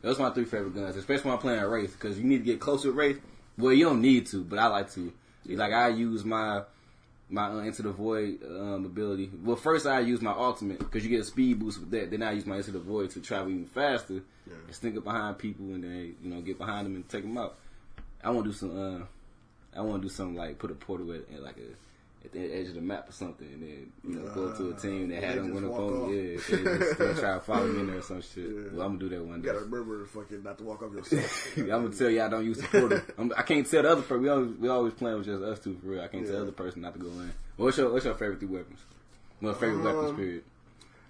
Those 0.00 0.18
are 0.18 0.28
my 0.28 0.34
three 0.34 0.44
favorite 0.44 0.74
guns, 0.74 0.96
especially 0.96 1.24
when 1.24 1.34
I'm 1.34 1.40
playing 1.40 1.60
a 1.60 1.68
Wraith, 1.68 1.92
because 1.92 2.18
you 2.18 2.24
need 2.24 2.38
to 2.38 2.44
get 2.44 2.60
close 2.60 2.84
with 2.84 2.94
Wraith. 2.94 3.20
Well, 3.56 3.72
you 3.72 3.86
don't 3.86 4.00
need 4.00 4.26
to, 4.26 4.44
but 4.44 4.58
I 4.58 4.66
like 4.66 4.92
to. 4.92 5.12
Like 5.46 5.72
I 5.72 5.88
use 5.88 6.24
my 6.24 6.62
my 7.30 7.48
uh, 7.48 7.58
into 7.58 7.82
the 7.82 7.92
void 7.92 8.38
um, 8.44 8.84
ability. 8.84 9.30
Well, 9.42 9.56
first 9.56 9.86
I 9.86 10.00
use 10.00 10.20
my 10.20 10.32
ultimate 10.32 10.78
because 10.78 11.04
you 11.04 11.10
get 11.10 11.20
a 11.20 11.24
speed 11.24 11.58
boost 11.58 11.80
with 11.80 11.90
that. 11.90 12.10
Then 12.10 12.22
I 12.22 12.32
use 12.32 12.46
my 12.46 12.56
into 12.56 12.70
the 12.70 12.78
void 12.78 13.10
to 13.10 13.20
travel 13.20 13.50
even 13.50 13.66
faster 13.66 14.22
and 14.46 14.74
sneak 14.74 14.96
up 14.96 15.04
behind 15.04 15.38
people 15.38 15.66
and 15.66 15.84
then 15.84 16.16
you 16.22 16.30
know 16.30 16.40
get 16.40 16.58
behind 16.58 16.86
them 16.86 16.94
and 16.96 17.08
take 17.08 17.22
them 17.22 17.36
out. 17.38 17.56
I 18.22 18.30
want 18.30 18.44
to 18.46 18.50
do 18.50 18.56
some. 18.56 19.02
Uh, 19.02 19.04
I 19.76 19.80
want 19.82 20.02
to 20.02 20.08
do 20.08 20.14
something 20.14 20.36
like 20.36 20.58
put 20.58 20.70
a 20.70 20.74
portal 20.74 21.12
at, 21.12 21.22
at 21.34 21.42
like 21.42 21.56
a 21.56 21.83
at 22.24 22.32
the 22.32 22.40
edge 22.54 22.68
of 22.68 22.74
the 22.74 22.80
map 22.80 23.08
or 23.08 23.12
something, 23.12 23.46
and 23.46 23.62
then 23.62 23.92
you 24.02 24.14
know 24.18 24.28
go 24.34 24.52
to 24.56 24.70
a 24.70 24.74
team 24.74 25.08
that 25.10 25.22
had 25.22 25.36
them 25.38 25.52
just 25.52 25.62
a 25.62 25.66
up 25.66 25.72
walk 25.72 25.80
on 25.80 26.02
off. 26.02 26.08
me. 26.10 26.32
Yeah, 26.32 26.36
they 27.14 27.20
try 27.20 27.34
to 27.34 27.40
follow 27.40 27.66
me 27.66 27.80
in 27.80 27.86
there 27.88 27.98
or 27.98 28.02
some 28.02 28.22
shit. 28.22 28.44
Yeah. 28.44 28.62
Well, 28.72 28.86
I'm 28.86 28.96
gonna 28.96 28.98
do 28.98 29.08
that 29.10 29.24
one 29.24 29.36
You 29.36 29.42
day. 29.42 29.48
gotta 29.52 29.64
remember 29.66 30.06
fucking 30.06 30.42
not 30.42 30.58
to 30.58 30.64
walk 30.64 30.82
off 30.82 30.92
yourself. 30.94 31.48
I'm 31.58 31.66
gonna 31.68 31.90
tell 31.90 32.08
y'all 32.10 32.30
don't 32.30 32.44
use 32.44 32.58
the 32.58 32.66
portal. 32.68 33.00
I'm, 33.18 33.32
I 33.36 33.42
can't 33.42 33.68
tell 33.70 33.82
the 33.82 33.90
other 33.92 34.02
person. 34.02 34.22
We 34.22 34.28
always 34.30 34.50
we 34.58 34.68
always 34.68 34.94
playing 34.94 35.18
with 35.18 35.26
just 35.26 35.42
us 35.42 35.58
two 35.60 35.76
for 35.82 35.86
real. 35.88 36.02
I 36.02 36.08
can't 36.08 36.24
tell 36.24 36.36
the 36.36 36.42
other 36.42 36.52
person 36.52 36.82
not 36.82 36.94
to 36.94 36.98
go 37.00 37.08
in. 37.08 37.32
What's 37.56 37.76
your 37.76 37.92
What's 37.92 38.04
your 38.04 38.14
favorite 38.14 38.40
three 38.40 38.48
weapons? 38.48 38.78
Well, 39.42 39.52
favorite 39.54 39.82
weapons 39.82 40.10
Um, 40.10 40.16
period. 40.16 40.44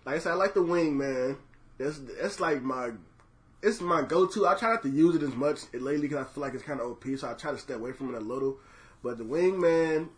like 0.05 0.17
I 0.17 0.19
said, 0.19 0.33
I 0.33 0.35
like 0.35 0.55
the 0.55 0.63
wing, 0.63 0.99
man. 0.99 1.37
That's 1.79 2.01
that's 2.21 2.41
like 2.41 2.63
my 2.63 2.91
it's 3.63 3.81
my 3.81 4.03
go 4.03 4.27
to. 4.27 4.47
I 4.47 4.55
try 4.57 4.71
not 4.73 4.83
to 4.83 4.91
use 4.91 5.15
it 5.15 5.23
as 5.23 5.35
much 5.35 5.61
lately 5.73 6.03
because 6.09 6.19
I 6.19 6.25
feel 6.29 6.43
like 6.43 6.55
it's 6.55 6.63
kind 6.65 6.81
of 6.81 6.91
OP, 6.91 7.05
so 7.17 7.31
I 7.31 7.35
try 7.35 7.53
to 7.53 7.59
stay 7.59 7.75
away 7.75 7.93
from 7.93 8.15
it 8.15 8.19
a 8.19 8.21
little. 8.21 8.57
But 9.03 9.17
the 9.19 9.25
wing, 9.25 9.61
man, 9.61 10.09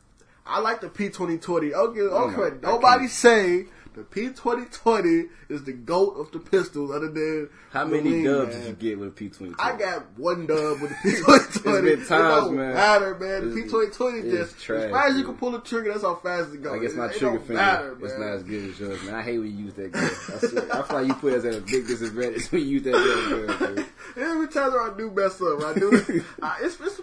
I 0.47 0.61
like 0.61 0.81
the 0.81 0.89
P 0.89 1.09
twenty 1.09 1.39
twenty. 1.39 1.75
Okay, 1.75 2.01
Oh 2.03 2.31
okay. 2.31 2.57
I 2.57 2.71
Nobody 2.71 3.09
say 3.09 3.67
the 3.95 4.03
P 4.03 4.29
twenty 4.29 4.67
twenty 4.67 5.25
is 5.49 5.65
the 5.65 5.73
goat 5.73 6.11
of 6.19 6.31
the 6.31 6.39
pistols, 6.39 6.91
other 6.91 7.09
than 7.09 7.49
How 7.73 7.85
many 7.87 8.11
wing, 8.11 8.25
dubs 8.25 8.55
man. 8.55 8.61
did 8.61 8.69
you 8.69 8.75
get 8.75 8.99
with 8.99 9.17
P 9.17 9.29
twenty 9.31 9.55
twenty? 9.55 9.73
I 9.73 9.79
got 9.79 10.19
one 10.19 10.47
dub 10.47 10.81
with 10.83 10.91
the 10.91 10.97
P 11.03 11.23
twenty 11.23 11.59
twenty. 11.61 11.89
It's 11.91 12.09
been 12.09 12.19
times, 12.19 12.45
it 12.45 12.47
don't 12.49 12.57
man. 12.57 12.75
matter, 12.75 13.15
man. 13.19 13.49
The 13.55 13.63
P 13.63 13.69
twenty 13.69 13.91
twenty 13.91 14.31
just 14.31 14.61
trash, 14.61 14.85
as 14.85 14.91
fast 14.91 15.11
as 15.13 15.17
you 15.17 15.25
can 15.25 15.35
pull 15.37 15.51
the 15.53 15.61
trigger, 15.61 15.91
that's 15.93 16.03
how 16.05 16.15
fast 16.17 16.53
it 16.55 16.63
goes. 16.63 16.75
I 16.79 16.79
guess 16.85 16.95
my 16.95 17.07
it, 17.07 17.17
trigger 17.19 17.39
finger 17.41 17.55
matter, 17.55 18.07
is 18.07 18.19
not 18.19 18.29
as 18.29 18.43
good 18.43 18.71
as 18.71 18.79
yours, 18.81 19.03
man. 19.03 19.15
I 19.15 19.23
hate 19.23 19.39
when 19.39 19.51
you 19.51 19.65
use 19.65 19.75
that 19.75 19.93
gun. 19.93 20.05
I, 20.05 20.79
I 20.79 20.83
feel 20.83 20.97
like 20.99 21.07
you 21.09 21.15
put 21.15 21.33
us 21.33 21.45
at 21.45 21.55
a 21.55 21.61
big 21.61 21.87
disadvantage 21.87 22.47
when 22.53 22.61
you 22.63 22.69
use 22.69 22.83
that 22.85 22.93
gun. 22.93 23.87
Every 24.17 24.49
time 24.49 24.73
I 24.73 24.93
do 24.97 25.11
mess 25.11 25.41
up, 25.41 25.63
I 25.63 25.75
do. 25.75 26.23
I, 26.43 26.59
it's, 26.63 26.79
it's, 26.81 27.01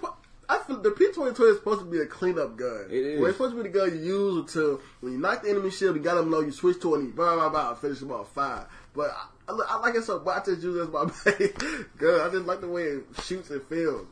I 0.49 0.59
feel 0.59 0.81
the 0.81 0.91
P 0.91 1.11
twenty 1.11 1.33
twenty 1.33 1.51
is 1.51 1.57
supposed 1.57 1.79
to 1.79 1.85
be 1.85 1.99
a 1.99 2.05
cleanup 2.05 2.57
gun. 2.57 2.87
It 2.89 2.93
is. 3.05 3.19
Well, 3.19 3.29
it's 3.29 3.37
supposed 3.37 3.55
to 3.55 3.63
be 3.63 3.69
the 3.69 3.77
gun 3.77 3.91
you 3.97 4.03
use 4.03 4.37
until 4.37 4.81
when 5.01 5.13
you 5.13 5.19
knock 5.19 5.43
the 5.43 5.49
enemy 5.49 5.71
shield, 5.71 5.95
you 5.95 6.01
got 6.01 6.15
them 6.15 6.31
low, 6.31 6.41
you 6.41 6.51
switch 6.51 6.81
to 6.81 6.95
it, 6.95 6.99
and 6.99 7.07
you 7.07 7.13
blah 7.13 7.35
blah 7.35 7.49
blah, 7.49 7.75
finish 7.75 7.99
them 7.99 8.11
off 8.11 8.31
five. 8.33 8.65
But 8.93 9.11
I, 9.47 9.51
I, 9.51 9.59
I 9.69 9.79
like 9.79 9.95
it 9.95 10.03
so 10.03 10.19
much. 10.19 10.43
I 10.43 10.45
just 10.51 10.63
use 10.63 10.75
it 10.77 10.81
as 10.81 10.89
my 10.89 11.03
main 11.39 11.53
gun. 11.97 12.21
I 12.21 12.29
just 12.31 12.45
like 12.45 12.61
the 12.61 12.67
way 12.67 12.83
it 12.83 13.03
shoots 13.23 13.49
and 13.49 13.63
feels. 13.63 14.05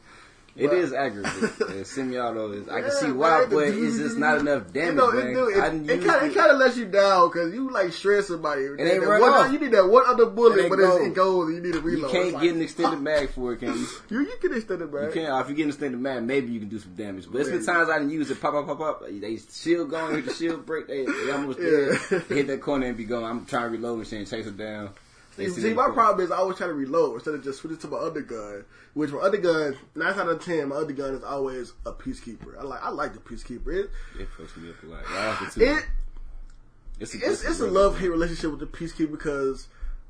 It 0.55 0.67
But- 0.67 0.77
is 0.77 0.91
accurate. 0.91 1.27
and 1.69 1.87
semi-auto 1.87 2.51
is. 2.51 2.67
I 2.67 2.81
can 2.81 2.91
see 2.91 3.11
why, 3.11 3.45
but 3.49 3.69
it's 3.69 3.97
just 3.97 4.17
not 4.17 4.39
enough 4.39 4.71
damage, 4.73 5.01
it 5.01 5.15
man. 5.15 5.33
do- 5.33 5.47
It, 5.47 5.55
it, 5.55 6.03
kind, 6.05 6.29
it. 6.29 6.35
kind 6.35 6.51
of 6.51 6.57
lets 6.57 6.75
you 6.75 6.85
down 6.85 7.29
because 7.29 7.53
you 7.53 7.69
like 7.71 7.93
shred 7.93 8.25
somebody. 8.25 8.63
It 8.63 8.79
ain't 8.81 9.01
run 9.03 9.21
one, 9.21 9.31
off. 9.31 9.51
You 9.53 9.59
need 9.59 9.71
that 9.71 9.87
one 9.87 10.03
other 10.07 10.25
bullet, 10.25 10.57
It 10.65 10.69
but 10.69 10.75
go. 10.77 10.97
it's, 10.97 11.05
it 11.07 11.13
goes 11.13 11.47
and 11.47 11.55
you 11.55 11.63
need 11.71 11.75
a 11.75 11.81
reload. 11.81 12.11
You 12.13 12.19
can't 12.19 12.33
like, 12.33 12.43
get 12.43 12.55
an 12.55 12.61
extended 12.61 12.99
mag 13.01 13.29
for 13.29 13.53
it, 13.53 13.59
can 13.59 13.69
you? 13.73 13.87
You, 14.09 14.19
you 14.21 14.37
can 14.41 14.53
extend 14.53 14.81
it, 14.81 14.91
man. 14.93 15.03
You 15.05 15.11
can't. 15.11 15.41
If 15.41 15.49
you 15.49 15.55
get 15.55 15.63
an 15.63 15.69
extended 15.69 16.01
mag, 16.01 16.23
maybe 16.23 16.51
you 16.51 16.59
can 16.59 16.69
do 16.69 16.79
some 16.79 16.95
damage. 16.95 17.27
But 17.31 17.41
it's 17.41 17.49
been 17.49 17.65
times 17.65 17.89
I 17.89 17.99
didn't 17.99 18.11
use 18.11 18.29
it. 18.29 18.41
Pop, 18.41 18.51
pop, 18.53 18.65
pop, 18.67 18.77
pop. 18.77 19.03
They 19.09 19.37
shield 19.37 19.89
going, 19.89 20.15
hit 20.15 20.25
the 20.25 20.33
shield 20.33 20.65
break. 20.65 20.87
They, 20.87 21.05
they 21.05 21.31
almost 21.31 21.59
Yeah. 21.61 21.97
dead. 22.09 22.23
Hit 22.27 22.47
that 22.47 22.61
corner 22.61 22.87
and 22.87 22.97
be 22.97 23.05
going. 23.05 23.23
I'm 23.23 23.45
trying 23.45 23.63
to 23.63 23.69
reload 23.69 23.99
and 23.99 24.07
shit 24.07 24.19
and 24.19 24.29
chase 24.29 24.45
them 24.45 24.57
down. 24.57 24.89
See, 25.35 25.47
they 25.47 25.73
my 25.73 25.89
problem 25.89 26.25
is 26.25 26.31
I 26.31 26.37
always 26.37 26.57
try 26.57 26.67
to 26.67 26.73
reload 26.73 27.15
instead 27.15 27.33
of 27.35 27.43
just 27.43 27.59
switching 27.59 27.77
to 27.79 27.87
my 27.87 27.97
other 27.97 28.21
gun. 28.21 28.65
Which 28.93 29.11
my 29.11 29.19
other 29.19 29.37
gun, 29.37 29.77
nine 29.95 30.19
out 30.19 30.27
of 30.27 30.43
ten, 30.43 30.67
my 30.69 30.75
other 30.75 30.91
gun 30.91 31.13
is 31.15 31.23
always 31.23 31.71
a 31.85 31.93
peacekeeper. 31.93 32.59
I 32.59 32.63
like 32.63 32.83
I 32.83 32.89
like 32.89 33.13
the 33.13 33.19
peacekeeper. 33.19 33.67
It, 33.73 33.89
It 34.19 34.27
fucks 34.37 34.57
me 34.57 34.69
up 34.69 34.83
a 34.83 34.85
lot. 34.87 35.03
It 35.57 35.85
it's 36.99 37.15
it's 37.15 37.43
it's 37.43 37.59
a 37.61 37.67
love 37.67 37.97
hate 37.99 38.09
relationship 38.09 38.51
with 38.51 38.59
the 38.59 38.65
peacekeeper 38.67 39.11
because 39.11 39.67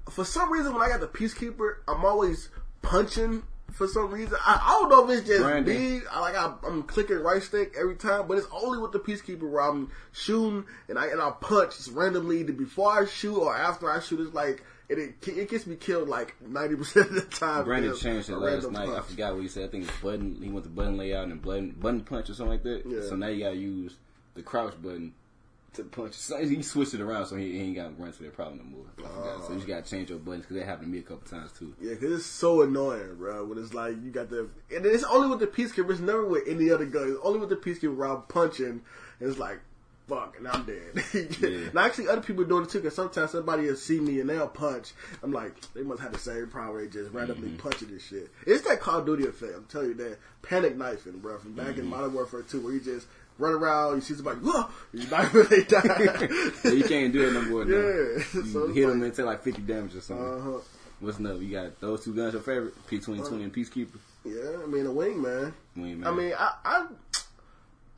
for 0.10 0.26
some 0.26 0.52
reason 0.52 0.74
when 0.74 0.82
I 0.82 0.90
got 0.90 1.00
the 1.00 1.08
peacekeeper, 1.08 1.76
I'm 1.88 2.04
always 2.04 2.50
punching. 2.82 3.44
For 3.72 3.88
some 3.88 4.12
reason, 4.12 4.36
I, 4.46 4.60
I 4.62 4.70
don't 4.82 4.90
know 4.90 5.10
if 5.10 5.20
it's 5.20 5.28
just 5.30 5.44
Brandon. 5.44 5.74
me. 6.00 6.02
I 6.12 6.20
like 6.20 6.36
I, 6.36 6.54
I'm 6.68 6.84
clicking 6.84 7.20
right 7.20 7.42
stick 7.42 7.74
every 7.80 7.96
time, 7.96 8.28
but 8.28 8.38
it's 8.38 8.48
only 8.52 8.78
with 8.80 8.92
the 8.92 9.00
peacekeeper 9.00 9.50
where 9.50 9.62
I'm 9.62 9.90
shooting 10.12 10.66
and 10.90 11.00
I 11.00 11.08
and 11.08 11.22
I 11.22 11.32
punch 11.40 11.78
just 11.78 11.92
randomly 11.92 12.42
either 12.42 12.52
before 12.52 12.92
I 12.92 13.06
shoot 13.06 13.38
or 13.38 13.56
after 13.56 13.90
I 13.90 14.02
shoot. 14.02 14.20
It's 14.20 14.34
like 14.34 14.62
it 14.92 15.16
it, 15.28 15.38
it 15.38 15.50
gets 15.50 15.66
me 15.66 15.76
killed 15.76 16.10
like 16.10 16.36
ninety 16.42 16.76
percent 16.76 17.10
of 17.10 17.16
the 17.16 17.22
time. 17.22 17.66
Brandon 17.66 17.96
changed 17.96 18.30
it 18.30 18.38
last 18.38 18.70
night. 18.70 18.90
I 18.90 19.02
forgot 19.02 19.34
what 19.34 19.44
he 19.44 19.48
said. 19.48 19.66
I 19.66 19.68
think 19.68 19.86
it's 19.86 19.98
button. 20.02 20.40
He 20.42 20.50
went 20.50 20.66
to 20.66 20.72
button 20.72 20.98
layout 20.98 21.28
and 21.28 21.42
button 21.42 21.72
button 21.72 22.02
punch 22.02 22.30
or 22.30 22.34
something 22.34 22.52
like 22.52 22.64
that. 22.64 22.84
Yeah. 22.86 23.02
So 23.08 23.16
now 23.16 23.28
you 23.28 23.44
gotta 23.44 23.56
use 23.56 23.96
the 24.36 24.42
crouch 24.42 24.82
button 24.82 25.14
to 25.74 25.84
punch. 25.84 26.14
So 26.14 26.38
he 26.38 26.62
switched 26.62 26.94
it 26.94 27.02
around 27.02 27.28
so 27.28 27.38
he, 27.38 27.54
he 27.54 27.62
ain't 27.62 27.76
got 27.76 27.96
to 27.96 28.02
run 28.02 28.12
to 28.12 28.24
that 28.24 28.34
problem 28.34 28.58
no 28.58 28.78
more. 28.78 28.86
Forgot. 28.98 29.46
So 29.46 29.54
you 29.54 29.56
just 29.56 29.68
gotta 29.68 29.90
change 29.90 30.10
your 30.10 30.20
buttons 30.20 30.44
because 30.44 30.58
that 30.58 30.66
happened 30.66 30.88
to 30.88 30.92
me 30.92 31.00
a 31.00 31.02
couple 31.02 31.30
times 31.30 31.52
too. 31.54 31.74
Yeah, 31.80 31.94
because 31.94 32.12
it's 32.20 32.26
so 32.26 32.62
annoying, 32.62 33.16
bro. 33.16 33.46
When 33.46 33.58
it's 33.58 33.74
like 33.74 33.96
you 34.04 34.12
got 34.12 34.30
the, 34.30 34.50
and 34.76 34.86
it's 34.86 35.04
only 35.06 35.30
with 35.30 35.40
the 35.40 35.48
peacekeeper. 35.48 35.90
It's 35.92 36.02
never 36.02 36.26
with 36.26 36.44
any 36.48 36.70
other 36.70 36.86
gun. 36.86 37.10
It's 37.10 37.20
only 37.24 37.40
with 37.40 37.50
the 37.50 37.56
peacekeeper 37.56 37.96
where 37.96 38.10
I'm 38.10 38.24
punching. 38.24 38.82
It's 39.22 39.38
like, 39.38 39.60
fuck, 40.14 40.36
and 40.38 40.48
I'm 40.48 40.64
dead. 40.66 41.04
Yeah. 41.42 41.70
Now, 41.74 41.86
actually, 41.86 42.08
other 42.10 42.22
people 42.22 42.44
doing 42.44 42.64
it 42.64 42.70
too, 42.70 42.80
because 42.80 42.96
sometimes 42.96 43.32
somebody 43.32 43.64
will 43.68 43.76
see 43.76 44.00
me 44.00 44.20
and 44.20 44.30
they'll 44.30 44.48
punch. 44.48 44.92
I'm 45.24 45.32
like, 45.32 45.54
they 45.74 45.84
must 45.84 46.02
have 46.02 46.12
the 46.12 46.20
same 46.20 46.48
power. 46.48 46.82
They 46.82 46.88
just 46.88 47.12
randomly 47.12 47.50
Mm-hmm. 47.50 47.58
punching 47.58 47.90
this 47.90 48.04
shit. 48.06 48.30
It's 48.46 48.68
that 48.68 48.80
Call 48.82 49.00
of 49.00 49.06
Duty 49.06 49.26
effect. 49.26 49.54
I'm 49.56 49.66
telling 49.66 49.90
you 49.90 49.94
that 49.96 50.18
panic 50.42 50.76
knifing, 50.78 51.20
bro, 51.20 51.38
from 51.40 51.54
back 51.54 51.68
Mm-hmm. 51.68 51.80
in 51.82 51.86
Modern 51.88 52.14
Warfare 52.14 52.42
2, 52.44 52.60
where 52.62 52.74
you 52.74 52.80
just 52.82 53.08
run 53.38 53.54
around, 53.54 53.96
you 53.96 54.02
see 54.02 54.14
somebody, 54.16 54.40
whoa, 54.42 54.66
you 54.94 55.08
knife 55.10 55.34
and 55.34 55.46
they 55.50 55.64
die. 55.64 56.30
you 56.66 56.84
can't 56.84 57.14
do 57.14 57.28
it 57.28 57.34
no 57.34 57.42
more. 57.44 57.64
Yeah. 57.66 58.24
You 58.34 58.46
So 58.46 58.68
hit 58.68 58.84
like- 58.86 58.94
them 58.94 59.04
and 59.04 59.14
take 59.16 59.26
like 59.26 59.44
50 59.44 59.62
damage 59.62 59.96
or 59.96 60.02
something. 60.02 60.26
Uh 60.28 60.40
huh. 60.42 60.58
What's 61.00 61.20
up? 61.20 61.42
You 61.42 61.50
got 61.50 61.80
those 61.82 62.04
two 62.06 62.14
guns 62.14 62.34
your 62.34 62.44
favorite? 62.44 62.76
P2020 62.88 63.32
and 63.44 63.54
Peacekeeper? 63.54 63.98
Yeah, 64.24 64.62
I 64.64 64.68
mean 64.68 64.86
a 64.86 64.90
wingman. 64.90 65.52
Wingman. 65.76 66.06
I 66.06 66.12
mean, 66.12 66.34
I, 66.38 66.54
I 66.64 66.86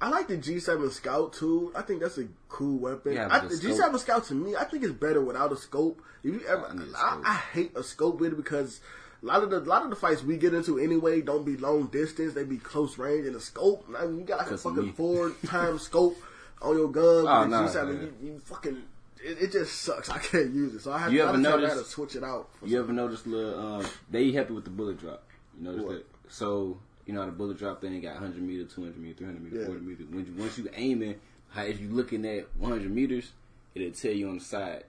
I 0.04 0.10
like 0.10 0.28
the 0.28 0.38
G7 0.38 0.92
Scout 0.92 1.32
too. 1.32 1.72
I 1.74 1.82
think 1.82 2.02
that's 2.02 2.18
a 2.18 2.28
cool 2.50 2.78
weapon. 2.78 3.14
Yeah, 3.14 3.30
I, 3.32 3.40
the 3.40 3.56
the 3.56 3.70
G7 3.70 3.98
Scout 4.00 4.26
to 4.26 4.34
me, 4.34 4.54
I 4.54 4.66
think 4.66 4.84
it's 4.84 4.92
better 4.92 5.22
without 5.22 5.54
a 5.54 5.56
scope. 5.56 6.02
If 6.24 6.34
you 6.34 6.42
ever, 6.48 6.66
I 6.98 7.00
I. 7.00 7.22
I 7.24 7.34
hate 7.54 7.72
a 7.78 7.84
scope 7.84 8.20
with 8.20 8.34
it 8.34 8.36
because 8.36 8.82
a 9.22 9.26
lot 9.26 9.44
of 9.44 9.50
the 9.50 9.60
a 9.60 9.70
lot 9.74 9.84
of 9.84 9.90
the 9.90 9.96
fights 9.96 10.22
we 10.22 10.36
get 10.36 10.54
into 10.54 10.78
anyway 10.78 11.22
don't 11.22 11.46
be 11.46 11.56
long 11.56 11.88
distance. 11.88 12.34
They 12.34 12.44
be 12.44 12.58
close 12.58 12.98
range 12.98 13.28
and 13.28 13.36
a 13.38 13.40
scope. 13.40 13.86
I 13.98 14.06
mean, 14.06 14.20
you 14.20 14.26
got 14.26 14.40
like 14.40 14.52
a 14.52 14.58
fucking 14.58 14.88
me. 14.88 14.92
four 14.92 15.32
time 15.46 15.80
scope 15.80 16.18
on 16.62 16.76
your 16.78 16.90
gun. 16.92 17.26
Oh, 17.26 17.46
nah, 17.48 17.68
G7, 17.70 18.02
you, 18.02 18.14
you 18.22 18.40
fucking. 18.44 18.84
It, 19.24 19.38
it 19.44 19.52
just 19.54 19.84
sucks. 19.84 20.10
I 20.10 20.18
can't 20.18 20.54
use 20.54 20.74
it, 20.76 20.82
so 20.82 20.92
I 20.92 20.98
have 20.98 21.14
You 21.14 21.22
I 21.22 21.30
ever 21.30 21.38
have 21.38 21.44
to 21.46 21.50
noticed- 21.62 21.86
to 21.86 21.90
switch 21.92 22.16
it 22.18 22.26
out. 22.26 22.50
You 22.62 22.82
ever 22.82 22.92
notice 22.92 23.26
little 23.26 23.58
um 23.58 23.86
they 24.12 24.32
help 24.34 24.50
you 24.50 24.56
with 24.56 24.66
the 24.66 24.70
bullet 24.70 25.00
drop? 25.00 25.24
You 25.58 25.64
notice 25.64 25.84
What? 25.86 25.92
that? 25.94 26.06
So 26.34 26.78
you 27.06 27.14
know 27.14 27.22
how 27.22 27.26
the 27.26 27.32
bullet 27.32 27.58
drop 27.58 27.82
thing 27.82 28.00
got 28.02 28.14
100 28.14 28.42
meter, 28.42 28.66
200 28.66 28.98
meter, 28.98 29.16
300 29.18 29.44
meter, 29.44 29.56
Yeah. 29.60 29.66
400 29.66 29.88
meter. 29.88 30.04
When 30.10 30.26
you, 30.26 30.34
once 30.38 30.58
you 30.58 30.70
aiming, 30.74 31.16
how 31.50 31.64
if 31.64 31.80
you 31.82 31.90
looking 31.90 32.26
at 32.26 32.48
100 32.58 32.90
meters, 32.94 33.32
it'll 33.76 33.92
tell 33.92 34.12
you 34.12 34.30
on 34.30 34.38
the 34.40 34.44
side. 34.44 34.86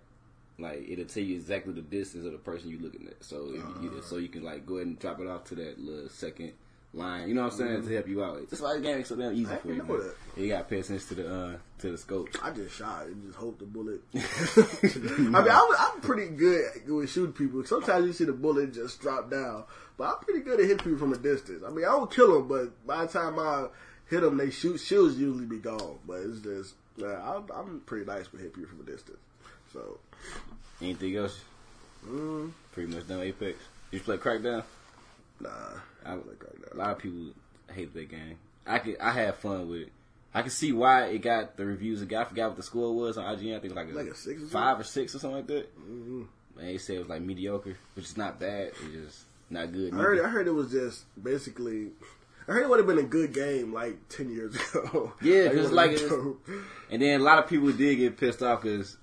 Like 0.59 0.85
it'll 0.89 1.05
tell 1.07 1.23
you 1.25 1.35
exactly 1.37 1.73
the 1.73 1.83
distance 1.83 2.25
of 2.25 2.33
the 2.33 2.39
person 2.39 2.71
you 2.71 2.79
looking 2.79 3.07
at. 3.09 3.25
So 3.25 3.47
if 3.49 3.55
you, 3.83 3.91
Uh-huh. 3.91 4.03
so 4.03 4.17
you 4.19 4.29
can 4.29 4.45
like 4.45 4.65
go 4.67 4.77
ahead 4.77 4.87
and 4.87 4.99
drop 4.99 5.19
it 5.21 5.27
off 5.27 5.45
to 5.47 5.55
that 5.57 5.81
little 5.81 6.09
second 6.09 6.53
line. 6.95 7.29
You 7.29 7.35
know 7.35 7.43
what 7.45 7.53
I'm 7.53 7.59
saying 7.59 7.87
to 7.87 7.95
help 7.95 8.09
you 8.09 8.25
out. 8.25 8.49
That's 8.51 8.63
why 8.63 8.75
the 8.75 8.81
game 8.81 8.99
is 9.01 9.09
so 9.09 9.17
damn 9.17 9.33
easy 9.33 9.45
Mm-hmm. 9.45 9.53
I 9.55 9.57
for 9.59 9.69
you. 9.69 9.83
know. 9.83 10.11
You 10.37 10.49
got 10.49 10.59
to 10.59 10.65
pay 10.65 10.81
attention 10.81 11.07
to 11.09 11.15
the 11.15 11.35
uh 11.35 11.57
to 11.81 11.91
the 11.91 11.99
scope. 11.99 12.29
I 12.43 12.51
just 12.51 12.77
shot 12.77 13.07
and 13.07 13.23
just 13.25 13.37
hope 13.37 13.59
the 13.59 13.65
bullet. 13.67 14.01
I 14.15 15.19
mean, 15.19 15.35
I'm, 15.35 15.69
I'm 15.79 16.01
pretty 16.01 16.29
good 16.35 16.65
with 16.89 17.11
shooting 17.11 17.33
people. 17.33 17.65
Sometimes 17.65 18.07
you 18.07 18.13
see 18.13 18.25
the 18.25 18.33
bullet 18.33 18.73
just 18.75 19.01
drop 19.01 19.31
down, 19.31 19.65
but 19.99 20.05
I'm 20.09 20.19
pretty 20.25 20.41
good 20.41 20.61
at 20.61 20.67
hitting 20.67 20.79
people 20.79 20.99
from 20.99 21.13
a 21.13 21.19
distance. 21.19 21.63
I 21.67 21.71
mean, 21.71 21.85
I 21.85 21.89
don't 21.89 22.11
kill 22.11 22.35
them, 22.35 22.49
but 22.49 22.87
by 22.87 23.05
the 23.07 23.13
time 23.13 23.39
I 23.39 23.67
hit 24.09 24.21
them, 24.23 24.37
they 24.37 24.51
shoot 24.51 24.79
shields 24.79 25.17
usually 25.19 25.47
be 25.47 25.59
gone. 25.59 25.99
But 26.07 26.21
it's 26.21 26.41
just, 26.41 26.75
I'm, 27.03 27.45
I'm 27.55 27.81
pretty 27.87 28.07
nice 28.07 28.31
with 28.33 28.41
hitting 28.41 28.55
people 28.55 28.71
from 28.71 28.81
a 28.81 28.91
distance. 28.91 29.19
So, 29.73 29.99
Anything 30.81 31.17
else? 31.17 31.41
mm, 32.07 32.51
Pretty 32.73 32.95
much 32.95 33.07
done 33.09 33.21
Apex. 33.21 33.59
You 33.91 34.01
play 34.01 34.17
Crackdown? 34.19 34.63
Nah, 35.41 35.51
I 36.05 36.13
I 36.13 36.15
like 36.15 36.43
right 36.43 36.73
A 36.73 36.77
lot 36.77 36.91
of 36.91 36.99
people 36.99 37.33
hate 37.73 37.93
that 37.95 38.09
game. 38.11 38.39
I 38.67 38.79
could, 38.79 38.97
I 39.01 39.11
had 39.11 39.35
fun 39.37 39.69
with 39.69 39.83
it. 39.83 39.93
I 40.33 40.43
can 40.43 40.51
see 40.51 40.73
why 40.73 41.05
it 41.07 41.19
got 41.19 41.57
the 41.57 41.65
reviews 41.65 42.03
it 42.03 42.09
got. 42.09 42.27
I 42.27 42.29
forgot 42.31 42.49
what 42.49 42.57
the 42.57 42.63
score 42.63 42.95
was 42.95 43.17
on 43.19 43.25
IGN. 43.25 43.57
I 43.57 43.61
think 43.61 43.65
it 43.67 43.69
was 43.69 43.77
like 43.77 43.89
a, 43.91 43.93
Like 43.93 44.07
a 44.09 44.15
six 44.15 44.43
or 44.43 44.47
five 44.47 44.81
or 44.81 44.85
six 44.85 45.15
or 45.15 45.19
something 45.19 45.37
like 45.37 45.47
that. 45.49 45.69
hmm 45.77 46.23
Man, 46.57 46.67
they 46.67 46.79
said 46.79 46.97
it 46.97 46.99
was 47.01 47.09
like 47.09 47.23
mediocre, 47.23 47.77
which 47.95 48.05
is 48.07 48.17
not 48.17 48.39
bad. 48.41 48.69
It's 48.69 48.81
just 48.93 49.25
not 49.51 49.73
good. 49.73 49.93
I 49.93 49.97
heard. 49.97 50.21
I 50.21 50.29
heard 50.29 50.47
it 50.47 50.53
was 50.53 50.71
just 50.71 51.05
basically. 51.23 51.89
I 52.47 52.53
heard 52.53 52.63
it 52.65 52.69
would 52.69 52.79
have 52.79 52.87
been 52.87 52.99
a 52.99 53.03
good 53.03 53.33
game 53.33 53.73
like 53.73 53.97
ten 54.09 54.31
years 54.31 54.55
ago. 54.75 55.13
Yeah, 55.23 55.49
would've 55.49 55.73
like 55.73 55.97
been. 55.97 56.37
And 56.91 57.03
then 57.03 57.21
a 57.21 57.25
lot 57.25 57.39
of 57.39 57.49
people 57.49 57.73
did 57.73 57.97
get 57.97 58.17
pissed 58.17 58.43
off 58.43 58.63
because 58.63 58.97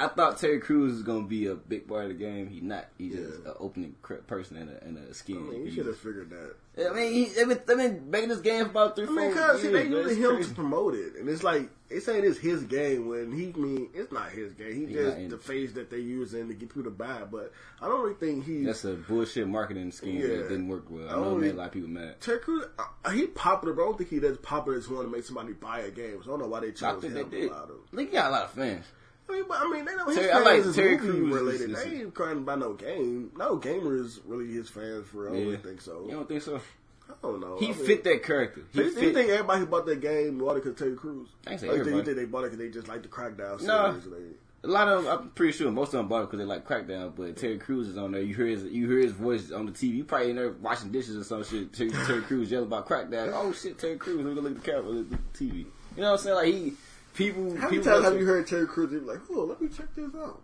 I 0.00 0.08
thought 0.08 0.38
Terry 0.38 0.60
Crews 0.60 0.92
was 0.94 1.02
gonna 1.02 1.26
be 1.26 1.46
a 1.46 1.54
big 1.54 1.86
part 1.86 2.04
of 2.04 2.08
the 2.08 2.14
game. 2.14 2.48
He 2.48 2.60
not. 2.60 2.86
He's 2.96 3.14
just 3.16 3.44
an 3.44 3.52
opening 3.60 3.94
person 4.26 4.56
and 4.56 4.70
a, 4.70 4.82
and 4.84 4.96
a 4.98 5.12
skin. 5.14 5.36
I 5.36 5.40
mean, 5.52 5.66
you 5.66 5.72
should 5.72 5.86
have 5.86 5.98
figured 5.98 6.30
that. 6.30 6.54
I 6.90 6.94
mean, 6.94 7.12
he, 7.12 7.24
they've 7.26 7.46
been, 7.48 7.60
they've 7.66 7.76
been 7.76 8.10
making 8.10 8.28
this 8.30 8.40
game 8.40 8.64
for 8.64 8.70
about 8.70 8.96
three, 8.96 9.06
I 9.06 9.10
mean, 9.10 9.24
years. 9.24 9.34
cause 9.36 9.60
see, 9.60 9.68
they 9.68 9.86
using 9.88 10.22
him 10.22 10.30
crazy. 10.36 10.48
to 10.48 10.54
promote 10.54 10.94
it, 10.94 11.16
and 11.16 11.28
it's 11.28 11.42
like 11.42 11.68
they 11.88 12.00
saying 12.00 12.24
it's 12.24 12.38
his 12.38 12.62
game 12.62 13.08
when 13.08 13.32
he 13.32 13.52
mean 13.60 13.90
it's 13.92 14.10
not 14.12 14.30
his 14.30 14.52
game. 14.54 14.72
He 14.72 14.86
He 14.86 14.94
just 14.94 15.28
the 15.28 15.36
face 15.36 15.72
that 15.72 15.90
they 15.90 15.98
using 15.98 16.48
to 16.48 16.54
get 16.54 16.68
people 16.70 16.84
to 16.84 16.90
buy. 16.90 17.24
But 17.30 17.52
I 17.82 17.86
don't 17.88 18.00
really 18.02 18.14
think 18.14 18.46
he's 18.46 18.64
That's 18.64 18.84
a 18.86 18.94
bullshit 18.94 19.48
marketing 19.48 19.90
scheme 19.92 20.20
Yeah. 20.20 20.28
that 20.28 20.48
didn't 20.48 20.68
work 20.68 20.86
well. 20.88 21.08
I 21.10 21.12
I 21.12 21.16
know 21.16 21.36
it 21.36 21.40
made 21.40 21.50
a 21.54 21.56
lot 21.58 21.66
of 21.66 21.72
people 21.72 21.90
mad. 21.90 22.20
Terry 22.20 22.38
Crews. 22.38 22.64
Uh, 22.78 23.10
he 23.10 23.26
popular, 23.26 23.74
but 23.74 23.82
I 23.82 23.84
don't 23.86 23.98
think 23.98 24.08
he 24.10 24.20
does 24.20 24.38
popular 24.38 24.78
as 24.78 24.88
one 24.88 25.04
to 25.04 25.10
make 25.10 25.24
somebody 25.24 25.52
buy 25.52 25.80
a 25.80 25.90
game. 25.90 26.22
So 26.24 26.30
I 26.30 26.32
don't 26.32 26.40
know 26.40 26.46
why 26.48 26.60
they 26.60 26.70
chose 26.72 26.82
I 26.84 27.00
think 27.00 27.14
him. 27.14 27.28
they 27.30 27.40
did. 27.40 27.50
a 27.50 27.52
lot 27.52 27.64
of- 27.64 27.76
Look, 27.92 28.06
he 28.06 28.12
got 28.12 28.28
a 28.30 28.32
lot 28.32 28.44
of 28.44 28.50
fans. 28.52 28.86
I 29.30 29.34
mean, 29.34 29.44
but 29.48 29.58
I 29.60 29.70
mean, 29.70 29.84
they 29.84 29.94
know 29.96 30.06
his 30.06 30.16
Terry- 30.16 30.30
I 30.30 30.34
fans 30.34 30.44
like 30.46 30.58
is 30.66 30.74
Terry 30.76 30.98
movie 30.98 31.08
Crews 31.08 31.32
related. 31.34 31.70
is- 31.70 31.78
is- 31.78 31.84
they 31.84 31.96
ain't 32.00 32.14
crying 32.14 32.38
about 32.38 32.58
no 32.58 32.72
game. 32.74 33.30
No 33.36 33.56
gamer 33.56 33.96
is 33.96 34.20
really 34.26 34.52
his 34.52 34.68
fans 34.68 35.06
for 35.08 35.30
real. 35.30 35.34
I 35.40 35.44
don't 35.54 35.62
think 35.62 35.80
so. 35.80 36.04
You 36.06 36.12
don't 36.12 36.28
think 36.28 36.42
so? 36.42 36.60
I 37.08 37.12
don't 37.22 37.40
know. 37.40 37.56
He 37.58 37.66
I 37.66 37.68
mean, 37.70 37.86
fit 37.86 38.04
that 38.04 38.22
character. 38.22 38.62
He 38.72 38.84
So 38.84 38.90
fit. 38.90 39.02
you 39.02 39.12
think 39.12 39.30
everybody 39.30 39.60
who 39.60 39.66
bought 39.66 39.86
that 39.86 40.00
game 40.00 40.38
bought 40.38 40.56
it 40.56 40.64
because 40.64 40.78
Terry 40.78 40.94
Crews? 40.94 41.28
I 41.46 41.52
ain't 41.52 41.60
say 41.60 41.68
Or 41.68 41.76
you 41.76 41.84
think-. 41.84 41.96
You 41.96 42.02
think 42.04 42.16
they 42.16 42.24
bought 42.24 42.40
it 42.44 42.52
because 42.52 42.58
they 42.58 42.68
just 42.68 42.88
like 42.88 43.02
the 43.02 43.08
Crackdown 43.08 43.58
series? 43.60 43.66
No. 43.66 43.92
they- 43.92 44.36
a 44.62 44.66
lot 44.68 44.88
of 44.88 45.04
them, 45.04 45.10
I'm 45.18 45.30
pretty 45.30 45.52
sure 45.56 45.70
most 45.70 45.88
of 45.88 45.92
them 45.98 46.08
bought 46.08 46.20
it 46.20 46.26
because 46.26 46.38
they 46.38 46.44
like 46.44 46.68
Crackdown. 46.68 47.12
But 47.16 47.36
Terry 47.36 47.56
Crews 47.58 47.88
is 47.88 47.96
on 47.96 48.12
there. 48.12 48.20
You 48.20 48.34
hear 48.34 48.46
his, 48.46 48.62
you 48.64 48.88
hear 48.90 48.98
his 48.98 49.12
voice 49.12 49.50
on 49.50 49.64
the 49.66 49.72
TV. 49.72 49.94
You 49.96 50.04
probably 50.04 50.30
in 50.30 50.36
there 50.36 50.50
washing 50.52 50.90
dishes 50.92 51.16
or 51.16 51.24
some 51.24 51.42
shit. 51.44 51.72
Terry, 51.72 51.90
Terry 51.90 52.20
Crews 52.22 52.50
yelling 52.50 52.66
about 52.66 52.86
Crackdown. 52.86 53.32
Oh 53.34 53.52
shit, 53.52 53.78
Terry 53.78 53.96
Crews. 53.96 54.18
Let 54.18 54.26
me 54.26 54.34
go 54.34 54.40
look 54.42 54.56
at 54.56 54.62
the 54.62 54.70
camera, 54.70 54.90
look 54.90 55.12
at 55.12 55.32
the 55.32 55.44
TV. 55.46 55.56
You 55.56 56.02
know 56.02 56.10
what 56.12 56.12
I'm 56.12 56.18
saying? 56.18 56.36
Like 56.36 56.46
he, 56.54 56.72
people. 57.14 57.56
How 57.56 57.64
many 57.68 57.78
people 57.78 57.92
times 57.92 58.04
have 58.04 58.18
you 58.18 58.26
heard 58.26 58.46
Terry 58.46 58.66
Crews 58.66 58.90
be 58.90 58.98
like, 59.00 59.20
"Oh, 59.30 59.44
let 59.44 59.60
me 59.60 59.68
check 59.68 59.94
this 59.94 60.10
out"? 60.14 60.40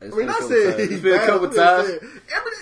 It's 0.00 0.14
I 0.14 0.18
mean, 0.18 0.28
I 0.28 0.38
said 0.40 0.76
times. 0.76 0.90
he's 0.90 1.00
been 1.00 1.20
a 1.20 1.26
couple 1.26 1.48
times. 1.50 1.90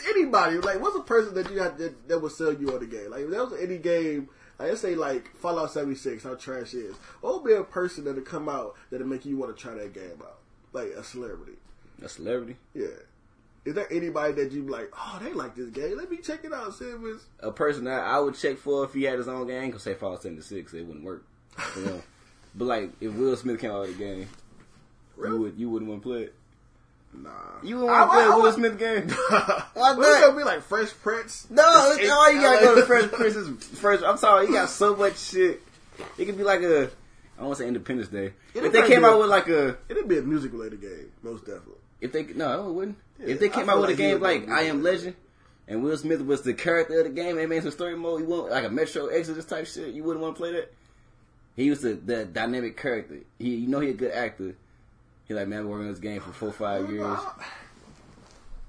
anybody, 0.09 0.59
like, 0.59 0.81
what's 0.81 0.97
a 0.97 1.01
person 1.01 1.35
that 1.35 1.51
you 1.51 1.59
had 1.61 1.79
that, 1.79 2.09
that 2.09 2.19
would 2.21 2.33
sell 2.33 2.53
you 2.53 2.73
on 2.73 2.81
the 2.81 2.87
game? 2.87 3.11
Like, 3.11 3.23
if 3.23 3.31
there 3.31 3.45
was 3.45 3.55
any 3.61 3.79
game, 3.79 4.29
like, 4.59 4.69
let's 4.69 4.81
say 4.81 4.95
like 4.95 5.35
Fallout 5.37 5.71
seventy 5.73 5.97
six, 5.97 6.25
how 6.25 6.35
trash 6.35 6.75
it 6.75 6.79
is. 6.79 6.97
What 7.21 7.35
would 7.43 7.49
be 7.49 7.55
a 7.55 7.65
person 7.65 8.05
that'll 8.05 8.23
come 8.23 8.49
out 8.49 8.75
that'll 8.91 9.07
make 9.07 9.25
you 9.25 9.37
want 9.37 9.57
to 9.57 9.61
try 9.61 9.75
that 9.75 9.93
game 9.93 10.21
out? 10.23 10.39
Like 10.73 10.89
a 10.89 11.03
celebrity, 11.05 11.59
A 12.03 12.09
celebrity. 12.09 12.57
yeah. 12.75 12.87
Is 13.65 13.75
there 13.75 13.87
anybody 13.93 14.33
that 14.43 14.51
you 14.51 14.63
be 14.65 14.71
like, 14.73 14.91
oh, 14.99 15.21
they 15.23 15.33
like 15.33 15.55
this 15.55 15.69
game? 15.71 15.97
Let 15.97 16.11
me 16.11 16.17
check 16.17 16.45
it 16.45 16.53
out. 16.53 16.75
See 16.75 16.87
if 16.87 16.99
it's 17.05 17.25
a 17.39 17.53
person 17.53 17.85
that 17.85 18.01
I 18.03 18.19
would 18.19 18.35
check 18.35 18.59
for 18.59 18.85
if 18.85 18.93
he 18.93 19.05
had 19.05 19.19
his 19.19 19.29
own 19.29 19.47
game, 19.47 19.71
cause 19.71 19.85
say 19.85 19.95
Fallout 19.95 20.23
76, 20.23 20.75
it 20.75 20.83
wouldn't 20.85 21.05
work. 21.05 21.25
You 21.77 21.83
know? 21.87 22.03
But 22.55 22.65
like 22.67 22.91
if 23.01 23.13
Will 23.15 23.37
Smith 23.37 23.61
came 23.61 23.71
out 23.71 23.83
with 23.83 23.91
a 23.97 23.99
game, 23.99 24.29
Really? 25.17 25.35
you 25.37 25.41
would 25.43 25.59
you 25.59 25.71
wouldn't 25.71 25.91
want 25.91 26.03
to 26.03 26.09
play 26.09 26.23
it. 26.25 26.35
nah. 27.15 27.31
You 27.63 27.77
wouldn't 27.77 27.93
want 27.93 28.11
to 28.11 28.13
I- 28.13 28.15
play 28.17 28.25
I- 28.25 28.27
a 28.27 28.31
I 28.33 28.35
Will 28.37 28.43
would- 28.43 28.55
Smith 28.55 28.79
game. 28.79 29.09
What's 29.75 29.99
not? 29.99 30.21
gonna 30.23 30.37
be 30.37 30.45
like 30.45 30.63
Fresh 30.63 30.91
Prince? 31.03 31.47
No, 31.51 31.63
It's- 31.95 32.11
all 32.11 32.33
you 32.33 32.41
gotta 32.41 32.65
go 32.65 32.75
to 32.77 32.87
Fresh 32.87 33.11
Prince's 33.13 33.49
first. 33.79 34.05
I'm 34.05 34.17
sorry, 34.17 34.47
he 34.47 34.53
got 34.53 34.69
so 34.71 34.97
much 34.97 35.19
shit. 35.19 35.63
It 36.19 36.25
could 36.27 36.37
be 36.39 36.45
like 36.45 36.63
a 36.63 36.85
I 37.37 37.39
don't 37.39 37.47
want 37.49 37.59
to 37.59 37.63
say 37.65 37.69
Independence 37.69 38.09
Day. 38.09 38.33
It 38.55 38.65
if 38.65 38.73
they 38.73 38.87
came 38.87 39.05
out 39.05 39.15
a- 39.15 39.19
with 39.19 39.29
like 39.31 39.49
a 39.49 39.77
It'd 39.89 40.09
be 40.09 40.19
a 40.19 40.23
music 40.23 40.53
related 40.53 40.81
game, 40.81 41.11
most 41.23 41.41
definitely. 41.47 41.75
if 42.01 42.13
they 42.13 42.25
no, 42.25 42.69
it 42.69 42.73
wouldn't. 42.73 42.97
Yeah, 43.19 43.27
if 43.29 43.41
they 43.41 43.49
came 43.49 43.69
out 43.69 43.79
with 43.81 43.87
like 43.91 43.95
a 43.95 43.99
game 43.99 44.21
like 44.21 44.49
I 44.49 44.63
Am. 44.63 44.83
Legend. 44.83 45.15
And 45.69 45.83
Will 45.85 45.97
Smith 45.97 46.21
was 46.23 46.43
the 46.43 46.55
character 46.55 46.99
of 46.99 47.05
the 47.05 47.11
game. 47.11 47.37
They 47.37 47.47
made 47.47 47.63
some 47.63 47.71
story 47.71 47.97
mode. 47.97 48.21
You 48.21 48.27
want 48.27 48.51
like 48.51 48.65
a 48.65 48.69
Metro 48.69 49.07
Exodus 49.07 49.45
type 49.45 49.67
shit. 49.67 49.95
You 49.95 50.03
wouldn't 50.03 50.21
want 50.23 50.35
to 50.35 50.39
play 50.41 50.53
that. 50.53 50.73
He 51.57 51.71
was 51.71 51.83
the, 51.83 51.95
the 51.95 52.25
dynamic 52.25 52.77
character. 52.77 53.21
He, 53.39 53.57
you 53.57 53.69
know, 53.69 53.81
he 53.81 53.91
a 53.91 53.95
good 53.95 54.13
actor. 54.13 54.55
He 55.27 55.35
like 55.35 55.49
man, 55.49 55.61
I've 55.61 55.65
been 55.65 55.71
working 55.71 55.87
on 55.87 55.93
this 55.93 56.01
game 56.01 56.21
for 56.21 56.33
four, 56.33 56.53
five 56.53 56.91
years. 56.91 57.19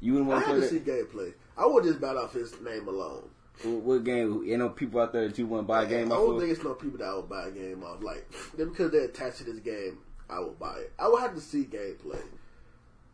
You 0.02 0.14
wouldn't 0.14 0.30
want 0.30 0.46
to 0.46 0.52
play 0.52 0.60
to 0.60 0.68
see 0.68 0.78
that. 0.80 1.12
gameplay. 1.12 1.34
I 1.58 1.66
would 1.66 1.84
just 1.84 2.02
bat 2.02 2.18
off 2.18 2.34
his 2.34 2.60
name 2.62 2.88
alone. 2.88 3.30
What, 3.64 3.76
what 3.84 4.04
game? 4.04 4.44
You 4.44 4.58
know, 4.58 4.70
people 4.70 5.00
out 5.00 5.14
there 5.14 5.28
that 5.28 5.38
you 5.38 5.48
want 5.48 5.64
to 5.64 5.68
buy 5.68 5.84
a 5.84 5.88
game 5.88 6.12
I 6.12 6.16
don't 6.16 6.40
think 6.40 6.52
it's 6.52 6.64
no 6.64 6.74
people 6.74 6.98
that 6.98 7.08
I 7.08 7.16
would 7.16 7.30
buy 7.30 7.48
a 7.48 7.52
game 7.52 7.84
off. 7.84 8.04
Like, 8.04 8.30
because 8.58 8.92
they're 8.92 9.06
attached 9.06 9.38
to 9.38 9.44
this 9.46 9.60
game, 9.60 10.00
I 10.30 10.40
will 10.40 10.56
buy 10.60 10.76
it. 10.80 10.94
I 11.00 11.08
would 11.08 11.22
have 11.22 11.36
to 11.36 11.42
see 11.42 11.64
gameplay. 11.64 12.22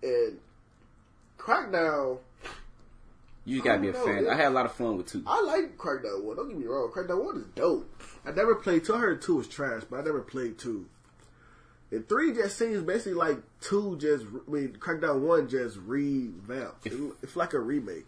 And 0.02 0.40
Crackdown, 1.38 2.20
You 3.50 3.56
just 3.58 3.66
gotta 3.66 3.82
be 3.82 3.88
a 3.90 3.94
don't 3.94 4.06
fan. 4.06 4.24
know. 4.26 4.30
I 4.30 4.36
had 4.36 4.48
a 4.48 4.52
lot 4.52 4.66
of 4.66 4.74
fun 4.74 4.98
with 4.98 5.08
two. 5.08 5.24
I 5.26 5.42
like 5.42 5.78
Crackdown 5.78 6.24
1. 6.24 6.36
Don't 6.36 6.50
get 6.50 6.58
me 6.58 6.66
wrong. 6.66 6.92
Crackdown 6.94 7.24
1 7.26 7.38
is 7.38 7.44
dope. 7.56 8.04
I 8.26 8.32
never 8.32 8.56
played 8.56 8.86
2. 8.86 8.94
I 8.94 9.00
heard 9.00 9.22
2 9.22 9.36
was 9.36 9.48
trash, 9.48 9.84
but 9.90 10.00
I 10.00 10.04
never 10.04 10.22
played 10.22 10.60
2. 10.60 10.86
And 11.92 12.08
3 12.08 12.34
just 12.34 12.58
seems 12.58 12.84
basically 12.84 13.14
like 13.14 13.40
2 13.62 13.98
just, 13.98 14.26
I 14.26 14.52
mean, 14.52 14.78
Crackdown 14.80 15.22
1 15.22 15.50
just 15.50 15.78
revamped. 15.78 16.86
It, 16.86 16.94
it's 17.24 17.36
like 17.36 17.54
a 17.54 17.60
remake. 17.60 18.06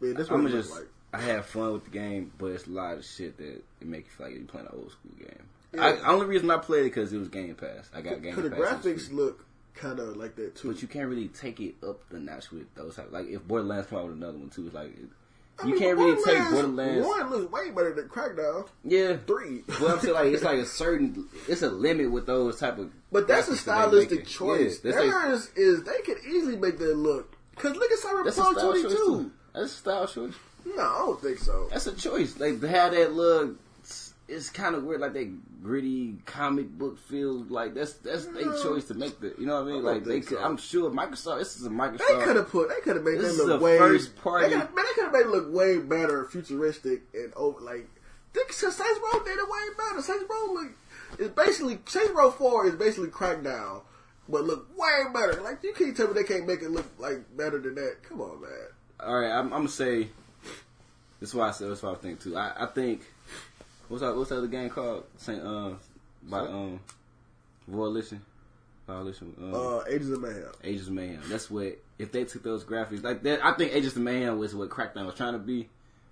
I 0.00 0.04
mean, 0.04 0.14
that's 0.14 0.30
what 0.30 0.40
I'm 0.40 0.48
just. 0.48 0.70
like. 0.70 0.88
I 1.12 1.20
had 1.20 1.44
fun 1.44 1.72
with 1.72 1.84
the 1.84 1.90
game, 1.90 2.32
but 2.38 2.46
it's 2.46 2.66
a 2.66 2.70
lot 2.70 2.96
of 2.96 3.04
shit 3.04 3.36
that 3.38 3.62
it 3.80 3.86
make 3.86 4.06
you 4.06 4.10
feel 4.10 4.26
like 4.26 4.36
you're 4.36 4.44
playing 4.44 4.66
an 4.66 4.78
old 4.78 4.90
school 4.92 5.12
game. 5.18 5.42
Yeah. 5.74 5.98
I, 6.04 6.12
only 6.12 6.26
reason 6.26 6.50
I 6.50 6.58
played 6.58 6.80
it 6.80 6.94
because 6.94 7.12
it 7.12 7.18
was 7.18 7.28
Game 7.28 7.54
Pass. 7.54 7.90
I 7.94 8.00
got 8.00 8.22
Game 8.22 8.34
Pass. 8.34 8.44
the 8.44 8.50
graphics 8.50 9.12
look 9.12 9.44
kind 9.78 9.98
of 10.00 10.16
like 10.16 10.36
that 10.36 10.56
too. 10.56 10.72
But 10.72 10.82
you 10.82 10.88
can't 10.88 11.08
really 11.08 11.28
take 11.28 11.60
it 11.60 11.76
up 11.86 12.00
the 12.10 12.18
notch 12.18 12.50
with 12.50 12.72
those 12.74 12.96
type. 12.96 13.08
Like 13.10 13.26
if 13.28 13.46
Borderlands 13.46 13.86
come 13.88 13.98
out 13.98 14.06
with 14.08 14.16
another 14.16 14.38
one 14.38 14.50
too, 14.50 14.66
it's 14.66 14.74
like 14.74 14.88
it, 14.96 15.08
I 15.60 15.66
You 15.66 15.70
mean, 15.72 15.78
can't 15.80 15.98
really 15.98 16.22
take 16.24 16.50
Borderlands. 16.50 17.06
One 17.06 17.30
looks 17.30 17.50
way 17.52 17.70
better 17.70 17.92
than 17.94 18.08
Crackdown. 18.08 18.68
Yeah, 18.84 19.16
Three. 19.26 19.62
But 19.66 19.82
I'm 19.90 20.00
saying 20.00 20.14
like 20.14 20.26
it's 20.32 20.42
like 20.44 20.58
a 20.58 20.66
certain, 20.82 21.26
it's 21.48 21.62
a 21.62 21.70
limit 21.70 22.10
with 22.12 22.26
those 22.26 22.60
type 22.60 22.78
of. 22.78 22.90
But 23.10 23.26
that's 23.26 23.48
a 23.48 23.52
graphics 23.52 23.64
that 23.64 23.90
they 23.90 24.06
stylistic 24.06 24.26
choice. 24.26 24.80
Yeah, 24.84 24.92
that's 24.92 25.06
like- 25.06 25.22
Theirs 25.24 25.50
is 25.56 25.82
they 25.84 26.00
could 26.04 26.18
easily 26.26 26.56
make 26.56 26.78
that 26.78 26.96
look. 26.96 27.34
Cause 27.56 27.74
look 27.74 27.90
at 27.90 27.98
Cyberpunk 27.98 28.32
style 28.32 28.54
22. 28.72 29.32
That's 29.54 29.72
a 29.72 29.76
style 29.76 30.06
choice. 30.06 30.34
No, 30.64 30.82
I 30.82 30.98
don't 30.98 31.20
think 31.20 31.38
so. 31.38 31.66
That's 31.70 31.86
a 31.88 31.94
choice. 31.94 32.38
Like 32.38 32.60
to 32.60 32.68
have 32.68 32.92
that 32.92 33.12
look, 33.14 33.56
it's, 34.28 34.38
it's 34.38 34.50
kind 34.50 34.74
of 34.74 34.84
weird. 34.84 35.00
Like 35.00 35.12
that 35.14 35.62
gritty 35.62 36.16
comic 36.26 36.68
book 36.70 36.98
feel. 36.98 37.44
Like 37.44 37.74
that's 37.74 37.94
that's 37.94 38.26
their 38.26 38.52
choice 38.62 38.84
to 38.86 38.94
make 38.94 39.18
the. 39.20 39.34
You 39.38 39.46
know 39.46 39.62
what 39.62 39.70
I 39.70 39.74
mean? 39.76 39.86
I 39.86 39.92
Like 39.92 40.04
they 40.04 40.10
think 40.12 40.26
could. 40.28 40.38
so. 40.38 40.44
I'm 40.44 40.56
sure 40.56 40.90
Microsoft. 40.90 41.38
This 41.38 41.56
is 41.56 41.66
a 41.66 41.70
Microsoft. 41.70 41.98
They 42.08 42.24
could 42.24 42.36
have 42.36 42.48
put. 42.48 42.68
They 42.68 42.80
could 42.82 42.96
have 42.96 43.04
made 43.04 43.18
This 43.18 43.36
them 43.38 43.46
look 43.48 43.60
a 43.60 43.64
way. 43.64 43.78
first 43.78 44.16
party- 44.16 44.46
They 44.46 44.52
could 44.52 44.60
have 44.60 44.74
man, 44.74 44.84
they 44.84 44.92
could 44.94 45.04
have 45.04 45.12
made 45.12 45.20
it 45.20 45.28
look 45.28 45.52
way 45.54 45.78
better, 45.78 46.24
futuristic, 46.24 47.02
and 47.14 47.32
over 47.34 47.60
like. 47.60 47.88
Think 48.34 48.52
Saints 48.52 48.78
Row 48.80 49.20
did 49.24 49.38
it 49.38 49.48
way 49.48 49.58
better. 49.78 50.02
Saints 50.02 50.24
Row 50.28 50.52
look. 50.52 50.72
It's 51.18 51.30
basically 51.34 51.78
Saints 51.86 52.10
Row 52.10 52.30
Four 52.30 52.66
is 52.66 52.74
basically 52.74 53.08
Crackdown, 53.08 53.80
but 54.28 54.44
look 54.44 54.68
way 54.78 55.04
better. 55.14 55.40
Like 55.40 55.62
you 55.64 55.72
can't 55.72 55.96
tell 55.96 56.08
me 56.08 56.12
they 56.12 56.24
can't 56.24 56.46
make 56.46 56.60
it 56.60 56.70
look 56.70 56.86
like 56.98 57.24
better 57.36 57.58
than 57.58 57.74
that. 57.76 58.02
Come 58.02 58.20
on, 58.20 58.42
man. 58.42 58.50
All 59.00 59.18
right, 59.18 59.30
I'm, 59.30 59.46
I'm 59.46 59.60
gonna 59.60 59.68
say. 59.70 60.08
This 61.20 61.30
is 61.30 61.34
why 61.34 61.48
I 61.48 61.50
said. 61.52 61.70
That's 61.70 61.82
what 61.82 61.96
I 61.96 62.00
think 62.00 62.20
too. 62.22 62.36
I, 62.36 62.52
I 62.64 62.66
think. 62.66 63.00
What's 63.88 64.02
that? 64.02 64.14
What's 64.16 64.30
the 64.30 64.38
other 64.38 64.46
game 64.46 64.68
called? 64.70 65.04
Saint 65.16 65.42
uh 65.42 65.70
by 66.22 66.40
um 66.40 66.80
Volition. 67.66 68.20
Volition. 68.86 69.34
Um, 69.38 69.54
Uh, 69.54 69.84
Agents 69.88 70.10
of 70.10 70.20
Mayhem. 70.22 70.52
Agents 70.64 70.86
of 70.88 70.92
Mayhem. 70.94 71.20
That's 71.28 71.50
what 71.50 71.78
if 71.98 72.12
they 72.12 72.24
took 72.24 72.42
those 72.42 72.64
graphics 72.64 73.02
like 73.02 73.22
that. 73.24 73.44
I 73.44 73.52
think 73.52 73.72
Agents 73.74 73.96
of 73.96 74.02
Mayhem 74.02 74.38
was 74.38 74.54
what 74.54 74.68
Crackdown 74.70 75.06
was 75.06 75.14
trying 75.14 75.34
to 75.34 75.38
be. 75.38 75.68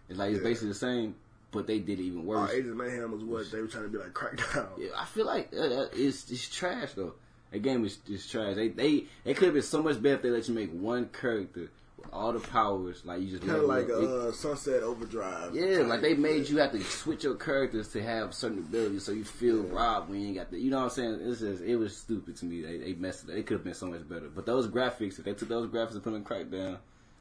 It's 0.08 0.18
like 0.18 0.32
it's 0.32 0.42
basically 0.42 0.68
the 0.68 0.74
same, 0.74 1.14
but 1.50 1.66
they 1.66 1.78
did 1.78 1.98
it 1.98 2.02
even 2.04 2.20
Uh, 2.20 2.24
worse. 2.24 2.50
Agents 2.50 2.70
of 2.70 2.76
Mayhem 2.76 3.10
was 3.12 3.24
what 3.24 3.50
they 3.50 3.60
were 3.60 3.66
trying 3.68 3.84
to 3.84 3.90
be 3.90 3.98
like 3.98 4.12
Crackdown. 4.12 4.68
Yeah, 4.78 4.90
I 4.96 5.04
feel 5.06 5.26
like 5.26 5.50
uh, 5.56 5.60
uh, 5.62 5.88
it's 5.92 6.30
it's 6.30 6.48
trash 6.54 6.92
though. 6.92 7.14
That 7.52 7.60
game 7.60 7.84
is 7.84 7.98
is 8.08 8.26
trash. 8.28 8.54
They 8.56 8.68
they 8.68 9.04
it 9.24 9.36
could 9.36 9.46
have 9.46 9.54
been 9.54 9.62
so 9.62 9.82
much 9.82 10.00
better 10.02 10.16
if 10.16 10.22
they 10.22 10.30
let 10.30 10.48
you 10.48 10.54
make 10.54 10.70
one 10.72 11.08
character 11.08 11.70
all 12.12 12.32
the 12.32 12.40
powers. 12.40 13.02
Like 13.04 13.20
you 13.22 13.28
just 13.28 13.42
Kind 13.44 13.56
of 13.58 13.64
like. 13.64 13.86
It- 13.88 13.92
uh, 13.92 14.32
Sunset 14.32 14.82
Overdrive. 14.82 15.54
Yeah, 15.54 15.78
like 15.78 16.00
they 16.00 16.14
made 16.14 16.48
you 16.48 16.58
have 16.58 16.72
to 16.72 16.82
switch 16.82 17.24
your 17.24 17.34
characters 17.34 17.88
to 17.92 18.02
have 18.02 18.34
certain 18.34 18.58
abilities, 18.58 19.04
so 19.04 19.12
you 19.12 19.24
feel 19.24 19.64
Yeah. 19.66 19.72
robbed 19.74 20.10
when 20.10 20.20
you 20.20 20.26
ain't 20.28 20.36
got 20.36 20.50
the. 20.50 20.58
You 20.58 20.70
know 20.70 20.78
what 20.78 20.84
I'm 20.84 20.90
saying? 20.90 21.18
It's 21.22 21.40
just 21.40 21.62
it 21.62 21.76
was 21.76 21.96
stupid 21.96 22.36
to 22.36 22.44
me. 22.46 22.62
They 22.62 22.78
they 22.78 22.92
messed 22.94 23.24
it. 23.24 23.30
up. 23.32 23.36
It 23.36 23.46
could 23.46 23.54
have 23.56 23.64
been 23.64 23.74
so 23.74 23.86
much 23.86 24.08
better. 24.08 24.28
But 24.28 24.46
those 24.46 24.68
graphics, 24.68 25.18
if 25.18 25.24
they 25.24 25.34
took 25.34 25.48
those 25.48 25.68
graphics 25.68 25.92
and 25.94 26.02
put 26.02 26.12
them 26.12 26.16
in 26.16 26.24
Crackdown, 26.24 26.78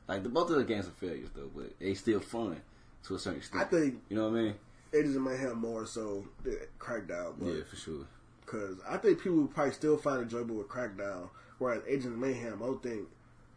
like 0.07 0.23
the 0.23 0.29
both 0.29 0.49
of 0.49 0.57
the 0.57 0.63
games 0.63 0.88
are 0.88 0.91
failures 0.91 1.29
though, 1.36 1.49
but 1.55 1.77
they 1.79 1.93
still 1.93 2.19
fun 2.19 2.61
to 3.07 3.15
a 3.15 3.19
certain 3.19 3.39
extent. 3.39 3.61
I 3.63 3.65
think 3.65 4.01
you 4.09 4.15
know 4.17 4.29
what 4.29 4.38
I 4.38 4.41
mean? 4.43 4.53
Agents 4.93 5.15
of 5.17 5.21
Mayhem 5.23 5.57
more 5.57 5.86
so 5.86 6.25
than 6.43 6.57
Crackdown. 6.79 7.33
But 7.39 7.47
Yeah, 7.47 7.63
for 7.69 7.75
sure. 7.75 8.05
Because 8.41 8.77
I 8.88 8.97
think 8.97 9.19
people 9.21 9.38
would 9.39 9.53
probably 9.55 9.73
still 9.73 9.97
find 9.97 10.21
enjoyable 10.21 10.55
with 10.55 10.67
Crackdown, 10.67 11.29
whereas 11.57 11.81
Agents 11.88 12.05
of 12.07 12.17
Mayhem, 12.17 12.61
I 12.61 12.65
don't 12.67 12.81
think 12.83 13.07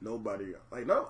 nobody 0.01 0.55
like 0.71 0.87
no, 0.87 1.09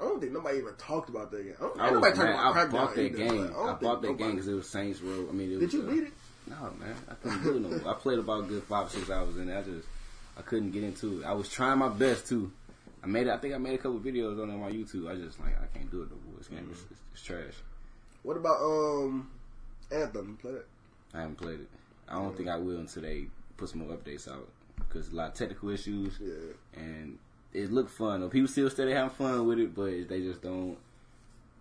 I 0.00 0.04
don't 0.04 0.20
think 0.20 0.32
nobody 0.32 0.58
even 0.58 0.74
talked 0.74 1.08
about 1.08 1.30
that 1.30 1.42
game. 1.42 1.54
I, 1.58 1.62
don't, 1.62 1.80
I 1.80 1.84
was 1.84 1.92
nobody 1.94 2.16
talking 2.16 2.32
about 2.32 2.56
I 2.56 2.66
bought 2.66 2.94
that 2.94 3.04
either, 3.04 3.16
game. 3.16 3.44
I, 3.44 3.46
don't 3.66 3.80
bought 3.80 4.02
that 4.02 4.18
game 4.18 4.30
because 4.32 4.48
it 4.48 4.54
was 4.54 4.68
Saints 4.68 5.00
Row. 5.00 5.26
I 5.28 5.32
mean, 5.32 5.52
it 5.52 5.60
Did 5.60 5.72
you 5.72 5.82
uh, 5.82 5.90
beat 5.90 6.02
it? 6.04 6.12
No, 6.46 6.56
man. 6.80 6.94
I 7.08 7.14
couldn't 7.14 7.42
do 7.42 7.56
it 7.56 7.84
no. 7.84 7.90
I 7.90 7.94
played 7.94 8.18
about 8.18 8.44
a 8.44 8.46
good 8.46 8.62
five 8.64 8.86
or 8.86 8.90
six 8.90 9.10
hours 9.10 9.36
in 9.36 9.48
it. 9.48 9.56
I 9.58 9.62
just 9.62 9.86
I 10.36 10.42
couldn't 10.42 10.70
get 10.70 10.84
into 10.84 11.20
it. 11.20 11.24
I 11.26 11.32
was 11.32 11.48
trying 11.48 11.78
my 11.78 11.88
best 11.88 12.28
too. 12.28 12.50
I 13.02 13.06
made. 13.06 13.28
I 13.28 13.36
think 13.38 13.54
I 13.54 13.58
made 13.58 13.74
a 13.74 13.78
couple 13.78 13.98
videos 14.00 14.42
on 14.42 14.50
it 14.50 14.52
on 14.54 14.60
my 14.60 14.70
YouTube. 14.70 15.10
I 15.10 15.14
just 15.14 15.40
like 15.40 15.54
I 15.60 15.66
can't 15.76 15.90
do 15.90 16.02
it 16.02 16.10
no 16.10 16.16
more. 16.26 16.38
This 16.38 16.48
game 16.48 16.68
is 16.72 16.80
it's, 16.90 17.00
it's 17.14 17.22
trash. 17.22 17.54
What 18.22 18.36
about 18.36 18.60
um 18.60 19.30
Anthem? 19.90 20.38
Play 20.40 20.52
that? 20.52 20.66
I 21.14 21.20
haven't 21.20 21.36
played 21.36 21.60
it. 21.60 21.68
I 22.08 22.14
don't 22.14 22.36
think 22.36 22.48
I 22.48 22.56
will 22.56 22.78
until 22.78 23.02
they 23.02 23.26
put 23.56 23.68
some 23.68 23.80
more 23.86 23.96
updates 23.96 24.28
out 24.30 24.48
because 24.78 25.12
a 25.12 25.14
lot 25.16 25.28
of 25.28 25.34
technical 25.34 25.70
issues 25.70 26.18
Yeah. 26.20 26.80
and 26.82 27.18
it 27.52 27.72
looked 27.72 27.90
fun. 27.90 28.20
though. 28.20 28.28
People 28.28 28.48
still 28.48 28.70
say 28.70 28.84
they 28.86 28.92
having 28.92 29.10
fun 29.10 29.46
with 29.46 29.58
it, 29.58 29.74
but 29.74 30.08
they 30.08 30.20
just 30.20 30.42
don't. 30.42 30.76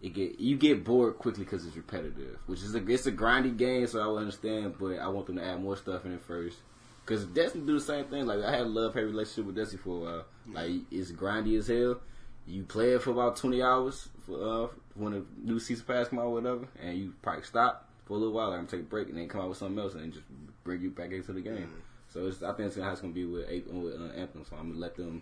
It 0.01 0.13
get 0.13 0.39
you 0.39 0.55
get 0.57 0.85
bored 0.85 1.17
quickly 1.17 1.43
because 1.43 1.65
it's 1.65 1.75
repetitive, 1.75 2.39
which 2.45 2.61
is 2.61 2.73
a 2.73 2.85
it's 2.87 3.05
a 3.05 3.11
grindy 3.11 3.55
game, 3.57 3.85
so 3.87 4.01
I 4.01 4.07
would 4.07 4.21
understand. 4.21 4.75
But 4.79 4.99
I 4.99 5.07
want 5.09 5.27
them 5.27 5.35
to 5.35 5.43
add 5.43 5.61
more 5.61 5.75
stuff 5.75 6.05
in 6.05 6.13
it 6.13 6.21
first, 6.21 6.57
because 7.05 7.25
Destiny 7.25 7.65
do 7.65 7.73
the 7.73 7.81
same 7.81 8.05
thing. 8.05 8.25
Like 8.25 8.41
I 8.41 8.51
had 8.51 8.61
a 8.61 8.65
love 8.65 8.93
hate 8.93 9.03
relationship 9.03 9.45
with 9.45 9.57
Destiny 9.57 9.81
for 9.83 9.97
a 9.97 9.99
while. 9.99 10.25
Like 10.53 10.71
it's 10.89 11.11
grindy 11.11 11.57
as 11.57 11.67
hell. 11.67 11.99
You 12.47 12.63
play 12.63 12.93
it 12.93 13.01
for 13.01 13.11
about 13.11 13.35
twenty 13.35 13.61
hours 13.61 14.07
for 14.25 14.41
uh, 14.41 14.67
when 14.95 15.13
a 15.13 15.23
new 15.45 15.59
season 15.59 15.85
pass 15.85 16.07
come 16.07 16.19
out, 16.19 16.27
or 16.27 16.33
whatever, 16.33 16.67
and 16.81 16.97
you 16.97 17.13
probably 17.21 17.43
stop 17.43 17.89
for 18.05 18.13
a 18.13 18.17
little 18.17 18.33
while. 18.33 18.51
Like 18.51 18.59
I'm 18.59 18.67
take 18.67 18.79
a 18.79 18.83
break 18.83 19.09
and 19.09 19.17
then 19.17 19.27
come 19.27 19.41
out 19.41 19.49
with 19.49 19.57
something 19.57 19.77
else 19.79 19.95
and 19.95 20.03
then 20.03 20.11
just 20.13 20.23
bring 20.63 20.81
you 20.81 20.91
back 20.91 21.11
into 21.11 21.33
the 21.33 21.41
game. 21.41 21.69
So 22.07 22.25
it's, 22.25 22.41
I 22.41 22.53
think 22.53 22.67
it's 22.67 22.77
how 22.77 22.91
it's 22.91 23.01
gonna 23.01 23.13
be 23.13 23.25
with, 23.25 23.47
with 23.67 24.01
uh, 24.01 24.13
Anthem. 24.15 24.45
So 24.49 24.55
I'm 24.57 24.69
gonna 24.69 24.79
let 24.79 24.95
them 24.95 25.21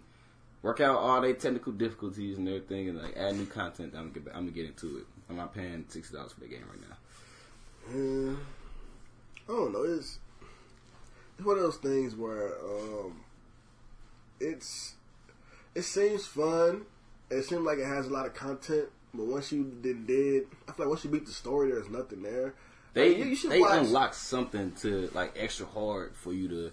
work 0.64 0.80
out 0.82 0.97
all 0.97 1.22
their 1.22 1.34
technical 1.34 1.72
difficulties 1.72 2.38
and 2.38 2.47
everything, 2.47 2.89
and 2.89 3.01
like 3.01 3.16
add 3.18 3.36
new 3.36 3.45
content. 3.45 3.93
I'm 3.95 4.10
gonna 4.10 4.20
get, 4.26 4.36
I'm 4.36 4.41
gonna 4.41 4.51
get 4.51 4.66
into 4.66 4.97
it. 4.97 5.05
I'm 5.30 5.36
not 5.38 5.53
paying 5.53 5.86
sixty 5.88 6.16
dollars 6.16 6.32
for 6.34 6.39
the 6.41 6.47
game 6.47 6.64
right 6.70 6.82
now. 6.89 6.95
Yeah. 7.93 8.36
I 9.49 9.51
don't 9.58 9.72
know. 9.74 9.84
It's 9.84 10.20
it's 11.38 11.45
one 11.45 11.58
of 11.58 11.64
those 11.64 11.78
things 11.78 12.16
where 12.16 12.53
um, 12.64 13.22
it's 14.39 14.93
it 15.76 15.84
seems 15.84 16.26
fun. 16.26 16.84
It 17.30 17.43
seems 17.43 17.62
like 17.62 17.78
it 17.78 17.86
has 17.86 18.08
a 18.08 18.10
lot 18.14 18.26
of 18.26 18.34
content, 18.34 18.89
but 19.14 19.26
once 19.26 19.51
you 19.51 19.64
did, 19.82 20.08
did 20.08 20.47
I 20.68 20.72
feel 20.72 20.86
like 20.86 20.89
once 20.89 21.03
you 21.03 21.10
beat 21.10 21.26
the 21.26 21.32
story, 21.34 21.72
there's 21.72 21.89
nothing 21.89 22.22
there. 22.24 22.53
They 22.93 23.16
you- 23.16 23.26
you 23.26 23.36
should 23.36 23.51
they 23.51 23.60
watch- 23.60 23.86
unlock 23.86 24.14
something 24.14 24.72
to 24.82 25.10
like 25.14 25.34
extra 25.38 25.66
hard 25.66 26.16
for 26.16 26.34
you 26.34 26.47
to. 26.49 26.72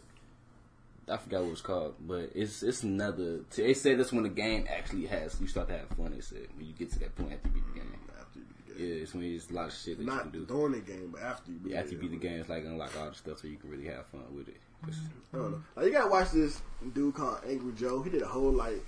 I 1.08 1.16
forgot 1.18 1.42
what 1.42 1.52
it's 1.52 1.60
called, 1.60 1.94
but 2.00 2.30
it's 2.34 2.62
it's 2.62 2.82
another. 2.82 3.40
They 3.54 3.74
said 3.74 3.98
that's 3.98 4.12
when 4.12 4.22
the 4.22 4.28
game 4.30 4.66
actually 4.70 5.06
has 5.06 5.38
you 5.40 5.46
start 5.46 5.68
to 5.68 5.76
have 5.78 5.88
fun. 5.90 6.12
They 6.14 6.20
said 6.20 6.46
when 6.56 6.66
you 6.66 6.72
get 6.72 6.90
to 6.92 6.98
that 7.00 7.14
point 7.16 7.32
after 7.32 7.48
you 7.48 7.54
beat 7.54 7.74
the 7.74 7.80
game. 7.80 7.92
after 8.18 8.38
you 8.38 8.44
beat 8.46 8.66
the 8.66 8.74
game. 8.74 8.88
Yeah, 8.96 9.02
it's 9.02 9.14
when 9.14 9.24
it's 9.24 9.50
a 9.50 9.52
lot 9.52 9.66
of 9.68 9.74
shit 9.74 9.98
that 9.98 10.06
Not 10.06 10.24
you 10.26 10.30
can 10.30 10.40
do. 10.40 10.46
during 10.46 10.72
the 10.72 10.80
game, 10.80 11.10
but 11.12 11.22
after 11.22 11.50
you 11.52 11.58
beat 11.58 11.72
Yeah, 11.72 11.80
after 11.80 11.92
you 11.92 11.98
beat 11.98 12.10
the 12.12 12.16
game, 12.16 12.40
it's 12.40 12.48
like 12.48 12.64
unlock 12.64 12.92
all 12.98 13.10
the 13.10 13.14
stuff 13.14 13.38
so 13.40 13.48
you 13.48 13.56
can 13.56 13.70
really 13.70 13.86
have 13.86 14.06
fun 14.06 14.22
with 14.34 14.48
it. 14.48 14.56
'Cause 14.82 14.96
I 15.32 15.36
don't 15.36 15.50
know. 15.52 15.62
Like, 15.76 15.86
you 15.86 15.92
gotta 15.92 16.10
watch 16.10 16.30
this 16.32 16.60
dude 16.94 17.14
called 17.14 17.38
Angry 17.46 17.72
Joe. 17.74 18.02
He 18.02 18.10
did 18.10 18.22
a 18.22 18.26
whole 18.28 18.52
like 18.52 18.82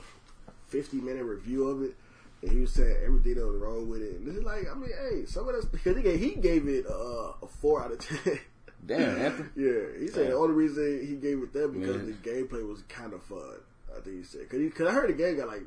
fifty 0.69 1.01
minute 1.01 1.25
review 1.25 1.69
of 1.69 1.83
it, 1.83 1.95
and 2.43 2.51
he 2.51 2.61
was 2.61 2.73
saying 2.73 2.97
everything 3.05 3.35
that 3.35 3.47
was 3.47 3.57
wrong 3.61 3.89
with 3.89 4.03
it. 4.03 4.17
And 4.17 4.27
this 4.27 4.37
is 4.37 4.43
like, 4.45 4.67
I 4.71 4.75
mean, 4.75 4.91
hey, 5.11 5.25
some 5.27 5.49
of 5.49 5.55
that's 5.55 5.65
because 5.67 5.97
he 5.97 6.03
gave, 6.03 6.19
he 6.21 6.35
gave 6.35 6.67
it 6.69 6.87
uh, 6.87 7.33
a 7.43 7.47
four 7.61 7.83
out 7.83 7.93
of 7.93 7.99
ten. 7.99 8.39
Damn, 8.87 9.19
Anthem. 9.21 9.53
yeah, 9.57 9.99
he 9.99 10.09
said 10.09 10.31
the 10.31 10.37
only 10.37 10.55
reason 10.55 11.07
he 11.07 11.17
gave 11.17 11.43
it 11.43 11.53
that 11.53 11.73
because 11.73 11.97
Man. 11.97 12.07
the 12.23 12.31
gameplay 12.31 12.67
was 12.67 12.83
kind 12.89 13.13
of 13.13 13.23
fun. 13.23 13.57
I 13.97 14.01
think 14.01 14.19
he 14.19 14.23
said 14.25 14.49
because 14.49 14.73
cause 14.75 14.87
I 14.87 14.93
heard 14.93 15.09
the 15.11 15.15
game 15.15 15.37
got 15.37 15.49
like 15.49 15.65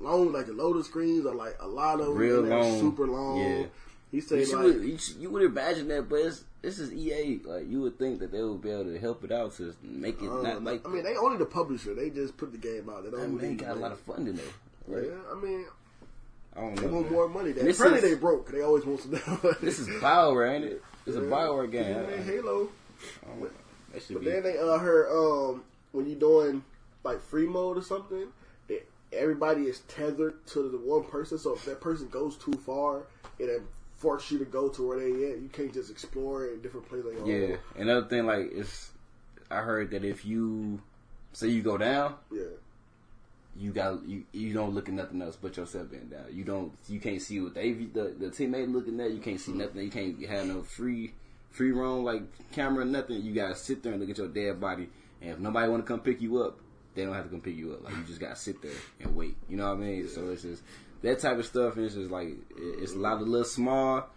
long, 0.00 0.32
like 0.32 0.46
the 0.46 0.52
loading 0.52 0.82
screens 0.82 1.26
are 1.26 1.34
like 1.34 1.56
a 1.60 1.66
lot 1.68 2.00
of 2.00 2.06
them, 2.06 2.16
Real 2.16 2.42
they're 2.42 2.58
long. 2.58 2.80
super 2.80 3.06
long. 3.06 3.38
Yeah. 3.38 3.64
He 4.10 4.20
said 4.20 4.46
should- 4.46 4.80
like. 4.80 4.86
you, 4.86 4.98
you 5.20 5.30
would 5.30 5.42
imagine 5.42 5.88
that, 5.88 6.08
but 6.08 6.16
it's, 6.16 6.44
this 6.62 6.78
is 6.78 6.92
EA. 6.92 7.40
Like 7.44 7.68
you 7.68 7.80
would 7.82 7.98
think 7.98 8.18
that 8.20 8.32
they 8.32 8.42
would 8.42 8.60
be 8.60 8.70
able 8.70 8.84
to 8.84 8.98
help 8.98 9.22
it 9.24 9.30
out 9.30 9.56
to 9.58 9.74
make 9.82 10.20
it 10.20 10.28
uh, 10.28 10.42
not 10.42 10.64
like. 10.64 10.86
I 10.86 10.90
mean, 10.90 11.04
they 11.04 11.16
only 11.16 11.38
the 11.38 11.46
publisher. 11.46 11.94
They 11.94 12.10
just 12.10 12.36
put 12.36 12.52
the 12.52 12.58
game 12.58 12.88
out. 12.90 13.04
They 13.04 13.10
don't 13.10 13.20
I 13.20 13.26
mean, 13.26 13.38
they 13.38 13.64
got 13.64 13.76
a 13.76 13.80
lot 13.80 13.92
of 13.92 14.00
funding 14.00 14.34
though. 14.34 14.42
Right? 14.88 15.06
Yeah, 15.06 15.18
I 15.30 15.40
mean, 15.40 15.66
I 16.60 16.64
don't 16.64 16.76
They 16.76 16.86
know. 16.86 16.92
want 16.92 17.04
man. 17.06 17.12
more 17.14 17.28
money. 17.28 17.50
Apparently 17.52 17.94
is- 17.98 18.02
they 18.02 18.14
broke. 18.14 18.50
They 18.52 18.60
always 18.60 18.84
want 18.84 19.00
some. 19.00 19.12
This 19.62 19.78
is 19.78 19.88
Bioware, 19.88 20.54
ain't 20.54 20.64
it? 20.64 20.82
It's 21.06 21.16
a 21.16 21.20
Bioware 21.20 21.70
game. 21.70 21.88
Yeah, 21.96 22.14
I- 22.14 22.22
Halo. 22.22 22.68
That 23.92 24.02
should 24.02 24.14
But 24.16 24.24
be. 24.24 24.30
then 24.30 24.42
they 24.42 24.58
uh, 24.58 24.78
heard 24.78 25.08
um, 25.10 25.64
when 25.92 26.06
you're 26.06 26.18
doing 26.18 26.62
like 27.02 27.20
free 27.20 27.46
mode 27.46 27.78
or 27.78 27.82
something, 27.82 28.26
it, 28.68 28.86
everybody 29.12 29.62
is 29.62 29.80
tethered 29.88 30.44
to 30.48 30.68
the 30.68 30.78
one 30.78 31.04
person. 31.04 31.38
So 31.38 31.54
if 31.54 31.64
that 31.64 31.80
person 31.80 32.08
goes 32.08 32.36
too 32.36 32.52
far, 32.52 33.04
it 33.38 33.46
then 33.46 33.62
forces 33.96 34.30
you 34.32 34.38
to 34.38 34.44
go 34.44 34.68
to 34.68 34.86
where 34.86 34.98
they 34.98 35.06
at. 35.32 35.38
You 35.40 35.48
can't 35.52 35.72
just 35.72 35.90
explore 35.90 36.46
in 36.46 36.60
different 36.60 36.88
places 36.88 37.12
your 37.26 37.26
Yeah. 37.50 37.56
Another 37.76 38.06
thing, 38.06 38.26
like, 38.26 38.50
it's. 38.52 38.90
I 39.50 39.62
heard 39.62 39.90
that 39.92 40.04
if 40.04 40.24
you 40.24 40.80
say 41.32 41.48
you 41.48 41.62
go 41.62 41.76
down, 41.78 42.14
Yeah. 42.30 42.42
You 43.56 43.72
got 43.72 44.06
you 44.06 44.24
you 44.32 44.52
don't 44.52 44.74
look 44.74 44.88
at 44.88 44.94
nothing 44.94 45.20
else 45.20 45.36
but 45.40 45.56
yourself 45.56 45.90
being 45.90 46.08
down. 46.08 46.26
You 46.32 46.44
don't 46.44 46.72
you 46.88 47.00
can't 47.00 47.20
see 47.20 47.40
what 47.40 47.54
they 47.54 47.72
the 47.72 48.14
the 48.18 48.26
teammate 48.26 48.72
looking 48.72 49.00
at. 49.00 49.10
You 49.10 49.20
can't 49.20 49.40
see 49.40 49.52
nothing. 49.52 49.82
You 49.82 49.90
can't 49.90 50.26
have 50.26 50.46
no 50.46 50.62
free 50.62 51.12
free 51.50 51.72
roam 51.72 52.04
like 52.04 52.22
camera 52.52 52.84
nothing. 52.84 53.22
You 53.22 53.34
gotta 53.34 53.56
sit 53.56 53.82
there 53.82 53.92
and 53.92 54.00
look 54.00 54.10
at 54.10 54.18
your 54.18 54.28
dead 54.28 54.60
body. 54.60 54.88
And 55.20 55.32
if 55.32 55.38
nobody 55.38 55.68
want 55.68 55.84
to 55.84 55.86
come 55.86 56.00
pick 56.00 56.22
you 56.22 56.42
up, 56.42 56.58
they 56.94 57.04
don't 57.04 57.14
have 57.14 57.24
to 57.24 57.30
come 57.30 57.40
pick 57.40 57.56
you 57.56 57.72
up. 57.72 57.84
Like 57.84 57.96
you 57.96 58.04
just 58.04 58.20
gotta 58.20 58.36
sit 58.36 58.62
there 58.62 58.72
and 59.00 59.14
wait. 59.14 59.36
You 59.48 59.56
know 59.56 59.68
what 59.68 59.78
I 59.78 59.80
mean? 59.80 60.08
So 60.08 60.30
it's 60.30 60.42
just 60.42 60.62
that 61.02 61.18
type 61.18 61.38
of 61.38 61.46
stuff. 61.46 61.76
And 61.76 61.84
it's 61.84 61.94
just 61.94 62.10
like 62.10 62.28
it's 62.56 62.92
a 62.92 62.98
lot 62.98 63.20
of 63.20 63.28
little 63.28 63.44
small, 63.44 64.08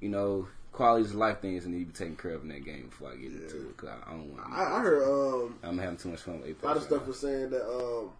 you 0.00 0.08
know, 0.08 0.48
qualities 0.72 1.10
of 1.10 1.16
life 1.16 1.40
things 1.40 1.64
that 1.64 1.70
need 1.70 1.80
to 1.80 1.86
be 1.86 1.92
taken 1.92 2.16
care 2.16 2.32
of 2.32 2.42
in 2.42 2.48
that 2.48 2.64
game 2.64 2.88
before 2.88 3.10
I 3.12 3.16
get 3.16 3.32
into 3.32 3.68
it. 3.68 3.76
Cause 3.76 3.88
I, 3.88 4.10
I 4.10 4.12
don't 4.12 4.32
want. 4.32 4.50
I, 4.50 4.76
I 4.76 4.80
heard 4.80 5.02
um, 5.08 5.54
I'm 5.62 5.78
having 5.78 5.96
too 5.96 6.10
much 6.10 6.20
fun 6.20 6.40
with 6.40 6.50
Apex. 6.50 6.62
a 6.62 6.66
lot 6.66 6.76
of 6.76 6.82
stuff 6.82 7.06
was 7.06 7.18
saying 7.20 7.50
that 7.50 7.64
um, 7.64 8.10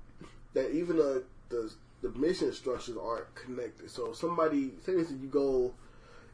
that 0.56 0.72
even 0.72 0.96
the 0.96 1.22
the 1.50 1.70
the 2.02 2.08
mission 2.18 2.52
structures 2.52 2.96
aren't 2.96 3.32
connected. 3.34 3.90
So 3.90 4.10
if 4.10 4.16
somebody 4.16 4.72
say 4.84 4.94
this, 4.94 5.10
you 5.10 5.28
go 5.28 5.72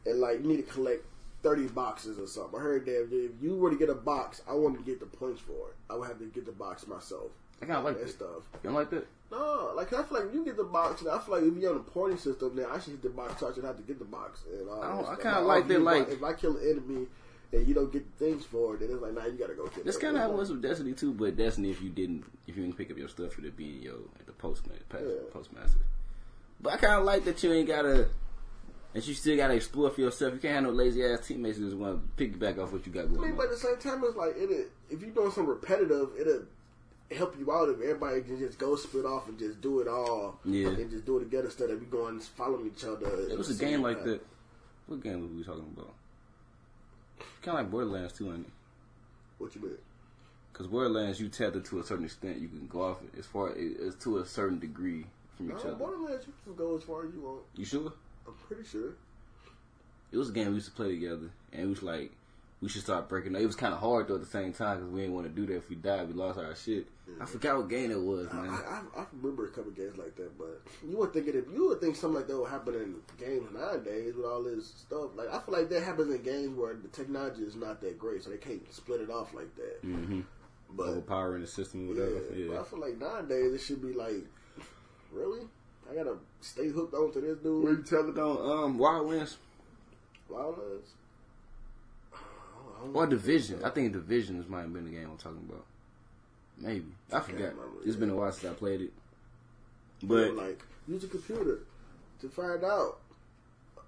and 0.05 0.19
like 0.19 0.41
you 0.41 0.47
need 0.47 0.65
to 0.65 0.73
collect 0.73 1.05
thirty 1.43 1.67
boxes 1.67 2.17
or 2.17 2.25
something. 2.25 2.57
I 2.57 2.63
heard 2.63 2.85
that 2.85 3.09
if 3.11 3.31
you 3.41 3.55
were 3.55 3.69
to 3.69 3.75
get 3.77 3.89
a 3.89 3.95
box, 3.95 4.41
I 4.49 4.53
wanted 4.53 4.79
to 4.79 4.83
get 4.85 4.99
the 5.01 5.05
points 5.05 5.41
for 5.41 5.51
it. 5.69 5.75
I 5.89 5.95
would 5.97 6.07
have 6.07 6.19
to 6.19 6.25
get 6.25 6.45
the 6.45 6.53
box 6.53 6.87
myself. 6.87 7.31
I 7.61 7.65
kind 7.65 7.77
of 7.79 7.83
like 7.83 7.95
that 7.99 8.07
that. 8.07 8.13
stuff. 8.13 8.43
You 8.63 8.69
don't 8.69 8.73
like 8.73 8.89
that? 8.91 9.05
No, 9.29 9.73
like 9.75 9.91
I 9.93 10.03
feel 10.03 10.19
like 10.19 10.29
if 10.29 10.33
you 10.33 10.45
get 10.45 10.57
the 10.57 10.63
box, 10.63 11.01
and 11.01 11.09
I 11.09 11.19
feel 11.19 11.35
like 11.35 11.43
if 11.43 11.55
you're 11.57 11.71
on 11.71 11.77
the 11.77 11.91
porting 11.91 12.17
system, 12.17 12.55
then 12.55 12.67
I 12.71 12.79
should 12.79 12.93
get 12.93 13.03
the 13.03 13.09
box. 13.09 13.39
So 13.41 13.49
I 13.49 13.53
should 13.53 13.63
have 13.65 13.77
to 13.77 13.83
get 13.83 13.99
the 13.99 14.05
box. 14.05 14.43
And 14.51 14.69
all 14.69 14.81
I 14.83 14.89
don't- 14.95 15.05
I 15.09 15.15
kinda 15.15 15.39
oh, 15.39 15.45
like 15.45 15.67
that, 15.67 15.81
like- 15.81 16.09
if 16.09 16.23
I 16.23 16.33
kill 16.33 16.55
an 16.57 16.69
enemy 16.69 17.07
and 17.53 17.67
you 17.67 17.73
don't 17.73 17.91
get 17.93 18.03
things 18.17 18.43
for 18.45 18.73
it, 18.75 18.79
then 18.81 18.89
it's 18.91 19.01
like, 19.01 19.13
nah, 19.13 19.25
you 19.25 19.33
gotta 19.33 19.53
go 19.53 19.67
kill. 19.67 19.83
That's 19.83 19.97
kind 19.97 20.15
of 20.17 20.23
how 20.23 20.31
it 20.31 20.35
was 20.37 20.49
with 20.51 20.61
Destiny 20.61 20.93
too. 20.93 21.13
But 21.13 21.37
Destiny, 21.37 21.69
if 21.71 21.81
you 21.81 21.89
didn't, 21.89 22.25
if 22.47 22.55
you 22.57 22.63
didn't 22.63 22.77
pick 22.77 22.91
up 22.91 22.97
your 22.97 23.07
stuff, 23.09 23.37
it'd 23.39 23.55
be 23.55 23.65
your 23.65 23.95
at 24.19 24.25
the 24.25 24.31
postman, 24.33 24.77
pass, 24.89 25.01
Yeah. 25.05 25.13
postmaster. 25.31 25.79
But 26.61 26.73
I 26.73 26.77
kind 26.77 26.93
of 26.95 27.03
like 27.05 27.25
that 27.25 27.41
you 27.43 27.51
ain't 27.53 27.67
gotta, 27.67 28.07
that 28.93 29.07
you 29.07 29.13
still 29.13 29.35
gotta 29.37 29.53
explore 29.55 29.89
for 29.91 30.01
yourself. 30.01 30.33
You 30.33 30.39
can't 30.39 30.55
have 30.55 30.63
no 30.63 30.69
lazy 30.71 31.03
ass 31.05 31.27
teammates 31.27 31.57
who 31.57 31.65
just 31.65 31.77
want 31.77 32.01
to 32.17 32.23
piggyback 32.23 32.57
off 32.57 32.71
what 32.71 32.85
you 32.85 32.91
got 32.91 33.05
I 33.05 33.07
going 33.07 33.21
mean, 33.21 33.31
on. 33.31 33.37
but 33.37 33.45
at 33.45 33.51
the 33.51 33.57
same 33.57 33.77
time, 33.77 34.01
it's 34.03 34.15
like 34.15 34.33
it. 34.37 34.71
If 34.89 35.01
you're 35.01 35.11
doing 35.11 35.31
some 35.31 35.45
repetitive, 35.47 36.09
it'll 36.19 36.43
help 37.11 37.37
you 37.37 37.51
out 37.51 37.69
if 37.69 37.81
everybody 37.81 38.21
can 38.21 38.39
just 38.39 38.57
go 38.57 38.75
split 38.75 39.05
off 39.05 39.27
and 39.27 39.37
just 39.37 39.61
do 39.61 39.79
it 39.81 39.87
all. 39.87 40.39
Yeah. 40.45 40.69
and 40.69 40.89
just 40.89 41.05
do 41.05 41.17
it 41.17 41.25
together 41.25 41.45
instead 41.45 41.69
of 41.69 41.79
you 41.81 41.87
going 41.87 42.19
following 42.19 42.67
each 42.67 42.83
other. 42.85 43.07
It 43.29 43.37
was 43.37 43.49
a 43.49 43.63
game 43.63 43.81
like 43.81 44.03
that. 44.05 44.21
What 44.87 45.01
game 45.03 45.21
were 45.21 45.27
we 45.37 45.43
talking 45.43 45.71
about? 45.75 45.93
Kind 47.41 47.57
of 47.57 47.63
like 47.63 47.71
Borderlands 47.71 48.13
too, 48.13 48.31
ain't 48.31 48.45
it? 48.45 48.51
What 49.37 49.55
you 49.55 49.61
mean? 49.61 49.77
Because 50.51 50.67
Borderlands, 50.67 51.19
you 51.19 51.29
tethered 51.29 51.65
to 51.65 51.79
a 51.79 51.83
certain 51.83 52.05
extent. 52.05 52.39
You 52.39 52.47
can 52.47 52.67
go 52.67 52.83
off 52.83 53.01
it 53.01 53.17
as 53.19 53.25
far 53.25 53.49
as 53.49 53.95
to 54.03 54.19
a 54.19 54.25
certain 54.25 54.59
degree 54.59 55.05
from 55.35 55.47
each 55.47 55.63
No, 55.63 55.69
other. 55.71 55.73
Borderlands, 55.73 56.25
you 56.27 56.33
can 56.43 56.55
go 56.55 56.77
as 56.77 56.83
far 56.83 57.05
as 57.05 57.13
you 57.13 57.21
want. 57.21 57.41
You 57.55 57.65
sure? 57.65 57.91
I'm 58.27 58.33
pretty 58.47 58.63
sure. 58.63 58.91
It 60.11 60.17
was 60.17 60.29
a 60.29 60.31
game 60.31 60.49
we 60.49 60.55
used 60.55 60.67
to 60.67 60.73
play 60.73 60.89
together, 60.89 61.31
and 61.51 61.61
it 61.63 61.67
was 61.67 61.81
like 61.81 62.11
we 62.61 62.69
should 62.69 62.83
start 62.83 63.09
breaking. 63.09 63.35
It 63.35 63.45
was 63.45 63.55
kind 63.55 63.73
of 63.73 63.79
hard 63.79 64.07
though 64.07 64.15
at 64.15 64.21
the 64.21 64.27
same 64.27 64.53
time 64.53 64.77
because 64.77 64.91
we 64.91 65.01
didn't 65.01 65.15
want 65.15 65.27
to 65.27 65.33
do 65.33 65.45
that. 65.47 65.57
If 65.57 65.69
we 65.69 65.75
died, 65.75 66.07
we 66.07 66.13
lost 66.13 66.37
our 66.39 66.55
shit. 66.55 66.85
I 67.19 67.25
forgot 67.25 67.57
what 67.57 67.69
game 67.69 67.91
it 67.91 67.99
was, 67.99 68.27
I, 68.31 68.35
man. 68.35 68.49
I, 68.49 69.01
I 69.01 69.05
remember 69.13 69.45
a 69.45 69.49
couple 69.49 69.71
games 69.71 69.97
like 69.97 70.15
that, 70.15 70.37
but 70.37 70.61
you 70.87 70.97
would 70.97 71.11
think 71.13 71.27
it. 71.27 71.35
If 71.35 71.45
you 71.53 71.67
would 71.67 71.81
think 71.81 71.95
something 71.95 72.15
like 72.15 72.27
that 72.27 72.37
would 72.37 72.49
happen 72.49 72.73
in 72.75 72.95
games 73.17 73.49
nowadays 73.53 74.15
with 74.15 74.25
all 74.25 74.41
this 74.43 74.67
stuff. 74.67 75.09
Like 75.15 75.27
I 75.29 75.39
feel 75.39 75.53
like 75.53 75.69
that 75.69 75.83
happens 75.83 76.13
in 76.13 76.21
games 76.23 76.57
where 76.57 76.73
the 76.75 76.87
technology 76.87 77.43
is 77.43 77.55
not 77.55 77.81
that 77.81 77.99
great, 77.99 78.23
so 78.23 78.29
they 78.29 78.37
can't 78.37 78.61
split 78.73 79.01
it 79.01 79.09
off 79.09 79.33
like 79.33 79.53
that. 79.55 79.79
hmm 79.81 80.21
But 80.71 80.87
Overpowering 80.89 81.41
the 81.41 81.47
system, 81.47 81.89
or 81.89 81.93
yeah, 81.93 82.03
whatever. 82.03 82.25
but 82.29 82.37
Yeah. 82.37 82.59
I 82.59 82.63
feel 82.63 82.79
like 82.79 82.97
nowadays 82.97 83.53
it 83.53 83.61
should 83.61 83.81
be 83.81 83.93
like, 83.93 84.25
really, 85.11 85.41
I 85.91 85.95
gotta 85.95 86.15
stay 86.41 86.69
hooked 86.69 86.93
on 86.93 87.11
to 87.13 87.21
this 87.21 87.37
dude. 87.39 87.63
Where 87.63 87.73
you 87.73 87.83
tell 87.83 88.07
it 88.09 88.17
on 88.17 88.63
um 88.65 88.79
Wildlands 88.79 89.35
Wildlands. 90.31 90.87
or 92.93 93.07
Division? 93.07 93.63
I 93.63 93.69
think 93.71 93.91
Division 93.93 94.43
might 94.47 94.61
have 94.61 94.73
been 94.73 94.85
the 94.85 94.91
game 94.91 95.09
I'm 95.11 95.17
talking 95.17 95.45
about. 95.49 95.65
Maybe 96.59 96.85
I 97.11 97.19
forgot. 97.19 97.53
It's 97.85 97.95
been 97.95 98.09
a 98.09 98.15
while 98.15 98.31
since 98.31 98.51
I 98.51 98.55
played 98.55 98.81
it. 98.81 98.93
But 100.01 100.35
like, 100.35 100.63
use 100.87 101.03
a 101.03 101.07
computer 101.07 101.59
to 102.21 102.29
find 102.29 102.63
out. 102.63 102.99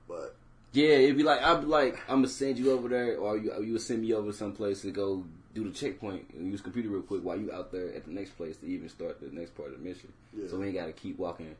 But 0.08 0.36
yeah, 0.72 0.90
it'd 0.90 1.18
be 1.18 1.24
like 1.24 1.42
I'd 1.42 1.62
be 1.62 1.68
like 1.68 2.00
I'm 2.08 2.18
gonna 2.18 2.28
send 2.28 2.58
you 2.58 2.72
over 2.72 2.88
there, 2.88 3.18
or 3.18 3.38
you 3.38 3.54
you 3.64 3.74
would 3.74 3.82
send 3.82 4.02
me 4.02 4.14
over 4.14 4.32
someplace 4.32 4.82
to 4.82 4.92
go 4.92 5.24
do 5.54 5.64
the 5.64 5.72
checkpoint 5.72 6.26
and 6.34 6.52
use 6.52 6.62
computer 6.62 6.90
real 6.90 7.02
quick 7.02 7.24
while 7.24 7.40
you 7.40 7.52
out 7.52 7.72
there 7.72 7.94
at 7.94 8.06
the 8.06 8.12
next 8.12 8.32
place 8.32 8.58
to 8.58 8.68
even 8.68 8.90
start 8.90 9.22
the 9.22 9.34
next 9.34 9.56
part 9.56 9.72
of 9.72 9.78
the 9.78 9.84
mission. 9.84 10.12
Yeah. 10.38 10.50
So 10.50 10.58
we 10.58 10.68
ain't 10.68 10.76
gotta 10.76 10.92
keep 10.92 11.18
walking 11.18 11.56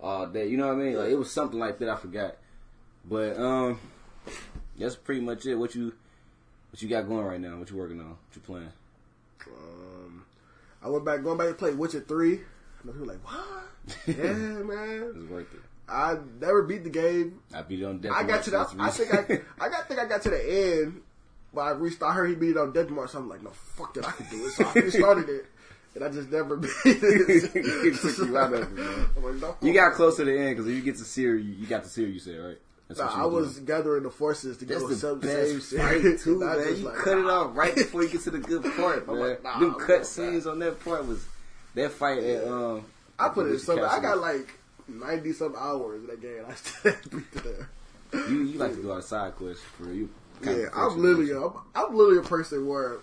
all 0.00 0.26
day. 0.26 0.48
You 0.48 0.56
know 0.56 0.66
what 0.66 0.74
I 0.74 0.84
mean? 0.84 0.96
Like 0.96 1.10
it 1.10 1.18
was 1.18 1.30
something 1.30 1.58
like 1.58 1.78
that. 1.78 1.88
I 1.88 1.96
forgot. 1.96 2.36
But 3.08 3.38
um, 3.38 3.78
that's 4.78 4.96
pretty 4.96 5.20
much 5.20 5.46
it. 5.46 5.54
What 5.54 5.74
you 5.74 5.92
what 6.70 6.82
you 6.82 6.88
got 6.88 7.08
going 7.08 7.24
right 7.24 7.40
now? 7.40 7.56
What 7.56 7.70
you 7.70 7.76
working 7.76 8.00
on? 8.00 8.10
What 8.10 8.34
you 8.34 8.42
playing? 8.42 8.72
um, 9.46 9.99
I 10.82 10.88
went 10.88 11.04
back, 11.04 11.22
going 11.22 11.38
back 11.38 11.48
to 11.48 11.54
play 11.54 11.72
Witcher 11.72 12.00
three. 12.00 12.40
And 12.82 12.92
people 12.92 13.00
were 13.00 13.06
like, 13.06 13.24
what? 13.24 13.64
yeah, 14.06 14.32
man. 14.32 15.12
It's 15.16 15.30
worth 15.30 15.52
it. 15.54 15.60
I 15.88 16.16
never 16.40 16.62
beat 16.62 16.84
the 16.84 16.90
game. 16.90 17.40
I 17.54 17.62
beat 17.62 17.80
it 17.80 17.84
on 17.84 17.98
death. 17.98 18.12
I 18.14 18.22
got 18.22 18.44
to 18.44 18.50
the. 18.50 18.74
I 18.78 18.90
think. 18.90 19.12
I. 19.12 19.64
I 19.64 19.68
got. 19.68 19.88
think 19.88 20.00
I 20.00 20.06
got 20.06 20.22
to 20.22 20.30
the 20.30 20.82
end. 20.82 21.02
But 21.52 21.60
I 21.62 21.70
reached. 21.72 22.02
I 22.02 22.12
heard 22.12 22.28
he 22.28 22.36
beat 22.36 22.50
it 22.50 22.56
on 22.56 22.72
Death 22.72 22.90
March. 22.90 23.10
So 23.10 23.18
I'm 23.18 23.28
like, 23.28 23.42
no, 23.42 23.50
fuck 23.50 23.94
that. 23.94 24.06
I 24.06 24.12
can 24.12 24.26
do 24.30 24.46
it. 24.46 24.52
So 24.52 24.64
I 24.64 24.72
restarted 24.74 25.28
it, 25.28 25.46
and 25.96 26.04
I 26.04 26.08
just 26.08 26.30
never 26.30 26.56
beat 26.56 26.70
it. 26.84 27.50
It 27.54 28.00
took 28.00 28.18
you 28.18 28.38
out 28.38 28.52
of 28.52 28.62
it, 28.62 28.72
man. 28.72 29.10
Like, 29.20 29.34
no, 29.34 29.56
You 29.60 29.74
got 29.74 29.94
close 29.94 30.16
to 30.16 30.24
the 30.24 30.38
end 30.38 30.50
because 30.50 30.68
if 30.68 30.76
you 30.76 30.82
get 30.82 30.96
to 30.98 31.04
Syria, 31.04 31.42
you, 31.42 31.54
you 31.54 31.66
got 31.66 31.82
to 31.82 31.88
Syria. 31.88 32.12
You 32.12 32.20
said 32.20 32.38
right. 32.38 32.58
That's 32.96 32.98
Nah, 33.00 33.22
I 33.22 33.26
was 33.26 33.54
doing. 33.54 33.66
gathering 33.66 34.02
the 34.02 34.10
forces 34.10 34.56
to 34.58 34.64
That's 34.64 34.80
go 34.82 34.92
sub 34.94 35.22
save 35.22 35.62
fight 35.62 36.18
too, 36.18 36.40
man. 36.40 36.58
You 36.58 36.74
like, 36.86 36.94
cut 36.96 37.18
it 37.18 37.24
off 37.26 37.56
right 37.56 37.74
before 37.74 38.02
you 38.02 38.08
get 38.08 38.22
to 38.22 38.30
the 38.32 38.38
good 38.38 38.62
part, 38.76 39.06
man. 39.06 39.16
like, 39.18 39.42
nah, 39.44 39.60
Them 39.60 39.74
cut 39.74 40.04
scenes 40.06 40.46
on 40.46 40.58
that 40.58 40.82
part 40.84 41.06
was 41.06 41.24
that 41.76 41.92
fight 41.92 42.18
at 42.18 42.46
um. 42.48 42.84
I 43.18 43.28
put 43.28 43.46
it 43.46 43.50
in 43.68 43.76
with. 43.76 43.84
I 43.84 44.00
got 44.00 44.18
like 44.18 44.52
ninety 44.88 45.32
some 45.32 45.54
hours 45.56 46.00
in 46.02 46.08
that 46.08 46.20
game. 46.20 46.42
I 46.48 46.54
still 46.54 46.94
beat 47.10 47.44
it. 47.44 47.66
You 48.28 48.42
you 48.42 48.58
like 48.58 48.74
to 48.74 48.82
do 48.82 48.90
all 48.90 48.96
the 48.96 49.02
side 49.02 49.36
quests 49.36 49.62
for. 49.78 49.92
You 49.92 50.10
Yeah, 50.42 50.64
I'm 50.74 50.98
literally, 50.98 51.28
don't 51.28 51.54
I'm, 51.76 51.86
I'm 51.86 51.94
literally 51.96 52.18
a 52.18 52.22
person 52.28 52.66
where 52.66 52.96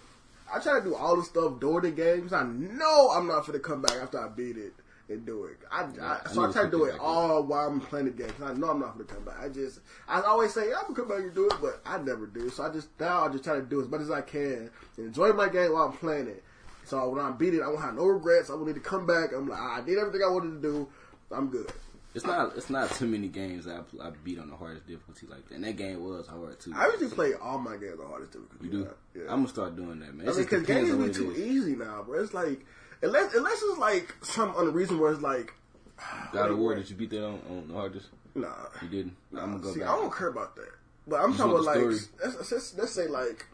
I 0.53 0.59
try 0.59 0.79
to 0.79 0.83
do 0.85 0.95
all 0.95 1.15
the 1.15 1.23
stuff 1.23 1.59
during 1.61 1.81
the 1.83 1.91
game 1.91 2.17
because 2.23 2.33
I 2.33 2.43
know 2.43 3.11
I'm 3.11 3.25
not 3.27 3.41
going 3.47 3.53
to 3.53 3.59
come 3.59 3.81
back 3.81 3.95
after 4.01 4.19
I 4.19 4.27
beat 4.27 4.57
it 4.57 4.73
and 5.09 5.25
do 5.25 5.45
it. 5.45 5.57
I, 5.71 5.87
Yeah, 5.95 6.03
I, 6.03 6.29
I 6.29 6.33
so 6.33 6.43
I 6.43 6.47
need 6.47 6.53
try 6.53 6.63
to 6.63 6.71
to 6.71 6.77
do 6.77 6.83
it 6.85 6.99
all 6.99 7.43
while 7.43 7.67
I'm 7.67 7.79
playing 7.79 8.05
the 8.05 8.11
game 8.11 8.27
because 8.27 8.51
I 8.51 8.53
know 8.53 8.69
I'm 8.69 8.79
not 8.79 8.95
going 8.95 9.07
to 9.07 9.13
come 9.13 9.25
back. 9.25 9.39
I 9.41 9.49
just, 9.49 9.79
I 10.07 10.21
always 10.21 10.53
say 10.53 10.73
I'm 10.73 10.93
gonna 10.93 10.95
come 10.95 11.07
back 11.07 11.19
and 11.19 11.33
do 11.33 11.47
it, 11.47 11.53
but 11.61 11.81
I 11.85 11.97
never 11.97 12.27
do. 12.27 12.49
So 12.49 12.63
I 12.63 12.69
just 12.69 12.89
now 12.99 13.25
I 13.25 13.29
just 13.29 13.43
try 13.43 13.55
to 13.55 13.61
do 13.61 13.81
as 13.81 13.87
much 13.87 14.01
as 14.01 14.11
I 14.11 14.21
can 14.21 14.69
and 14.97 15.07
enjoy 15.07 15.33
my 15.33 15.49
game 15.49 15.73
while 15.73 15.85
I'm 15.85 15.93
playing 15.93 16.27
it. 16.27 16.43
So 16.85 17.09
when 17.09 17.23
I 17.23 17.31
beat 17.31 17.53
it, 17.53 17.61
I 17.61 17.67
won't 17.67 17.81
have 17.81 17.95
no 17.95 18.05
regrets. 18.05 18.49
I 18.49 18.53
won't 18.53 18.67
need 18.67 18.75
to 18.75 18.79
come 18.79 19.05
back. 19.05 19.33
I'm 19.33 19.47
like, 19.47 19.59
I 19.59 19.81
did 19.81 19.97
everything 19.97 20.21
I 20.25 20.29
wanted 20.29 20.61
to 20.61 20.61
do. 20.61 20.87
I'm 21.31 21.49
good. 21.49 21.69
It's 22.15 22.25
not 22.25 22.57
it's 22.57 22.69
not 22.69 22.89
too 22.91 23.05
many 23.05 23.27
games 23.27 23.65
that 23.65 23.85
I, 24.01 24.07
I 24.07 24.11
beat 24.23 24.39
on 24.39 24.49
the 24.49 24.55
hardest 24.55 24.87
difficulty 24.87 25.27
like 25.27 25.47
that. 25.49 25.55
And 25.55 25.63
that 25.63 25.75
game 25.75 26.03
was 26.03 26.25
hard 26.27 26.59
too. 26.59 26.73
I 26.75 26.87
usually 26.87 27.09
play 27.11 27.33
all 27.35 27.59
my 27.59 27.77
games 27.77 27.97
the 27.99 28.07
hardest 28.07 28.31
difficulty. 28.31 28.65
you 28.65 28.71
do. 28.71 28.89
Yeah. 29.13 29.23
I'm 29.23 29.41
gonna 29.41 29.47
start 29.49 29.75
doing 29.75 29.99
that, 29.99 30.15
man. 30.15 30.27
I 30.27 30.31
mean, 30.31 30.35
just 30.35 30.39
because 30.39 30.65
games 30.65 30.89
on 30.89 31.05
be 31.05 31.13
too 31.13 31.31
easy 31.33 31.75
now, 31.75 32.03
bro. 32.03 32.23
It's 32.23 32.33
like 32.33 32.65
unless 33.01 33.33
unless 33.33 33.61
it's 33.61 33.77
like 33.79 34.15
some 34.21 34.53
unreason 34.57 34.99
where 34.99 35.11
it's 35.11 35.21
like 35.21 35.53
God 36.33 36.51
of 36.51 36.57
War, 36.57 36.75
did 36.75 36.89
you 36.89 36.95
beat 36.95 37.09
that 37.11 37.25
on, 37.25 37.39
on 37.49 37.67
the 37.67 37.73
hardest? 37.73 38.07
Nah, 38.35 38.53
You 38.81 38.87
didn't. 38.87 39.15
I'm 39.33 39.53
gonna 39.53 39.59
go 39.59 39.73
see, 39.73 39.79
back. 39.79 39.89
I 39.89 39.95
don't 39.95 40.13
care 40.15 40.27
about 40.27 40.55
that. 40.57 40.71
But 41.07 41.21
I'm 41.21 41.31
You 41.31 41.37
talking 41.37 41.53
about 41.53 41.65
like 41.65 41.77
let's, 41.77 42.51
let's, 42.51 42.77
let's 42.77 42.91
say 42.91 43.07
like 43.07 43.45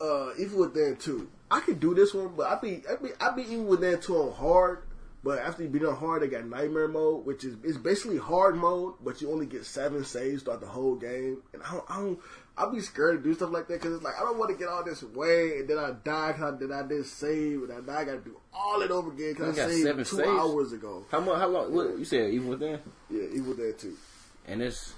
uh 0.00 0.30
Evil 0.38 0.60
Within 0.60 0.96
two. 0.96 1.28
I 1.50 1.60
could 1.60 1.78
do 1.78 1.94
this 1.94 2.12
one, 2.12 2.32
but 2.36 2.46
I 2.46 2.60
be 2.60 2.82
I 2.90 2.96
be 2.96 3.10
I 3.20 3.30
be 3.30 3.42
Evil 3.42 3.66
Within 3.66 4.00
two 4.00 4.16
on 4.16 4.32
hard. 4.32 4.82
But 5.26 5.40
after 5.40 5.64
you 5.64 5.68
beat 5.68 5.82
it 5.82 5.88
on 5.88 5.96
hard, 5.96 6.22
they 6.22 6.28
got 6.28 6.46
Nightmare 6.46 6.86
mode, 6.86 7.26
which 7.26 7.42
is 7.42 7.56
it's 7.64 7.76
basically 7.76 8.16
hard 8.16 8.54
mode, 8.54 8.94
but 9.02 9.20
you 9.20 9.28
only 9.32 9.46
get 9.46 9.66
seven 9.66 10.04
saves 10.04 10.44
throughout 10.44 10.60
the 10.60 10.68
whole 10.68 10.94
game. 10.94 11.42
And 11.52 11.64
I 11.64 11.72
don't, 11.72 11.84
I 11.90 11.96
don't 11.96 12.20
I'll 12.56 12.70
be 12.70 12.78
scared 12.78 13.24
to 13.24 13.28
do 13.28 13.34
stuff 13.34 13.50
like 13.50 13.66
that 13.66 13.80
because 13.80 13.96
it's 13.96 14.04
like 14.04 14.14
I 14.16 14.20
don't 14.20 14.38
want 14.38 14.52
to 14.52 14.56
get 14.56 14.68
all 14.68 14.84
this 14.84 15.02
way 15.02 15.58
and 15.58 15.68
then 15.68 15.78
I 15.78 15.94
die 16.04 16.30
because 16.30 16.54
I 16.54 16.58
did 16.58 16.70
I 16.70 16.86
did 16.86 17.04
save 17.06 17.64
and 17.64 17.72
I, 17.72 17.80
now 17.80 17.98
I 17.98 18.04
got 18.04 18.12
to 18.12 18.20
do 18.20 18.36
all 18.54 18.80
it 18.82 18.92
over 18.92 19.10
again 19.10 19.32
because 19.32 19.58
I 19.58 19.62
got 19.62 19.70
saved 19.72 19.82
seven 19.82 20.04
two 20.04 20.16
saves? 20.16 20.28
hours 20.28 20.72
ago. 20.72 21.04
How 21.10 21.18
much? 21.18 21.38
How 21.38 21.48
long? 21.48 21.74
What 21.74 21.98
you 21.98 22.04
said? 22.04 22.32
Evil 22.32 22.50
Within? 22.50 22.78
Yeah, 23.10 23.24
Evil 23.34 23.54
Dead 23.54 23.76
too. 23.80 23.96
And 24.46 24.62
it's 24.62 24.94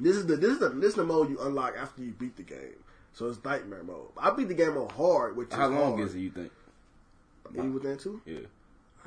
This 0.00 0.16
is 0.16 0.24
the 0.24 0.36
this 0.36 0.52
is 0.52 0.60
the 0.60 0.70
this 0.70 0.88
is 0.88 0.94
the 0.94 1.04
mode 1.04 1.28
you 1.28 1.38
unlock 1.42 1.74
after 1.78 2.02
you 2.02 2.12
beat 2.12 2.36
the 2.38 2.42
game. 2.42 2.80
So 3.12 3.28
it's 3.28 3.44
nightmare 3.44 3.82
mode. 3.82 4.12
I 4.16 4.30
beat 4.30 4.48
the 4.48 4.54
game 4.54 4.78
on 4.78 4.88
hard, 4.88 5.36
which 5.36 5.52
how 5.52 5.66
is 5.66 5.72
long 5.72 5.98
hard. 5.98 6.08
is 6.08 6.14
it? 6.14 6.20
You 6.20 6.30
think? 6.30 6.52
Evil 7.52 7.68
Within 7.72 7.98
too? 7.98 8.22
Yeah. 8.24 8.38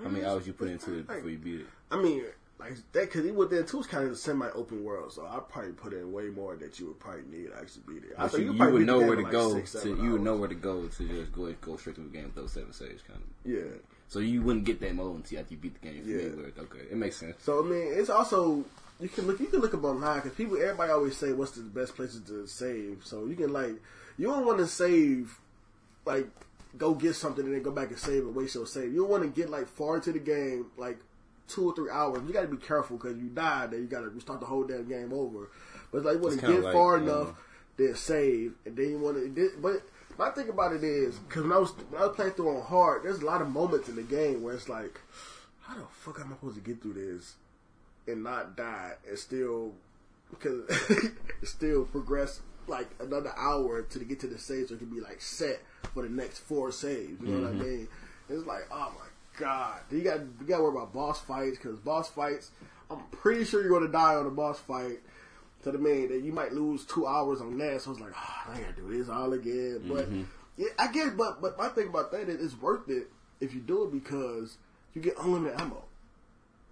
How 0.04 0.10
many 0.10 0.26
hours 0.26 0.46
you 0.46 0.54
put 0.54 0.70
into 0.70 1.00
it 1.00 1.08
before 1.08 1.30
you 1.30 1.38
beat 1.38 1.60
it? 1.62 1.66
I 1.92 2.02
mean, 2.02 2.26
like 2.60 2.76
that 2.94 3.02
because 3.02 3.26
Evil 3.26 3.40
Within 3.40 3.66
two 3.66 3.80
is 3.80 3.88
kind 3.88 4.06
of 4.06 4.12
a 4.12 4.16
semi-open 4.16 4.84
world, 4.84 5.14
so 5.14 5.26
I 5.26 5.40
probably 5.40 5.72
put 5.72 5.94
in 5.94 6.12
way 6.12 6.26
more 6.26 6.56
that 6.56 6.80
you 6.80 6.88
would 6.88 7.00
probably 7.00 7.24
need 7.30 7.48
to 7.48 7.58
actually 7.58 7.84
beat 7.88 8.04
it. 8.04 8.16
I 8.18 8.24
But 8.24 8.32
thought 8.32 8.42
you, 8.42 8.54
you 8.54 8.70
would 8.72 8.86
know 8.86 9.00
where 9.00 9.16
to 9.16 9.24
like, 9.24 9.32
go. 9.32 9.54
six, 9.54 9.72
to, 9.84 9.90
you 9.90 10.12
would 10.12 10.22
know 10.22 10.36
where 10.36 10.50
to 10.50 10.56
go 10.56 10.88
to 10.88 11.08
just 11.08 11.32
go 11.32 11.52
go 11.62 11.78
straight 11.78 11.96
to 11.96 12.02
the 12.02 12.10
game 12.10 12.26
with 12.26 12.36
those 12.36 12.54
seven 12.54 12.74
saves, 12.74 13.02
kind 13.04 13.20
of. 13.20 13.52
Yeah. 13.52 13.78
So 14.08 14.20
you 14.20 14.42
wouldn't 14.42 14.66
get 14.66 14.80
that 14.82 14.96
mode 14.96 15.16
until 15.18 15.40
after 15.40 15.54
you 15.54 15.60
beat 15.60 15.82
the 15.82 15.88
game. 15.88 16.04
Yeah. 16.06 16.18
Yeah. 16.18 16.64
Okay, 16.64 16.86
it 16.92 16.96
makes 16.98 17.18
sense. 17.18 17.36
So 17.42 17.64
I 17.64 17.68
mean, 17.68 17.88
it's 17.94 18.10
also 18.10 18.64
you 19.00 19.10
can 19.10 19.28
look 19.28 19.40
you 19.40 19.48
can 19.48 19.60
look 19.60 19.74
up 19.74 19.84
online 19.84 20.22
because 20.22 20.34
people 20.34 20.58
everybody 20.58 20.92
always 20.92 21.18
say 21.18 21.34
what's 21.34 21.52
the 21.52 21.62
best 21.62 21.96
places 21.96 22.22
to 22.28 22.48
save. 22.48 23.02
So 23.04 23.26
you 23.26 23.36
can 23.36 23.52
like 23.52 23.76
you 24.18 24.28
don't 24.28 24.46
want 24.46 24.60
to 24.60 24.68
save 24.68 25.38
like 26.06 26.28
go 26.78 26.94
get 26.94 27.16
something 27.16 27.46
and 27.46 27.54
then 27.54 27.62
go 27.62 27.72
back 27.72 27.90
and 27.90 28.00
save 28.00 28.24
and 28.24 28.36
waste 28.36 28.56
your 28.56 28.68
save. 28.68 28.94
You 28.94 29.02
don't 29.02 29.10
want 29.10 29.24
to 29.24 29.30
get 29.30 29.50
like 29.50 29.68
far 29.68 29.96
into 29.96 30.12
the 30.12 30.20
game 30.20 30.68
like 30.78 31.00
two 31.48 31.70
or 31.70 31.76
three 31.76 31.90
hours. 31.90 32.22
You 32.26 32.34
got 32.34 32.42
to 32.42 32.48
be 32.48 32.58
careful 32.58 32.98
because 32.98 33.18
you 33.18 33.30
die, 33.30 33.68
then 33.68 33.82
you 33.82 33.88
got 33.88 34.02
to 34.02 34.10
restart 34.10 34.40
the 34.40 34.46
whole 34.46 34.64
damn 34.64 34.88
game 34.88 35.14
over. 35.14 35.50
But 35.92 36.04
like 36.04 36.16
you 36.16 36.22
want 36.22 36.40
to 36.40 36.48
get 36.48 36.64
like, 36.64 36.74
far 36.74 36.98
um, 36.98 37.04
enough, 37.04 37.34
then 37.78 37.96
save, 37.96 38.54
and 38.66 38.76
then 38.76 38.90
you 38.90 39.00
want 39.00 39.36
to. 39.36 39.52
But 39.62 39.84
my 40.18 40.30
thing 40.30 40.50
about 40.50 40.74
it 40.74 40.84
is 40.84 41.18
because 41.20 41.44
when 41.44 41.52
I 41.52 41.58
was 41.58 41.72
when 41.90 42.02
I 42.02 42.08
was 42.08 42.16
playing 42.16 42.32
through 42.34 42.58
on 42.58 42.64
hard, 42.64 43.04
there's 43.04 43.22
a 43.22 43.26
lot 43.26 43.42
of 43.42 43.50
moments 43.50 43.90
in 43.90 43.96
the 43.96 44.04
game 44.04 44.42
where 44.42 44.56
it's 44.56 44.70
like, 44.70 45.00
how 45.62 45.76
the 45.76 45.86
fuck 45.90 46.20
am 46.20 46.28
I 46.28 46.36
supposed 46.36 46.56
to 46.56 46.62
get 46.62 46.82
through 46.82 46.94
this? 46.94 47.36
and 48.08 48.24
not 48.24 48.56
die 48.56 48.94
and 49.08 49.18
still 49.18 49.74
because 50.30 50.64
still 51.44 51.86
progress 51.86 52.42
like 52.68 52.90
another 53.00 53.32
hour 53.38 53.84
to 53.84 54.00
get 54.00 54.20
to 54.20 54.28
the 54.28 54.38
save 54.38 54.68
so 54.68 54.76
it 54.76 54.80
can 54.80 54.90
be 54.90 55.00
like 55.00 55.22
set 55.22 55.62
for 55.94 56.04
the 56.04 56.10
next 56.10 56.40
four 56.40 56.72
saves. 56.72 57.22
You 57.22 57.28
know 57.28 57.42
what 57.42 57.50
I 57.50 57.54
mm-hmm. 57.54 57.64
mean? 57.64 57.88
It's 58.30 58.46
like, 58.46 58.68
oh 58.72 58.94
my 58.98 59.40
god, 59.40 59.80
you 59.92 60.02
got 60.02 60.20
you 60.20 60.48
got 60.48 60.58
to 60.58 60.64
worry 60.64 60.72
about 60.72 60.94
boss 60.94 61.22
fights 61.22 61.58
because 61.58 61.80
boss 61.80 62.10
fights. 62.10 62.52
I'm 62.90 63.02
pretty 63.12 63.46
sure 63.46 63.62
you're 63.62 63.70
going 63.70 63.86
to 63.86 63.92
die 63.92 64.16
on 64.16 64.26
a 64.26 64.32
boss 64.32 64.60
fight. 64.60 65.00
To 65.64 65.72
the 65.72 65.80
main 65.80 66.10
that 66.10 66.22
you 66.22 66.32
might 66.32 66.54
lose 66.54 66.86
two 66.86 67.08
hours 67.08 67.42
on 67.42 67.58
that. 67.58 67.82
So 67.82 67.90
it's 67.90 68.00
like, 68.00 68.12
oh, 68.16 68.52
I 68.54 68.60
gotta 68.60 68.74
do 68.74 68.96
this 68.96 69.10
all 69.10 69.34
again. 69.34 69.82
But 69.88 70.06
mm-hmm. 70.06 70.24
yeah, 70.58 70.68
I 70.78 70.92
get. 70.92 71.18
But 71.18 71.42
but 71.42 71.58
my 71.58 71.70
thing 71.70 71.88
about 71.88 72.12
that 72.12 72.30
is 72.30 72.40
it's 72.40 72.62
worth 72.62 72.88
it 72.88 73.08
if 73.42 73.56
you 73.56 73.62
do 73.62 73.86
it 73.86 73.92
because 73.92 74.58
you 74.94 75.02
get 75.02 75.18
unlimited 75.18 75.60
ammo. 75.60 75.84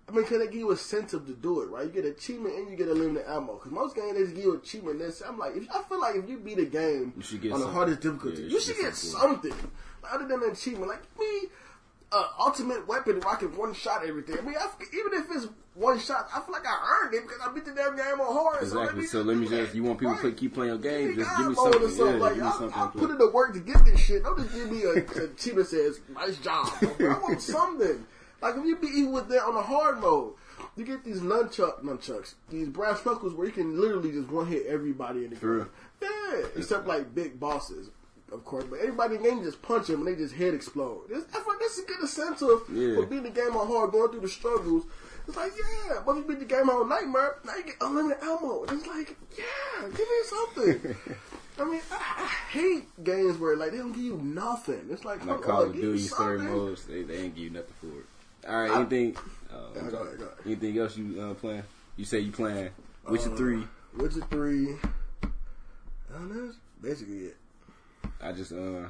I 0.08 0.12
mean, 0.12 0.24
because 0.24 0.39
they 0.39 0.45
give 0.47 0.56
you 0.56 0.68
a 0.70 0.72
incentive 0.72 1.26
to 1.28 1.34
do 1.34 1.62
it, 1.62 1.70
right? 1.70 1.86
You 1.86 1.91
get 1.91 2.06
achievement 2.06 2.56
and 2.56 2.70
you 2.70 2.76
get 2.76 2.89
unlimited 2.89 3.26
ammo. 3.28 3.54
Because 3.54 3.72
most 3.72 3.95
games 3.95 4.14
they 4.14 4.24
just 4.24 4.36
give 4.36 4.43
you 4.43 4.56
achievement. 4.56 4.99
This 4.99 5.22
I'm 5.26 5.38
like, 5.39 5.56
if 5.56 5.64
I 5.74 5.82
feel 5.84 6.01
like 6.01 6.16
if 6.16 6.30
you 6.30 6.38
beat 6.39 6.60
a 6.60 6.66
game 6.66 7.14
You 7.30 7.38
get 7.38 7.54
on 7.54 7.62
the 7.62 7.68
hardest 7.68 8.01
difficulty, 8.01 8.43
Yeah, 8.43 8.49
you 8.49 8.60
should 8.60 8.78
get 8.78 8.95
something 8.95 9.51
Like, 10.04 10.14
other 10.14 10.28
than 10.28 10.43
an 10.43 10.51
achievement. 10.51 10.89
Like 10.89 11.04
me, 11.18 11.47
uh, 12.12 12.28
ultimate 12.39 12.86
weapon 12.88 13.22
I 13.28 13.36
can 13.36 13.56
one 13.58 13.74
shot 13.74 14.06
everything. 14.06 14.38
I 14.38 14.41
mean, 14.41 14.56
I, 14.60 14.68
even 14.93 15.14
if 15.14 15.26
it's 15.32 15.47
one 15.74 15.97
shot, 15.99 16.28
I 16.36 16.41
feel 16.41 16.51
like 16.51 16.68
I 16.68 17.01
earned 17.06 17.14
it 17.16 17.24
because 17.24 17.39
I 17.43 17.51
beat 17.54 17.66
the 17.66 17.72
damn 17.72 17.95
game 17.95 18.20
on 18.22 18.34
hard. 18.34 18.62
Exactly. 18.62 19.06
So 19.06 19.22
let 19.22 19.38
me 19.38 19.47
do 19.47 19.58
just. 19.58 19.72
that. 19.72 19.76
You 19.78 19.84
want 19.84 19.99
people 19.99 20.14
Right. 20.14 20.22
to 20.24 20.32
keep 20.34 20.54
playing 20.54 20.70
your 20.70 20.80
game? 20.80 21.16
Just 21.16 21.38
give 21.38 21.47
me 21.47 21.56
something. 21.56 21.89
something. 21.89 22.06
Yeah, 22.06 22.22
like, 22.22 22.34
give 22.36 22.43
me 22.43 22.49
I, 22.49 22.51
something. 22.51 22.74
I 22.82 22.86
to 22.86 22.97
put 22.99 23.10
in 23.10 23.18
the 23.18 23.32
work 23.32 23.54
to 23.54 23.60
get 23.62 23.84
this 23.86 23.99
shit. 24.01 24.22
Don't 24.24 24.38
just 24.38 24.54
give 24.54 24.70
me 24.70 24.84
a, 24.84 24.89
a 24.89 25.24
achievement 25.32 25.68
says 25.68 26.01
nice 26.14 26.38
job. 26.38 26.68
I 26.99 27.18
want 27.24 27.41
something. 27.41 28.06
Like 28.44 28.56
if 28.58 28.66
you 28.66 28.76
be 28.76 28.88
even 28.88 29.12
with 29.12 29.30
that 29.30 29.44
on 29.44 29.56
the 29.56 29.62
hard 29.62 30.00
mode, 30.02 30.34
you 30.76 30.86
get 30.86 31.04
these 31.04 31.22
nunchuck 31.22 31.82
nunchucks, 31.84 32.36
these 32.50 32.68
brass 32.68 33.06
knuckles 33.06 33.34
where 33.34 33.48
you 33.48 33.54
can 33.54 33.80
literally 33.80 34.12
just 34.12 34.30
one 34.30 34.48
hit 34.48 34.66
everybody 34.68 35.24
in 35.26 35.32
the 35.32 35.36
True. 35.38 35.70
game. 36.02 36.10
Yeah, 36.32 36.46
except 36.58 36.86
like 36.88 37.16
big 37.16 37.39
bosses. 37.39 37.89
Of 38.32 38.44
course, 38.46 38.64
but 38.64 38.80
everybody 38.80 39.16
in 39.16 39.22
the 39.24 39.30
game 39.30 39.44
just 39.44 39.62
punch 39.62 39.88
them 39.88 40.00
and 40.00 40.08
they 40.08 40.16
just 40.20 40.34
head 40.34 40.54
explode. 40.56 41.08
This, 41.08 41.24
feel 41.26 41.44
like 41.48 41.60
this 41.60 41.78
is 41.78 41.86
get 41.86 42.02
a 42.04 42.08
sense 42.08 42.41
of 42.41 42.64
Yeah. 42.74 42.96
for 42.96 43.06
beating 43.06 43.24
the 43.26 43.30
game 43.30 43.56
on 43.56 43.68
hard, 43.68 43.91
going 43.91 44.10
through 44.10 44.22
the 44.22 44.28
struggles. 44.28 44.86
It's 45.28 45.38
like, 45.38 45.52
yeah, 45.88 46.02
but 46.06 46.14
if 46.14 46.18
you 46.18 46.24
beat 46.36 46.39
the 46.39 46.46
game 46.46 46.70
on 46.70 46.89
Nightmare, 46.89 47.38
now 47.46 47.56
you 47.56 47.64
get 47.64 47.76
unlimited 47.80 48.22
ammo. 48.24 48.64
It's 48.64 48.88
like, 48.88 49.16
yeah, 49.38 49.88
give 49.88 50.00
me 50.00 50.24
something. 50.26 50.96
I 51.60 51.64
mean, 51.66 51.82
I, 51.91 51.96
I 51.96 52.28
hate 52.52 53.04
games 53.04 53.38
where 53.38 53.56
like 53.56 53.72
they 53.72 53.78
don't 53.78 53.94
give 53.94 54.04
you 54.04 54.18
nothing. 54.18 54.88
It's 54.89 55.06
like, 55.06 55.24
Like 55.26 55.41
Call 55.41 55.64
of 55.64 55.74
Duty 55.74 56.00
story 56.00 56.39
modes, 56.39 56.86
they, 56.86 57.04
they 57.04 57.18
ain't 57.20 57.36
give 57.36 57.44
you 57.44 57.50
nothing 57.52 57.74
for 57.80 58.00
it. 58.00 58.06
All 58.48 58.62
right, 58.62 58.72
anything? 58.72 59.16
Uh, 59.52 59.58
Yeah, 59.76 59.82
go 59.89 59.98
ahead, 59.98 60.18
go 60.20 60.26
ahead. 60.26 60.38
anything 60.46 60.78
else 60.78 60.98
you 60.98 61.22
uh, 61.22 61.34
playing? 61.36 61.64
You 61.98 62.06
say 62.06 62.20
you 62.20 62.32
playing 62.32 62.70
Witcher 63.08 63.32
Uh, 63.32 63.36
three? 63.36 63.64
Witcher 63.98 64.22
three. 64.30 64.76
And 66.14 66.32
that's 66.32 66.58
basically 66.82 67.28
it. 67.28 67.38
I 68.22 68.32
just 68.32 68.52
uh, 68.52 68.86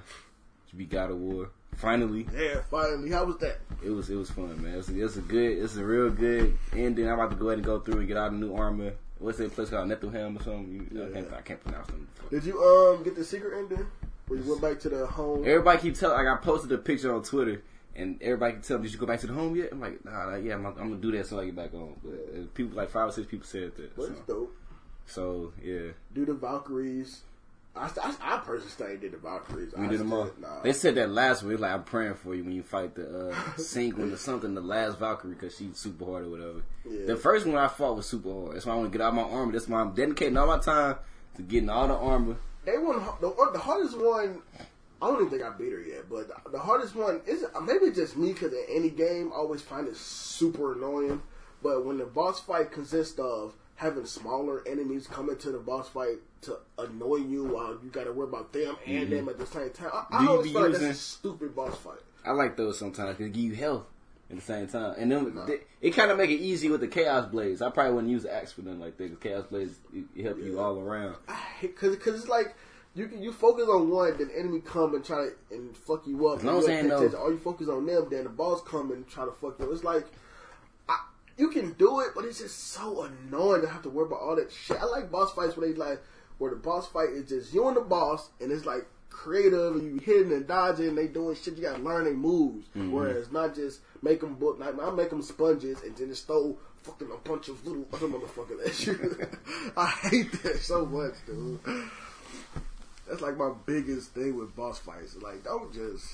beat 0.75 0.89
God 0.89 1.11
of 1.11 1.17
War. 1.17 1.49
Finally, 1.77 2.27
Yeah, 2.35 2.61
finally. 2.69 3.09
How 3.09 3.25
was 3.25 3.37
that? 3.37 3.59
it 3.83 3.89
was 3.89 4.09
it 4.09 4.15
was 4.15 4.29
fun, 4.29 4.61
man. 4.61 4.75
It's 4.75 4.89
a, 4.89 5.03
it's 5.03 5.15
a 5.17 5.21
good, 5.21 5.57
it's 5.63 5.75
a 5.75 5.83
real 5.83 6.09
good 6.11 6.55
ending. 6.73 7.07
I'm 7.07 7.15
about 7.19 7.31
to 7.31 7.35
go 7.35 7.47
ahead 7.47 7.57
and 7.59 7.65
go 7.65 7.79
through 7.79 7.99
and 7.99 8.07
get 8.07 8.17
all 8.17 8.29
the 8.29 8.37
new 8.37 8.55
armor. 8.55 8.93
What's 9.19 9.37
that 9.39 9.53
place 9.53 9.69
called? 9.69 9.89
Nethelheim 9.89 10.39
or 10.39 10.43
something? 10.43 10.87
You, 10.91 11.03
I, 11.03 11.09
can't, 11.13 11.27
Yeah. 11.31 11.37
I 11.37 11.41
can't 11.41 11.63
pronounce 11.63 11.87
them. 11.87 12.07
Did 12.29 12.43
you 12.43 12.61
um 12.61 13.03
get 13.03 13.15
the 13.15 13.23
secret 13.23 13.57
ending? 13.57 13.85
Where 14.27 14.39
you 14.39 14.47
went 14.49 14.61
back 14.61 14.79
to 14.81 14.89
the 14.89 15.05
home? 15.07 15.39
Everybody 15.47 15.79
keep 15.81 15.95
telling. 15.95 16.17
Like 16.23 16.27
I 16.39 16.41
posted 16.41 16.71
a 16.73 16.77
picture 16.77 17.13
on 17.13 17.23
Twitter, 17.23 17.61
and 17.95 18.21
everybody 18.21 18.53
can 18.53 18.61
tell 18.61 18.77
me, 18.77 18.83
"Did 18.83 18.93
you 18.93 18.99
go 18.99 19.05
back 19.05 19.19
to 19.21 19.27
the 19.27 19.33
home 19.33 19.55
yet?" 19.55 19.69
I'm 19.71 19.79
like, 19.81 20.03
"Nah, 20.05 20.25
like, 20.25 20.43
yeah, 20.43 20.55
I'm, 20.55 20.65
I'm 20.65 20.73
gonna 20.75 20.95
do 20.97 21.11
that 21.13 21.27
so 21.27 21.39
I 21.39 21.45
get 21.45 21.55
back 21.55 21.71
home." 21.71 21.95
But 22.03 22.13
uh, 22.13 22.43
people, 22.53 22.75
like 22.77 22.89
five 22.89 23.09
or 23.09 23.11
six 23.11 23.27
people 23.27 23.45
said 23.45 23.75
that. 23.75 23.95
But 23.95 24.05
So, 24.07 24.11
it's 24.11 24.21
dope. 24.21 24.55
so 25.05 25.53
yeah, 25.63 25.91
Do 26.13 26.25
the 26.25 26.33
Valkyries. 26.33 27.21
I, 27.75 27.89
I, 28.03 28.35
I 28.35 28.37
personally 28.37 28.69
stayed 28.69 29.01
did 29.01 29.13
the 29.13 29.17
Valkyries. 29.17 29.73
we 29.75 29.85
I 29.85 29.89
did 29.89 29.99
them 29.99 30.13
all. 30.13 30.29
Nah. 30.39 30.61
They 30.61 30.73
said 30.73 30.93
that 30.95 31.09
last 31.09 31.41
week. 31.41 31.59
Like 31.59 31.71
I'm 31.71 31.83
praying 31.83 32.13
for 32.13 32.35
you 32.35 32.43
when 32.43 32.53
you 32.53 32.61
fight 32.61 32.93
the 32.93 33.29
uh, 33.31 33.55
Single 33.57 34.13
or 34.13 34.17
something, 34.17 34.53
the 34.53 34.61
last 34.61 34.99
Valkyrie, 34.99 35.33
because 35.33 35.57
she's 35.57 35.75
super 35.75 36.05
hard 36.05 36.25
or 36.25 36.29
whatever. 36.29 36.61
Yeah. 36.87 37.07
The 37.07 37.15
first 37.15 37.47
one 37.47 37.55
I 37.55 37.67
fought 37.67 37.95
was 37.95 38.05
super 38.05 38.31
hard. 38.31 38.55
That's 38.55 38.67
why 38.67 38.73
I 38.73 38.75
want 38.75 38.91
to 38.91 38.95
get 38.97 39.03
out 39.03 39.15
my 39.15 39.23
armor. 39.23 39.51
That's 39.53 39.67
why 39.67 39.81
I'm 39.81 39.93
dedicating 39.95 40.37
all 40.37 40.45
my 40.45 40.59
time 40.59 40.97
to 41.35 41.41
getting 41.41 41.69
all 41.71 41.87
the 41.87 41.95
armor. 41.95 42.37
They 42.63 42.77
won 42.77 43.03
the, 43.19 43.49
the 43.53 43.59
hardest 43.59 43.97
one. 43.97 44.41
I 45.03 45.07
don't 45.07 45.25
even 45.25 45.29
think 45.29 45.43
I 45.43 45.49
beat 45.57 45.73
her 45.73 45.81
yet, 45.81 46.09
but 46.09 46.29
the 46.51 46.59
hardest 46.59 46.95
one 46.95 47.19
is 47.27 47.45
maybe 47.63 47.91
just 47.91 48.15
me 48.15 48.31
because 48.31 48.53
in 48.53 48.65
any 48.69 48.89
game 48.89 49.31
I 49.33 49.35
always 49.35 49.61
find 49.61 49.85
it 49.87 49.97
super 49.97 50.73
annoying. 50.73 51.21
But 51.61 51.85
when 51.85 51.97
the 51.97 52.05
boss 52.05 52.39
fight 52.39 52.71
consists 52.71 53.19
of 53.19 53.53
having 53.75 54.05
smaller 54.05 54.63
enemies 54.65 55.07
come 55.07 55.29
into 55.29 55.51
the 55.51 55.57
boss 55.59 55.89
fight 55.89 56.19
to 56.43 56.57
annoy 56.77 57.17
you 57.17 57.43
while 57.43 57.77
you 57.83 57.89
got 57.91 58.05
to 58.05 58.13
worry 58.13 58.29
about 58.29 58.53
them 58.53 58.77
and 58.85 59.07
mm-hmm. 59.07 59.15
them 59.15 59.29
at 59.29 59.39
the 59.39 59.45
same 59.45 59.71
time, 59.71 59.89
I, 59.93 60.05
I 60.11 60.27
always 60.27 60.51
feel 60.51 60.61
like 60.61 60.71
that's 60.71 60.83
a 60.83 60.93
stupid 60.93 61.53
boss 61.53 61.77
fight. 61.77 61.99
I 62.25 62.31
like 62.31 62.55
those 62.55 62.79
sometimes 62.79 63.17
because 63.17 63.33
give 63.33 63.43
you 63.43 63.55
health 63.55 63.85
at 64.29 64.37
the 64.37 64.41
same 64.41 64.67
time, 64.67 64.95
and 64.97 65.11
then 65.11 65.35
Nah. 65.35 65.45
they, 65.45 65.59
it 65.81 65.91
kind 65.91 66.11
of 66.11 66.17
make 66.17 66.29
it 66.29 66.39
easy 66.39 66.69
with 66.69 66.79
the 66.79 66.87
chaos 66.87 67.29
blades. 67.29 67.61
I 67.61 67.69
probably 67.69 67.93
wouldn't 67.93 68.11
use 68.11 68.23
the 68.23 68.33
axe 68.33 68.53
for 68.53 68.61
them 68.61 68.79
like 68.79 68.97
that. 68.97 69.09
'cause 69.09 69.17
chaos 69.21 69.45
blades 69.49 69.75
help 70.21 70.37
you 70.37 70.59
all 70.59 70.79
around. 70.79 71.17
Because 71.61 71.97
cause 71.97 72.15
it's 72.15 72.29
like 72.29 72.55
you 72.95 73.07
can, 73.07 73.23
you 73.23 73.31
focus 73.31 73.65
on 73.67 73.89
one, 73.89 74.17
then 74.17 74.27
the 74.27 74.39
enemy 74.39 74.59
come 74.59 74.93
and 74.93 75.03
try 75.03 75.25
to 75.25 75.55
and 75.55 75.75
fuck 75.75 76.05
you 76.05 76.27
up. 76.27 76.39
As 76.39 76.43
long 76.43 76.55
and 76.55 76.63
as 76.63 76.69
you 76.69 76.73
ain't 76.75 76.87
no- 76.87 76.99
pay 76.99 77.05
attention. 77.05 77.19
Or 77.19 77.31
you 77.31 77.37
focus 77.39 77.67
on 77.69 77.85
them, 77.85 78.07
then 78.09 78.23
the 78.23 78.29
boss 78.29 78.61
come 78.63 78.91
and 78.91 79.07
try 79.07 79.25
to 79.25 79.31
fuck 79.31 79.55
you. 79.59 79.65
up. 79.65 79.71
It's 79.71 79.83
like 79.83 80.05
I, 80.87 80.99
you 81.37 81.49
can 81.49 81.73
do 81.73 82.01
it, 82.01 82.09
but 82.15 82.25
it's 82.25 82.39
just 82.39 82.71
so 82.71 83.03
annoying 83.03 83.61
to 83.61 83.67
have 83.67 83.81
to 83.83 83.89
worry 83.89 84.05
about 84.07 84.21
all 84.21 84.35
that 84.35 84.51
shit. 84.51 84.77
I 84.77 84.85
like 84.85 85.11
boss 85.11 85.33
fights 85.33 85.57
where 85.57 85.67
they 85.67 85.73
like 85.73 86.01
where 86.37 86.51
the 86.51 86.57
boss 86.57 86.87
fight 86.87 87.09
is 87.09 87.29
just 87.29 87.53
you 87.53 87.67
and 87.67 87.77
the 87.77 87.81
boss, 87.81 88.29
and 88.39 88.51
it's 88.51 88.65
like 88.65 88.85
creative 89.09 89.75
and 89.75 89.83
you 89.83 89.97
hitting 89.99 90.31
and 90.33 90.47
dodging. 90.47 90.89
And 90.89 90.97
they 90.97 91.07
doing 91.07 91.35
shit. 91.35 91.55
You 91.55 91.63
got 91.63 91.77
to 91.77 91.83
learn 91.83 92.03
their 92.03 92.13
moves. 92.13 92.67
Mm-hmm. 92.69 92.91
Whereas 92.91 93.31
not 93.31 93.55
just 93.55 93.79
make 94.01 94.21
them 94.21 94.35
book. 94.35 94.59
Like, 94.59 94.75
I 94.79 94.91
make 94.91 95.09
them 95.09 95.21
sponges 95.21 95.81
and 95.81 95.95
then 95.95 96.09
just 96.09 96.27
throw 96.27 96.57
fucking 96.83 97.09
a 97.11 97.27
bunch 97.27 97.47
of 97.47 97.65
little 97.65 97.87
other 97.93 98.07
motherfuckers 98.07 98.67
at 98.67 98.85
you. 98.85 99.27
I 99.77 99.87
hate 99.87 100.31
that 100.43 100.59
so 100.59 100.85
much, 100.85 101.13
dude. 101.25 101.59
That's 103.07 103.21
like 103.21 103.37
my 103.37 103.51
biggest 103.65 104.13
thing 104.13 104.37
with 104.37 104.55
boss 104.55 104.79
fights. 104.79 105.15
Like, 105.15 105.43
don't 105.43 105.73
just. 105.73 106.05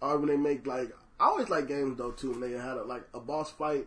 Or 0.00 0.18
when 0.18 0.28
they 0.28 0.36
make 0.36 0.66
like, 0.66 0.90
I 1.20 1.26
always 1.26 1.48
like 1.48 1.68
games 1.68 1.98
though 1.98 2.10
too. 2.10 2.32
When 2.32 2.40
they 2.40 2.50
had 2.52 2.76
a, 2.76 2.82
like 2.82 3.02
a 3.14 3.20
boss 3.20 3.50
fight, 3.50 3.86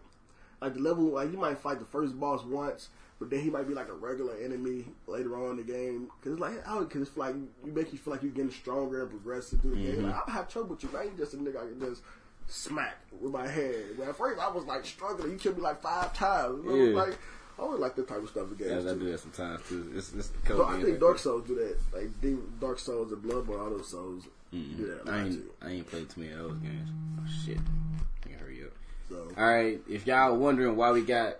like 0.61 0.75
the 0.75 0.79
level, 0.79 1.03
like 1.05 1.31
you 1.31 1.37
might 1.37 1.57
fight 1.57 1.79
the 1.79 1.85
first 1.85 2.17
boss 2.17 2.43
once, 2.45 2.89
but 3.19 3.29
then 3.29 3.41
he 3.41 3.49
might 3.49 3.67
be 3.67 3.73
like 3.73 3.89
a 3.89 3.93
regular 3.93 4.35
enemy 4.41 4.85
later 5.07 5.35
on 5.35 5.51
in 5.51 5.57
the 5.57 5.63
game. 5.63 6.09
Because 6.19 6.33
it's 6.33 6.41
like, 6.41 6.67
I 6.67 6.79
because 6.79 7.01
it's 7.01 7.17
like 7.17 7.35
you 7.65 7.71
make 7.73 7.91
you 7.91 7.99
feel 7.99 8.13
like 8.13 8.23
you're 8.23 8.31
getting 8.31 8.51
stronger 8.51 9.01
and 9.01 9.09
progressive 9.09 9.59
through 9.61 9.75
the 9.75 9.83
game. 9.83 9.95
Mm-hmm. 9.97 10.05
Like, 10.05 10.29
I 10.29 10.31
have 10.31 10.47
trouble 10.47 10.69
with 10.69 10.83
you. 10.83 10.89
I 10.97 11.03
ain't 11.03 11.17
just 11.17 11.33
a 11.33 11.37
nigga 11.37 11.57
I 11.57 11.67
can 11.67 11.79
just 11.81 12.01
smack 12.47 12.97
with 13.19 13.33
my 13.33 13.47
head. 13.47 13.97
When 13.97 14.07
at 14.07 14.15
first 14.15 14.39
I 14.39 14.49
was 14.49 14.63
like 14.63 14.85
struggling. 14.85 15.31
You 15.31 15.37
killed 15.37 15.57
me 15.57 15.63
like 15.63 15.81
five 15.81 16.13
times. 16.13 16.63
You 16.63 16.69
know? 16.69 16.75
Yeah. 16.75 16.95
Like 16.95 17.17
I 17.57 17.61
always 17.61 17.79
like 17.79 17.95
that 17.95 18.07
type 18.07 18.21
of 18.21 18.29
stuff 18.29 18.47
in 18.51 18.67
Yeah. 18.67 18.79
I 18.79 18.93
do 18.93 19.11
that 19.11 19.19
sometimes 19.19 19.61
too. 19.67 19.91
It's 19.95 20.13
it's 20.13 20.31
So 20.47 20.65
I 20.65 20.81
think 20.81 20.99
Dark 20.99 21.19
Souls 21.19 21.47
do 21.47 21.55
that. 21.55 21.77
Like 21.97 22.21
Demon- 22.21 22.51
Dark 22.59 22.79
Souls 22.79 23.11
and 23.11 23.23
Bloodborne, 23.23 23.59
all 23.59 23.69
those 23.69 23.87
souls 23.87 24.23
do 24.51 24.85
that 24.87 25.11
I 25.11 25.23
ain't 25.23 25.33
too. 25.33 25.51
I 25.61 25.69
ain't 25.71 25.89
played 25.89 26.09
too 26.09 26.21
many 26.21 26.33
of 26.33 26.39
those 26.39 26.57
games. 26.57 26.89
Oh, 27.19 27.45
shit, 27.45 27.57
I 27.57 28.27
Can't 28.27 28.41
hurry 28.41 28.63
up. 28.63 28.71
So 29.09 29.31
All 29.37 29.47
right, 29.47 29.79
if 29.89 30.07
y'all 30.07 30.35
wondering 30.35 30.75
why 30.75 30.91
we 30.91 31.01
got 31.03 31.37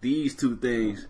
these 0.00 0.34
two 0.34 0.56
things 0.56 1.06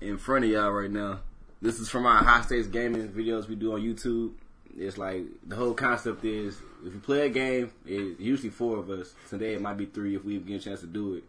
in 0.00 0.18
front 0.18 0.44
of 0.44 0.50
y'all 0.50 0.70
right 0.72 0.90
now, 0.90 1.20
this 1.62 1.78
is 1.78 1.88
from 1.88 2.06
our 2.06 2.22
high 2.24 2.42
stakes 2.42 2.66
gaming 2.66 3.08
videos 3.08 3.48
we 3.48 3.54
do 3.54 3.74
on 3.74 3.80
YouTube. 3.80 4.32
It's 4.76 4.96
like 4.98 5.24
the 5.46 5.56
whole 5.56 5.74
concept 5.74 6.24
is 6.24 6.56
if 6.84 6.94
you 6.94 7.00
play 7.00 7.26
a 7.26 7.28
game, 7.28 7.70
it's 7.86 8.18
usually 8.18 8.50
four 8.50 8.78
of 8.78 8.88
us. 8.90 9.14
Today 9.28 9.54
it 9.54 9.60
might 9.60 9.76
be 9.76 9.86
three 9.86 10.16
if 10.16 10.24
we 10.24 10.38
get 10.38 10.60
a 10.60 10.64
chance 10.64 10.80
to 10.80 10.86
do 10.86 11.14
it. 11.14 11.24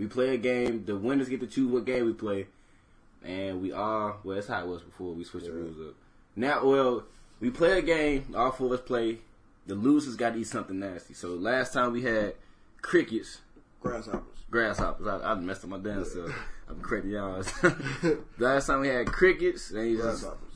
We 0.00 0.06
play 0.06 0.34
a 0.34 0.38
game. 0.38 0.84
The 0.86 0.96
winners 0.96 1.28
get 1.28 1.40
to 1.40 1.46
choose 1.46 1.70
what 1.70 1.84
game 1.84 2.06
we 2.06 2.14
play, 2.14 2.46
and 3.22 3.60
we 3.60 3.70
all 3.70 4.16
well 4.24 4.36
that's 4.36 4.46
how 4.48 4.62
it 4.64 4.66
was 4.66 4.80
before 4.80 5.12
we 5.12 5.24
switched 5.24 5.44
the 5.44 5.52
rules 5.52 5.76
up. 5.78 5.94
Now, 6.34 6.64
well, 6.64 7.04
we 7.38 7.50
play 7.50 7.78
a 7.78 7.82
game. 7.82 8.32
All 8.34 8.50
four 8.50 8.68
of 8.68 8.72
us 8.72 8.80
play. 8.80 9.18
The 9.66 9.74
losers 9.74 10.16
got 10.16 10.32
to 10.32 10.38
eat 10.40 10.46
something 10.46 10.78
nasty. 10.78 11.12
So 11.12 11.34
last 11.34 11.74
time 11.74 11.92
we 11.92 12.00
had 12.00 12.32
crickets 12.80 13.42
grasshoppers. 13.82 14.38
grasshoppers. 14.50 15.06
I, 15.06 15.32
I 15.32 15.34
messed 15.34 15.64
up 15.64 15.70
my 15.70 15.76
damn 15.78 16.02
self. 16.06 16.32
I'm 16.66 16.80
correcting 16.80 17.10
y'all. 17.10 17.44
Last 18.38 18.68
time 18.68 18.80
we 18.80 18.88
had 18.88 19.06
crickets, 19.06 19.70
and 19.70 19.98
Grasshoppers. 19.98 20.54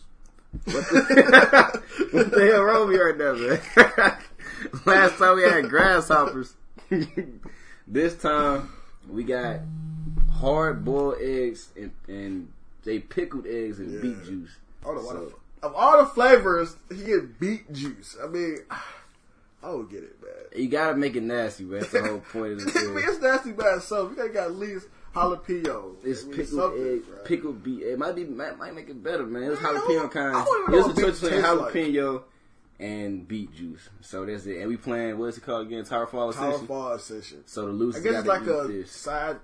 what 0.64 0.88
the, 0.88 1.82
what 2.12 2.30
the 2.30 2.46
hell 2.46 2.62
wrong 2.62 2.88
with 2.88 2.96
me 2.96 3.02
right 3.02 3.18
now, 3.18 3.34
man? 3.34 4.16
Last 4.86 5.18
time 5.18 5.36
we 5.36 5.42
had 5.42 5.68
grasshoppers. 5.68 6.54
this 7.86 8.16
time 8.16 8.70
we 9.08 9.24
got 9.24 9.60
hard 10.40 10.84
boiled 10.84 11.16
eggs 11.20 11.68
and, 11.76 11.90
and 12.08 12.48
they 12.84 12.98
pickled 12.98 13.46
eggs 13.46 13.78
and 13.78 13.92
Yeah. 13.92 14.00
beet 14.00 14.24
juice. 14.24 14.50
Oh, 14.84 14.92
know 14.94 15.02
So- 15.02 15.14
the 15.60 15.66
of 15.66 15.74
all 15.74 15.98
the 15.98 16.06
flavors, 16.10 16.76
he 16.94 17.04
get 17.04 17.40
beet 17.40 17.72
juice. 17.72 18.16
I 18.22 18.26
mean, 18.26 18.58
I 18.70 19.68
don't 19.68 19.90
get 19.90 20.02
it, 20.04 20.16
man. 20.22 20.62
You 20.62 20.68
gotta 20.68 20.94
make 20.94 21.16
it 21.16 21.22
nasty, 21.22 21.64
man. 21.64 21.80
That's 21.80 21.92
the 21.92 22.02
whole 22.02 22.18
point 22.32 22.52
of 22.54 22.64
the 22.64 22.78
I 22.80 22.82
mean, 22.94 23.04
it's 23.08 23.20
nasty 23.22 23.52
by 23.52 23.76
itself. 23.76 24.10
You 24.10 24.16
gotta 24.16 24.28
got 24.28 24.46
at 24.48 24.56
least 24.56 24.86
jalapeno. 25.14 25.94
It's 26.04 26.24
I 26.24 26.26
mean, 26.26 26.36
pickled 26.36 26.78
egg, 26.78 27.02
pickled 27.24 27.62
beet. 27.64 27.82
It 27.82 27.98
might 27.98 28.14
be 28.14 28.24
might, 28.24 28.58
might 28.58 28.74
make 28.74 28.90
it 28.90 29.02
better, 29.02 29.24
man. 29.24 29.44
It 29.44 29.48
was 29.50 29.60
Man, 29.62 29.74
I 29.74 29.78
jalapeno 29.78 30.10
kind. 30.10 30.36
I 30.36 30.44
don't 30.44 30.62
even 30.64 30.74
It 30.74 30.76
know 30.76 30.86
was 30.88 30.98
a 30.98 31.00
beet 31.00 31.06
between 31.14 31.30
tastes 31.30 31.44
like. 31.54 31.72
And 32.78 33.26
beet 33.26 33.54
juice. 33.54 33.88
So 34.00 34.26
that's 34.26 34.46
it. 34.46 34.60
And 34.60 34.68
we 34.68 34.76
playing 34.76 35.18
what's 35.18 35.38
it 35.38 35.42
called 35.42 35.66
again? 35.66 35.84
Tower 35.84 36.06
Fall 36.06 36.32
Tower 36.32 36.48
Ascension. 36.48 36.66
Fall 36.66 36.92
Ascension. 36.92 37.42
So 37.46 37.66
the 37.66 37.72
loose. 37.72 37.96
I 37.96 38.00
guess 38.00 38.14
it's 38.20 38.26
like 38.26 38.46
a 38.46 38.66
this. 38.68 38.90
side, 38.90 39.36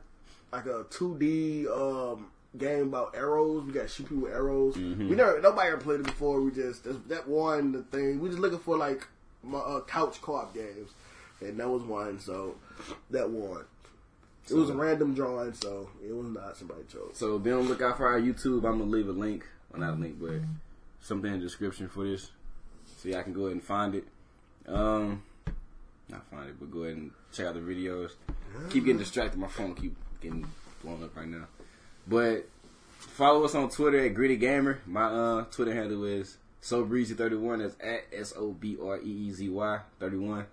like 0.53 0.67
a 0.67 0.85
two 0.91 1.17
D 1.19 1.67
um, 1.69 2.27
game 2.57 2.89
about 2.89 3.15
arrows. 3.17 3.65
We 3.65 3.73
got 3.73 3.91
shoot 3.91 4.09
people 4.09 4.25
with 4.25 4.33
arrows. 4.33 4.77
Mm-hmm. 4.77 5.09
We 5.09 5.17
never 5.17 5.41
nobody 5.41 5.69
ever 5.69 5.79
played 5.79 6.01
it 6.01 6.07
before. 6.07 6.41
We 6.41 6.51
just 6.51 6.85
that 7.09 7.29
one 7.29 7.73
the 7.73 7.83
thing. 7.83 8.21
We 8.21 8.29
just 8.29 8.41
looking 8.41 8.59
for 8.59 8.77
like 8.77 9.07
my, 9.43 9.59
uh, 9.59 9.81
couch 9.83 10.21
co-op 10.21 10.55
games, 10.55 10.91
and 11.41 11.59
that 11.61 11.69
was 11.69 11.83
one. 11.83 12.19
So 12.19 12.57
that 13.11 13.31
won. 13.31 13.65
It 14.49 14.55
was 14.55 14.71
a 14.71 14.75
random 14.75 15.15
drawing, 15.15 15.53
so 15.53 15.89
it 16.05 16.13
was 16.13 16.27
not 16.27 16.57
somebody 16.57 16.81
chose. 16.91 17.13
So 17.15 17.39
be 17.39 17.53
on 17.53 17.65
the 17.65 17.69
lookout 17.69 17.97
for 17.97 18.09
our 18.09 18.21
YouTube. 18.21 18.65
I'm 18.65 18.79
gonna 18.79 18.85
leave 18.85 19.07
a 19.07 19.13
link, 19.13 19.47
well 19.71 19.81
not 19.81 19.95
a 19.95 19.97
link, 19.97 20.17
but 20.21 20.41
something 21.01 21.33
in 21.33 21.39
the 21.39 21.45
description 21.45 21.89
for 21.89 22.03
this, 22.03 22.33
so 23.01 23.09
y'all 23.09 23.23
can 23.23 23.33
go 23.33 23.43
ahead 23.43 23.53
and 23.53 23.63
find 23.63 23.95
it. 23.95 24.05
Um, 24.69 25.23
not 26.09 26.27
find 26.31 26.49
it, 26.51 26.57
but 26.61 26.71
go 26.71 26.81
ahead 26.83 26.97
and 26.97 27.11
check 27.33 27.47
out 27.47 27.55
the 27.55 27.61
videos. 27.61 28.11
Keep 28.69 28.85
getting 28.85 28.99
distracted. 28.99 29.39
My 29.39 29.49
phone 29.49 29.75
keep 29.75 29.97
getting 30.21 30.47
blown 30.85 31.03
up 31.03 31.17
right 31.17 31.29
now. 31.29 31.47
But 32.07 32.49
follow 32.99 33.45
us 33.45 33.55
on 33.55 33.71
Twitter 33.71 34.05
at 34.05 34.15
Gritty 34.15 34.37
Gamer. 34.37 34.81
My 34.87 35.05
uh 35.05 35.45
Twitter 35.45 35.73
handle 35.73 36.05
is 36.05 36.37
SoBreezy31. 36.63 37.59
That's 37.63 37.77
at 37.81 38.07
S 38.13 38.35
O 38.37 38.53
B 38.53 38.77
R 38.83 38.99
E 38.99 39.29
E 39.29 39.33
Z 39.33 39.49
Y 39.49 39.79
31. 39.99 40.47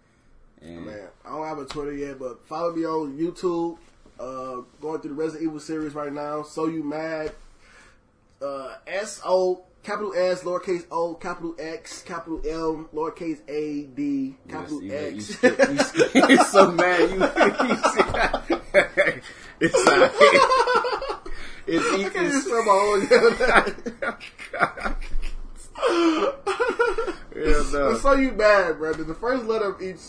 And 0.62 0.86
Man, 0.86 1.08
I 1.26 1.30
don't 1.30 1.48
have 1.48 1.60
a 1.60 1.66
Twitter 1.66 1.93
yet, 1.93 2.18
but 2.18 2.48
follow 2.48 2.74
me 2.74 2.86
on 2.86 3.18
YouTube. 3.18 3.78
Uh, 4.20 4.64
going 4.82 5.00
through 5.02 5.10
the 5.10 5.16
Resident 5.16 5.43
Evil 5.43 5.60
series 5.60 5.93
right 5.93 6.12
now. 6.12 6.43
So 6.43 6.68
you 6.68 6.84
mad? 6.84 7.34
Uh, 8.41 8.76
S 8.88 9.22
O 9.26 9.64
capital 9.88 10.14
S 10.14 10.44
lowercase 10.44 10.86
O 10.92 11.16
capital 11.16 11.56
X 11.58 12.02
capital 12.04 12.40
M 12.46 12.90
lowercase 12.94 13.40
A 13.48 13.84
D 13.84 14.36
capital 14.50 14.84
Yes, 14.84 15.42
you- 15.42 15.44
X. 15.44 15.44
You, 15.44 15.50
you, 15.50 15.62
you, 16.22 16.28
you're 16.36 16.44
so 16.46 16.72
mad. 16.72 17.10
You, 17.10 17.18
it's 19.62 19.86
like, 19.86 20.12
it's 21.68 21.86
I 21.86 21.96
easy. 21.96 22.10
can't 22.10 22.28
even 22.28 22.42
spell 22.42 22.64
my 22.66 22.72
own 22.72 23.08
Yeah, 27.36 27.64
no. 27.72 27.98
So 27.98 28.14
you 28.14 28.32
mad, 28.34 28.78
brother? 28.80 29.04
The 29.04 29.14
first 29.16 29.46
letter 29.46 29.72
of 29.72 29.82
each 29.82 30.00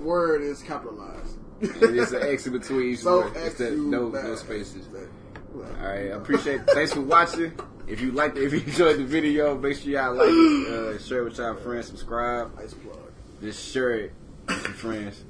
word 0.00 0.42
is 0.42 0.62
capitalized. 0.62 1.38
And 1.60 1.98
it's 1.98 2.12
an 2.12 2.22
X 2.22 2.46
in 2.46 2.52
between 2.52 2.92
each 2.92 3.00
So 3.00 3.22
word. 3.22 3.36
X 3.36 3.54
that 3.58 3.76
no 3.78 4.08
no 4.08 4.34
spaces. 4.34 4.86
Right. 4.88 5.06
All 5.54 5.60
right, 5.62 6.10
I 6.10 6.16
appreciate. 6.16 6.62
It. 6.62 6.70
Thanks 6.70 6.92
for 6.92 7.02
watching. 7.02 7.52
If 7.86 8.00
you 8.00 8.10
liked, 8.12 8.36
if 8.38 8.52
you 8.52 8.60
enjoyed 8.60 8.98
the 8.98 9.04
video, 9.04 9.56
make 9.56 9.76
sure 9.78 9.92
y'all 9.92 10.14
like 10.14 10.28
it, 10.28 10.68
uh, 10.68 10.98
share 10.98 11.20
it 11.20 11.24
with 11.24 11.38
y'all 11.38 11.54
friends, 11.54 11.86
subscribe. 11.86 12.56
Nice 12.58 12.74
plug. 12.74 12.98
Just 13.40 13.72
share 13.72 13.90
it 13.92 14.12
with 14.48 14.62
your 14.64 14.72
friends. 14.72 15.24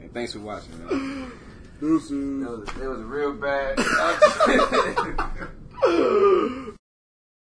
And 0.00 0.12
thanks 0.12 0.32
for 0.32 0.40
watching. 0.40 0.78
Man. 0.86 1.30
Deuces. 1.80 2.10
It 2.10 2.48
was, 2.48 2.68
it 2.80 2.88
was 2.88 3.02
real 3.02 3.34
bad. 3.34 3.78